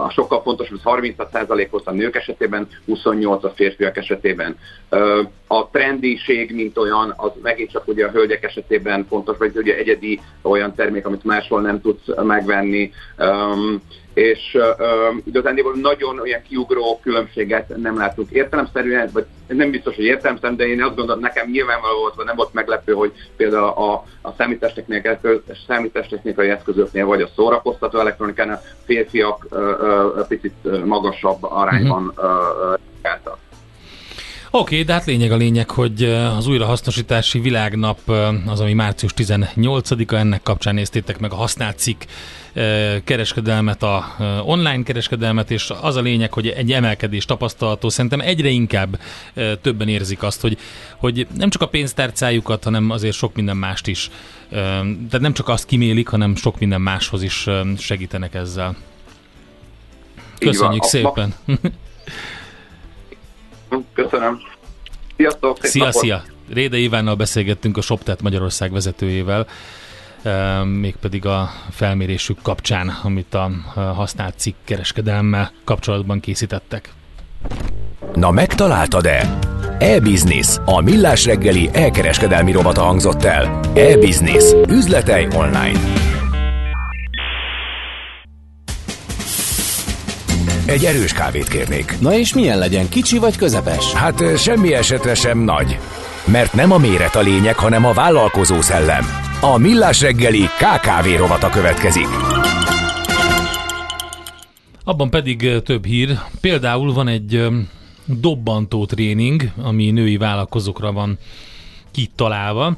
Sokkal 0.10 0.42
fontosabb, 0.42 0.80
ez 0.86 1.04
36%-hoz 1.04 1.82
a 1.86 1.92
nők 1.92 2.16
esetében, 2.16 2.68
28 2.86 3.44
a 3.44 3.50
férfiak 3.50 3.98
esetében. 3.98 4.58
A 5.48 5.70
trendiség, 5.70 6.56
mint 6.56 6.78
olyan, 6.78 7.14
az 7.18 7.32
megint 7.42 7.72
csak 7.72 7.88
ugye 7.88 8.06
a 8.06 8.12
hölgyek 8.12 8.44
esetében 8.44 9.06
fontos, 9.10 9.38
vagy 9.38 9.52
ugye 9.56 9.76
egyedi 9.76 10.20
olyan 10.42 10.76
termék, 10.76 11.06
amit 11.06 11.24
máshol 11.24 11.62
nem 11.62 11.82
tudsz 11.82 12.24
megvenni 12.24 12.92
és 14.18 14.54
uh, 14.54 15.16
igazándiból 15.24 15.76
nagyon 15.76 16.20
olyan 16.20 16.42
kiugró 16.48 17.00
különbséget 17.04 17.78
nem 17.78 17.98
látunk 17.98 18.32
értelemszerűen, 18.32 19.10
vagy 19.14 19.26
nem 19.48 19.72
biztos, 19.72 19.96
hogy 19.96 20.04
értelemszerűen, 20.04 20.58
de 20.58 20.68
én 20.68 20.84
azt 20.84 20.96
gondolom, 20.96 21.22
nekem 21.22 21.50
nyilvánvaló 21.50 22.00
volt, 22.00 22.16
vagy 22.16 22.26
nem 22.26 22.36
volt 22.36 22.54
meglepő, 22.54 22.94
hogy 22.94 23.12
például 23.36 23.68
a, 23.68 23.94
a 24.22 24.34
számítástechnikai, 24.38 25.18
számítástechnikai 25.68 26.50
eszközöknél, 26.50 27.06
vagy 27.06 27.22
a 27.22 27.30
szórakoztató 27.36 28.00
elektronikánál 28.00 28.62
férfiak 28.86 29.48
uh, 29.52 29.60
uh, 29.60 30.28
picit 30.28 30.86
magasabb 30.86 31.44
arányban 31.44 32.14
uh, 32.18 32.24
uh, 33.04 33.38
okay, 34.52 34.84
de 34.84 34.94
hát 34.94 35.06
lényeg 35.06 35.32
a 35.32 35.36
lényeg, 35.36 35.70
hogy 35.70 36.04
az 36.38 36.48
újrahasznosítási 36.48 37.40
világnap 37.40 38.00
az, 38.46 38.60
ami 38.60 38.74
március 38.74 39.14
18-a, 39.18 40.16
ennek 40.16 40.44
kapcsán 40.44 40.74
néztétek 40.74 41.20
meg 41.20 41.32
a 41.32 41.36
használt 41.36 41.78
cikk 41.78 42.02
kereskedelmet, 43.04 43.84
a 43.84 44.16
online 44.46 44.84
kereskedelmet, 44.84 45.52
és 45.52 45.72
az 45.82 45.96
a 45.96 46.02
lényeg, 46.02 46.34
hogy 46.34 46.48
egy 46.48 46.72
emelkedés 46.72 47.26
tapasztalható. 47.26 47.90
Szerintem 47.90 48.20
egyre 48.20 48.50
inkább 48.50 49.00
többen 49.62 49.88
érzik 49.88 50.24
azt, 50.24 50.42
hogy, 50.42 50.58
hogy 50.98 51.28
nem 51.38 51.50
csak 51.50 51.62
a 51.62 51.68
pénztárcájukat, 51.68 52.64
hanem 52.64 52.90
azért 52.90 53.16
sok 53.16 53.36
minden 53.36 53.58
mást 53.58 53.88
is. 53.88 54.10
Tehát 54.50 55.20
nem 55.20 55.34
csak 55.34 55.48
azt 55.50 55.66
kimélik, 55.66 56.08
hanem 56.08 56.36
sok 56.36 56.60
minden 56.60 56.82
máshoz 56.82 57.24
is 57.24 57.48
segítenek 57.78 58.34
ezzel. 58.34 58.76
Köszönjük 60.40 60.84
szépen! 60.84 61.34
Köszönöm. 63.94 64.40
Sziasztok! 65.16 65.58
Szia, 65.62 65.84
napot. 65.84 66.02
szia! 66.02 66.24
Réde 66.54 66.78
Ivánnal 66.78 67.16
beszélgettünk 67.16 67.78
a 67.78 67.82
ShopTet 67.82 68.22
Magyarország 68.22 68.72
vezetőjével, 68.72 69.48
mégpedig 70.64 71.26
a 71.26 71.50
felmérésük 71.72 72.38
kapcsán, 72.42 72.90
amit 73.04 73.34
a 73.34 73.52
használt 73.76 74.40
cikk 74.40 74.56
kereskedelmmel 74.64 75.52
kapcsolatban 75.64 76.20
készítettek. 76.20 76.94
Na 78.14 78.32
megtaláltad-e? 78.32 79.38
E-Business, 79.80 80.58
a 80.66 80.82
millás 80.82 81.26
reggeli 81.26 81.70
elkereskedelmi 81.74 82.52
robata 82.52 82.82
hangzott 82.82 83.24
el. 83.24 83.60
E-Business, 83.76 84.54
üzletei 84.70 85.28
online. 85.36 85.80
Egy 90.68 90.86
erős 90.86 91.14
kávét 91.14 91.48
kérnék. 91.48 92.00
Na 92.00 92.18
és 92.18 92.34
milyen 92.34 92.58
legyen, 92.58 92.90
kicsi 92.90 93.18
vagy 93.18 93.38
közepes? 93.38 93.94
Hát 93.94 94.38
semmi 94.38 94.74
esetre 94.74 95.14
sem 95.14 95.40
nagy. 95.40 95.78
Mert 96.26 96.54
nem 96.54 96.72
a 96.72 96.78
méret 96.78 97.16
a 97.16 97.22
lényeg, 97.22 97.56
hanem 97.56 97.86
a 97.86 97.94
vállalkozó 97.94 98.62
szellem. 98.62 99.06
A 99.42 99.58
Millás 99.58 100.02
reggeli 100.02 100.44
KKV 100.44 101.18
rovata 101.18 101.50
következik. 101.50 102.08
Abban 104.84 105.10
pedig 105.10 105.62
több 105.64 105.86
hír. 105.86 106.20
Például 106.42 106.94
van 106.94 107.08
egy 107.08 107.48
dobbantó 108.06 108.86
tréning, 108.86 109.52
ami 109.62 109.92
női 109.92 110.18
vállalkozókra 110.18 110.92
van 110.92 111.18
kitalálva 111.92 112.78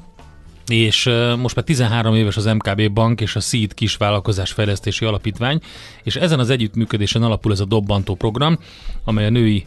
és 0.70 1.10
most 1.38 1.56
már 1.56 1.66
13 1.66 2.16
éves 2.16 2.38
az 2.38 2.46
MKB 2.46 2.92
Bank 2.92 3.22
és 3.22 3.36
a 3.36 3.40
Seed 3.40 3.74
Kisvállalkozás 3.74 4.52
Fejlesztési 4.52 5.06
Alapítvány, 5.06 5.60
és 6.04 6.16
ezen 6.16 6.40
az 6.40 6.50
együttműködésen 6.50 7.24
alapul 7.24 7.52
ez 7.52 7.60
a 7.60 7.66
dobbantó 7.66 8.16
program, 8.16 8.60
amely 9.04 9.26
a 9.26 9.30
női 9.30 9.66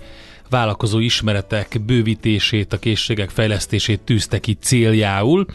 vállalkozó 0.51 0.99
ismeretek 0.99 1.81
bővítését, 1.87 2.73
a 2.73 2.79
készségek 2.79 3.31
fejlesztését 3.31 4.01
tűzte 4.01 4.39
ki 4.39 4.57
céljául, 4.61 5.47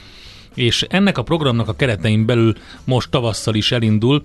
és 0.54 0.86
ennek 0.90 1.18
a 1.18 1.24
programnak 1.24 1.68
a 1.68 1.76
keretein 1.76 2.26
belül 2.26 2.56
most 2.84 3.10
tavasszal 3.10 3.56
is 3.56 3.72
elindul 3.72 4.24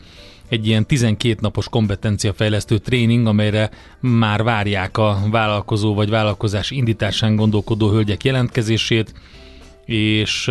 egy 0.49 0.67
ilyen 0.67 0.87
12 0.87 1.37
napos 1.41 1.69
kompetenciafejlesztő 1.69 2.79
tréning, 2.79 3.27
amelyre 3.27 3.71
már 4.01 4.43
várják 4.43 4.99
a 4.99 5.23
vállalkozó 5.31 5.95
vagy 5.95 6.11
vállalkozás 6.11 6.71
indításán 6.71 7.37
gondolkodó 7.37 7.91
hölgyek 7.91 8.25
jelentkezését, 8.25 9.15
és 9.85 10.51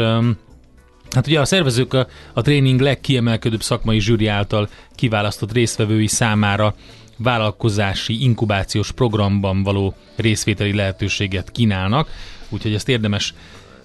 Hát 1.11 1.27
ugye 1.27 1.39
a 1.39 1.45
szervezők 1.45 1.93
a, 1.93 2.07
a 2.33 2.41
tréning 2.41 2.79
legkiemelkedőbb 2.79 3.61
szakmai 3.61 3.99
zsűri 3.99 4.27
által 4.27 4.69
kiválasztott 4.95 5.51
résztvevői 5.51 6.07
számára 6.07 6.75
vállalkozási 7.17 8.23
inkubációs 8.23 8.91
programban 8.91 9.63
való 9.63 9.95
részvételi 10.15 10.73
lehetőséget 10.73 11.51
kínálnak, 11.51 12.09
úgyhogy 12.49 12.73
ezt 12.73 12.89
érdemes 12.89 13.33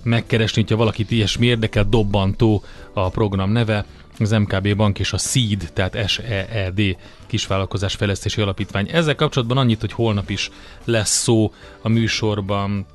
megkeresni, 0.03 0.61
hogyha 0.61 0.77
valakit 0.77 1.11
ilyesmi 1.11 1.47
érdekel, 1.47 1.85
dobbantó 1.85 2.63
a 2.93 3.09
program 3.09 3.51
neve, 3.51 3.85
az 4.19 4.31
MKB 4.31 4.77
Bank 4.77 4.99
és 4.99 5.13
a 5.13 5.19
SEED, 5.19 5.71
tehát 5.73 6.09
S-E-E-D 6.09 6.97
kisvállalkozás 7.27 7.95
fejlesztési 7.95 8.41
alapítvány. 8.41 8.89
Ezzel 8.93 9.15
kapcsolatban 9.15 9.57
annyit, 9.57 9.81
hogy 9.81 9.93
holnap 9.93 10.31
is 10.31 10.51
lesz 10.85 11.23
szó 11.23 11.53
a 11.83 11.89
műsorban 11.89 12.87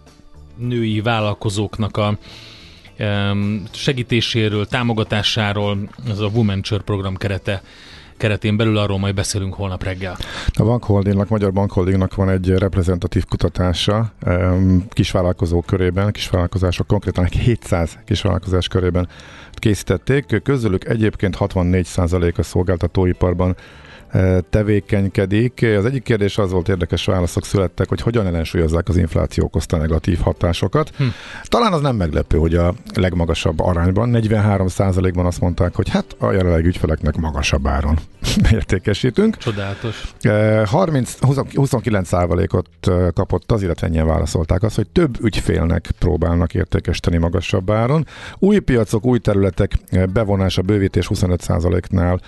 női 0.57 1.01
vállalkozóknak 1.01 1.97
a 1.97 2.17
segítéséről, 3.71 4.65
támogatásáról, 4.65 5.77
az 6.09 6.19
a 6.19 6.27
Women 6.27 6.61
Church 6.61 6.85
program 6.85 7.15
kerete 7.15 7.61
keretén 8.17 8.57
belül, 8.57 8.77
arról 8.77 8.99
majd 8.99 9.15
beszélünk 9.15 9.53
holnap 9.53 9.83
reggel. 9.83 10.17
A 10.53 10.63
Bankholdingnak, 10.63 11.29
Magyar 11.29 11.53
Bankholdingnak 11.53 12.15
van 12.15 12.29
egy 12.29 12.49
reprezentatív 12.49 13.25
kutatása 13.25 14.11
kisvállalkozók 14.89 15.65
körében, 15.65 16.11
kisvállalkozások 16.11 16.87
konkrétan 16.87 17.25
700 17.25 17.97
kisvállalkozás 18.05 18.67
körében 18.67 19.07
készítették. 19.53 20.41
Közülük 20.43 20.85
egyébként 20.85 21.37
64% 21.39 22.37
a 22.37 22.43
szolgáltatóiparban 22.43 23.55
tevékenykedik. 24.49 25.65
Az 25.77 25.85
egyik 25.85 26.03
kérdés 26.03 26.37
az 26.37 26.51
volt, 26.51 26.69
érdekes 26.69 27.05
válaszok 27.05 27.45
születtek, 27.45 27.89
hogy 27.89 28.01
hogyan 28.01 28.27
ellensúlyozzák 28.27 28.89
az 28.89 28.97
infláció 28.97 29.45
okozta 29.45 29.77
negatív 29.77 30.19
hatásokat. 30.19 30.91
Hm. 30.97 31.03
Talán 31.43 31.73
az 31.73 31.81
nem 31.81 31.95
meglepő, 31.95 32.37
hogy 32.37 32.55
a 32.55 32.73
legmagasabb 32.93 33.59
arányban, 33.59 34.09
43%-ban 34.13 35.25
azt 35.25 35.41
mondták, 35.41 35.75
hogy 35.75 35.89
hát 35.89 36.15
a 36.17 36.31
jelenleg 36.31 36.65
ügyfeleknek 36.65 37.15
magasabb 37.15 37.67
áron 37.67 37.99
értékesítünk. 38.51 39.37
Csodálatos. 39.37 40.13
30, 40.65 41.17
29%-ot 41.21 42.67
kapott 43.13 43.51
az, 43.51 43.63
illetve 43.63 43.87
ennyien 43.87 44.07
válaszolták 44.07 44.63
azt, 44.63 44.75
hogy 44.75 44.87
több 44.89 45.17
ügyfélnek 45.23 45.89
próbálnak 45.99 46.53
értékesíteni 46.53 47.17
magasabb 47.17 47.71
áron. 47.71 48.05
Új 48.39 48.59
piacok, 48.59 49.05
új 49.05 49.19
területek 49.19 49.71
bevonása, 50.13 50.61
bővítés 50.61 51.09
25%-nál 51.13 52.21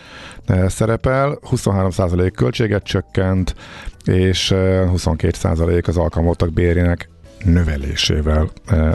szerepel, 0.67 1.39
23% 1.51 2.31
költséget 2.35 2.83
csökkent, 2.83 3.55
és 4.05 4.51
22% 4.55 5.87
az 5.87 5.97
alkalmazottak 5.97 6.53
bérének 6.53 7.11
növelésével 7.43 8.49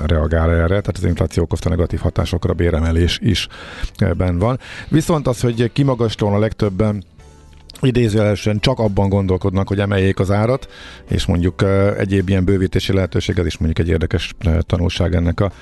reagál 0.07 0.51
erre, 0.51 0.67
tehát 0.67 0.97
az 0.97 1.05
infláció 1.05 1.43
okozta 1.43 1.69
negatív 1.69 2.01
hatásokra 2.01 2.53
béremelés 2.53 3.19
is 3.23 3.49
ben 4.17 4.39
van. 4.39 4.59
Viszont 4.89 5.27
az, 5.27 5.41
hogy 5.41 5.73
kimagaslóan 5.73 6.35
a 6.35 6.39
legtöbben 6.39 7.05
idézőjelesen 7.81 8.59
csak 8.59 8.79
abban 8.79 9.09
gondolkodnak, 9.09 9.69
hogy 9.69 9.81
emeljék 9.81 10.19
az 10.19 10.31
árat, 10.31 10.69
és 11.09 11.27
mondjuk 11.27 11.65
egyéb 11.99 12.29
ilyen 12.29 12.45
bővítési 12.45 12.93
lehetőség, 12.93 13.39
ez 13.39 13.47
is 13.47 13.59
mondjuk 13.59 13.87
egy 13.87 13.93
érdekes 13.93 14.35
tanulság 14.61 15.15
ennek 15.15 15.41
a 15.41 15.53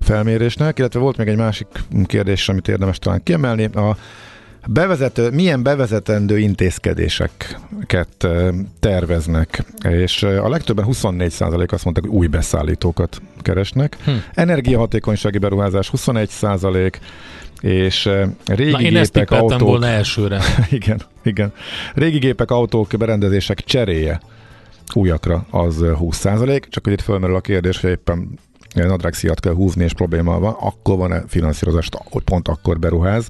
felmérésnek, 0.00 0.78
illetve 0.78 1.00
volt 1.00 1.16
még 1.16 1.28
egy 1.28 1.36
másik 1.36 1.66
kérdés, 2.04 2.48
amit 2.48 2.68
érdemes 2.68 2.98
talán 2.98 3.22
kiemelni, 3.22 3.64
a 3.64 3.96
Bevezető, 4.68 5.30
milyen 5.30 5.62
bevezetendő 5.62 6.38
intézkedéseket 6.38 8.26
terveznek? 8.80 9.64
És 9.88 10.22
a 10.22 10.48
legtöbben 10.48 10.84
24% 10.88 11.72
azt 11.72 11.84
mondták, 11.84 12.04
hogy 12.04 12.14
új 12.14 12.26
beszállítókat 12.26 13.20
keresnek. 13.38 13.96
Hm. 14.04 14.10
Energiahatékonysági 14.34 15.38
beruházás 15.38 15.90
21%, 15.96 16.92
és 17.60 18.10
régi 18.46 18.70
Na, 18.70 18.80
én 18.80 18.92
gépek, 18.92 19.30
autók... 19.30 19.60
volna 19.60 19.86
elsőre. 19.86 20.40
igen, 20.70 21.00
igen. 21.22 21.52
Régi 21.94 22.18
gépek, 22.18 22.50
autók, 22.50 22.88
berendezések 22.98 23.60
cseréje 23.60 24.20
újakra 24.92 25.46
az 25.50 25.76
20%, 25.80 26.62
csak 26.68 26.84
hogy 26.84 26.92
itt 26.92 27.00
fölmerül 27.00 27.36
a 27.36 27.40
kérdés, 27.40 27.80
hogy 27.80 27.90
éppen 27.90 28.38
nadrágszíjat 28.84 29.40
kell 29.40 29.54
húzni, 29.54 29.84
és 29.84 29.92
probléma 29.92 30.38
van, 30.38 30.56
akkor 30.60 30.96
van-e 30.96 31.24
finanszírozást, 31.28 31.96
hogy 32.10 32.22
pont 32.22 32.48
akkor 32.48 32.78
beruház. 32.78 33.28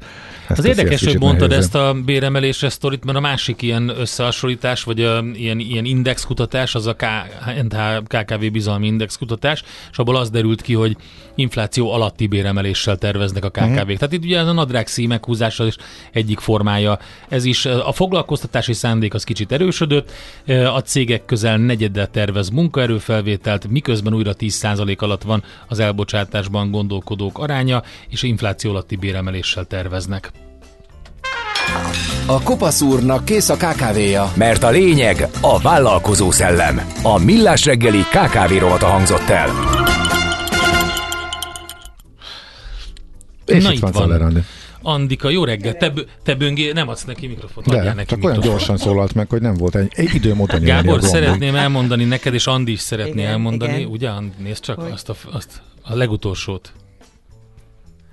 Ezt 0.49 0.59
az 0.59 0.64
érdekes, 0.64 1.05
hogy 1.05 1.18
mondtad 1.18 1.49
nehéző. 1.49 1.66
ezt 1.66 1.74
a 1.74 1.97
béremelésre 2.05 2.68
sztorit, 2.68 3.05
mert 3.05 3.18
a 3.18 3.20
másik 3.20 3.62
ilyen 3.62 3.88
összehasonlítás, 3.99 4.82
vagy 4.82 5.03
a, 5.03 5.24
ilyen, 5.34 5.59
ilyen 5.59 5.84
indexkutatás, 5.84 6.74
az 6.74 6.86
a 6.86 6.97
KNH, 6.97 8.03
KKV 8.07 8.44
bizalmi 8.53 8.86
indexkutatás, 8.86 9.62
és 9.90 9.99
abból 9.99 10.16
az 10.16 10.30
derült 10.30 10.62
ki, 10.62 10.74
hogy 10.74 10.97
infláció 11.34 11.92
alatti 11.92 12.26
béremeléssel 12.26 12.97
terveznek 12.97 13.44
a 13.44 13.51
KKV-k. 13.51 13.62
Uh-huh. 13.62 13.86
Tehát 13.86 14.12
itt 14.12 14.24
ugye 14.24 14.38
ez 14.38 14.47
a 14.47 14.53
nadrágszíj 14.53 15.07
meghúzása 15.07 15.66
is 15.66 15.76
egyik 16.12 16.38
formája. 16.38 16.99
Ez 17.28 17.44
is 17.44 17.66
a 17.66 17.92
foglalkoztatási 17.92 18.72
szándék 18.72 19.14
az 19.14 19.24
kicsit 19.24 19.53
erősödött, 19.53 20.12
a 20.74 20.80
cégek 20.80 21.24
közel 21.24 21.57
negyeddel 21.57 22.11
tervez 22.11 22.49
munkaerőfelvételt, 22.49 23.68
miközben 23.68 24.14
újra 24.14 24.34
10% 24.38 24.99
alatt 24.99 25.22
van 25.22 25.36
az 25.68 25.78
elbocsátásban 25.78 26.70
gondolkodók 26.70 27.39
aránya, 27.39 27.82
és 28.09 28.22
infláció 28.22 28.70
alatti 28.70 28.97
béremeléssel 28.97 29.64
terveznek. 29.64 30.32
A 32.26 32.43
kopasz 32.43 32.80
úrnak 32.80 33.24
kész 33.24 33.49
a 33.49 33.57
kávéja. 33.57 34.32
Mert 34.34 34.62
a 34.62 34.70
lényeg 34.70 35.28
a 35.41 35.61
vállalkozó 35.61 36.30
szellem. 36.30 36.80
A 37.03 37.18
millás 37.18 37.64
reggeli 37.64 38.03
KKV 38.03 38.59
rovata 38.59 38.87
hangzott 38.87 39.28
el. 39.28 39.51
És 43.47 43.64
Na 43.64 43.72
itt 43.72 43.80
van. 43.80 43.93
van. 43.93 44.45
Andika, 44.87 45.28
jó 45.28 45.45
reggel. 45.45 45.74
Te, 45.74 45.93
te 46.22 46.34
böngé, 46.34 46.72
nem 46.72 46.89
adsz 46.89 47.05
neki 47.05 47.26
mikrofont, 47.26 47.66
De, 47.66 47.93
neki 47.93 48.09
csak 48.09 48.24
olyan 48.24 48.41
gyorsan 48.41 48.76
szólalt 48.76 49.14
meg, 49.14 49.28
hogy 49.28 49.41
nem 49.41 49.55
volt 49.55 49.74
egy, 49.74 49.93
egy 49.95 50.14
időm 50.14 50.41
óta 50.41 50.61
Gábor, 50.61 51.03
szeretném 51.03 51.55
elmondani 51.55 52.05
neked, 52.05 52.34
és 52.34 52.47
Andi 52.47 52.72
is 52.72 52.80
szeretné 52.80 53.20
igen, 53.20 53.30
elmondani, 53.30 53.76
igen. 53.76 53.91
ugye? 53.91 54.11
Nézd 54.39 54.62
csak 54.62 54.78
azt 54.78 55.09
a, 55.09 55.14
azt 55.32 55.62
a 55.82 55.95
legutolsót. 55.95 56.72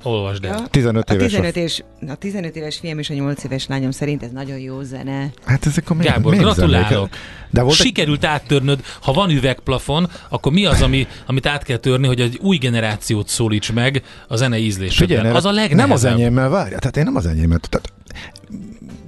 Olvasd 0.03 0.45
el. 0.45 0.57
Ja, 0.57 0.67
15 0.69 1.11
éves. 1.11 1.23
A 1.23 1.27
15, 1.27 1.55
és, 1.55 1.83
a 2.07 2.15
15 2.15 2.55
éves 2.55 2.77
fiam 2.77 2.99
és 2.99 3.09
a 3.09 3.13
8 3.13 3.43
éves 3.43 3.67
lányom 3.67 3.91
szerint 3.91 4.23
ez 4.23 4.31
nagyon 4.31 4.59
jó 4.59 4.81
zene. 4.81 5.31
Hát 5.45 5.65
ezek 5.65 5.89
a 5.89 5.95
Gábor, 5.95 6.35
gratulálok. 6.35 7.09
De 7.49 7.61
volt 7.61 7.75
Sikerült 7.75 8.23
egy... 8.23 8.29
áttörnöd, 8.29 8.79
ha 9.01 9.13
van 9.13 9.29
üvegplafon, 9.29 10.09
akkor 10.29 10.51
mi 10.51 10.65
az, 10.65 10.81
ami, 10.81 11.07
amit 11.25 11.45
át 11.45 11.63
kell 11.63 11.77
törni, 11.77 12.07
hogy 12.07 12.21
egy 12.21 12.39
új 12.41 12.57
generációt 12.57 13.27
szólíts 13.27 13.73
meg 13.73 14.03
a 14.27 14.35
zene 14.35 14.57
ízlésedben? 14.57 15.35
Az 15.35 15.45
a 15.45 15.51
legnehezebb. 15.51 15.77
Nem 15.77 15.91
az 15.91 16.05
enyémmel 16.05 16.49
várja, 16.49 16.77
tehát 16.77 16.97
én 16.97 17.03
nem 17.03 17.15
az 17.15 17.25
enyémmel. 17.25 17.59
Tehát 17.59 17.93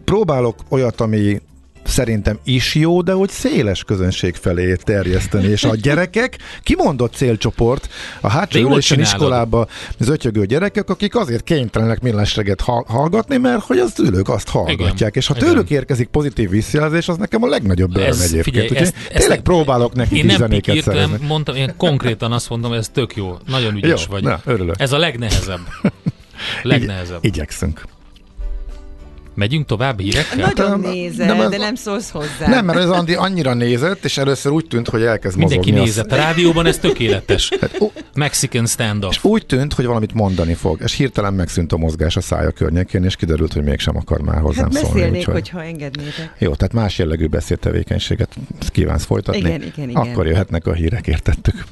próbálok 0.03 0.55
olyat, 0.69 1.01
ami 1.01 1.41
szerintem 1.88 2.39
is 2.43 2.75
jó, 2.75 3.01
de 3.01 3.11
hogy 3.11 3.29
széles 3.29 3.83
közönség 3.83 4.36
felé 4.36 4.75
terjeszteni, 4.75 5.47
és 5.47 5.63
a 5.63 5.75
gyerekek, 5.86 6.38
kimondott 6.63 7.13
célcsoport, 7.13 7.89
a 8.21 8.29
hátsó 8.29 8.59
ülésen 8.59 8.99
iskolába 8.99 9.67
az 9.99 10.09
ötyögő 10.09 10.45
gyerekek, 10.45 10.89
akik 10.89 11.15
azért 11.15 11.43
kénytelenek 11.43 12.01
millásreget 12.01 12.61
hallgatni, 12.88 13.38
mert 13.38 13.63
hogy 13.63 13.79
az 13.79 13.99
ülők 13.99 14.29
azt 14.29 14.49
hallgatják, 14.49 14.95
Igen. 14.99 15.11
és 15.13 15.27
ha 15.27 15.33
tőlük 15.33 15.65
Igen. 15.65 15.79
érkezik 15.79 16.07
pozitív 16.07 16.49
visszajelzés, 16.49 17.07
az 17.07 17.17
nekem 17.17 17.43
a 17.43 17.47
legnagyobb 17.47 17.95
öröm 17.95 18.21
egyébként. 18.21 18.43
Figyelj, 18.43 18.67
ezt, 18.77 18.93
ezt, 19.09 19.19
tényleg 19.19 19.41
próbálok 19.41 19.93
neki 19.93 20.17
én 20.17 20.25
nem 20.25 20.49
pikírtem, 20.49 21.17
mondtam, 21.27 21.55
én 21.55 21.73
konkrétan 21.77 22.31
azt 22.31 22.49
mondom, 22.49 22.73
ez 22.73 22.89
tök 22.89 23.15
jó, 23.15 23.38
nagyon 23.47 23.75
ügyes 23.75 24.05
jó, 24.05 24.11
vagy. 24.11 24.23
Na, 24.23 24.41
örülök. 24.45 24.75
Ez 24.77 24.91
a 24.91 24.97
legnehezebb. 24.97 25.59
legnehezebb. 26.63 27.19
Igy, 27.21 27.36
igyekszünk. 27.36 27.81
Megyünk 29.36 29.65
tovább 29.65 29.99
hírekkel? 29.99 30.51
Nagyon 30.53 30.79
nézed, 30.79 31.27
nem, 31.27 31.49
de 31.49 31.57
nem 31.57 31.75
szólsz 31.75 32.09
hozzá. 32.09 32.47
Nem, 32.47 32.65
mert 32.65 32.79
ez 32.79 32.89
Andi 32.89 33.13
annyira 33.13 33.53
nézett, 33.53 34.05
és 34.05 34.17
először 34.17 34.51
úgy 34.51 34.67
tűnt, 34.67 34.89
hogy 34.89 35.01
elkezd 35.01 35.38
Mindenki 35.38 35.69
mozogni. 35.69 35.89
nézett. 35.89 36.11
A 36.11 36.15
rádióban 36.15 36.65
ez 36.65 36.77
tökéletes. 36.77 37.51
Hát, 37.61 37.77
Mexican 38.15 38.65
standoff. 38.65 39.11
És 39.11 39.23
úgy 39.23 39.45
tűnt, 39.45 39.73
hogy 39.73 39.86
valamit 39.86 40.13
mondani 40.13 40.53
fog, 40.53 40.79
és 40.83 40.93
hirtelen 40.93 41.33
megszűnt 41.33 41.71
a 41.71 41.77
mozgás 41.77 42.15
a 42.15 42.21
szája 42.21 42.51
környékén, 42.51 43.03
és 43.03 43.15
kiderült, 43.15 43.53
hogy 43.53 43.63
mégsem 43.63 43.97
akar 43.97 44.21
már 44.21 44.41
hozzám 44.41 44.71
hát 44.71 44.86
szólni. 44.86 45.17
Úgyhogy... 45.17 45.33
hogyha 45.33 45.63
engednétek. 45.63 46.36
Jó, 46.38 46.55
tehát 46.55 46.73
más 46.73 46.97
jellegű 46.97 47.27
beszédtevékenységet 47.27 48.36
kívánsz 48.67 49.05
folytatni. 49.05 49.39
Igen, 49.39 49.61
igen, 49.61 49.89
igen. 49.89 50.01
Akkor 50.01 50.27
jöhetnek 50.27 50.67
a 50.67 50.73
hírek, 50.73 51.07
értettük. 51.07 51.63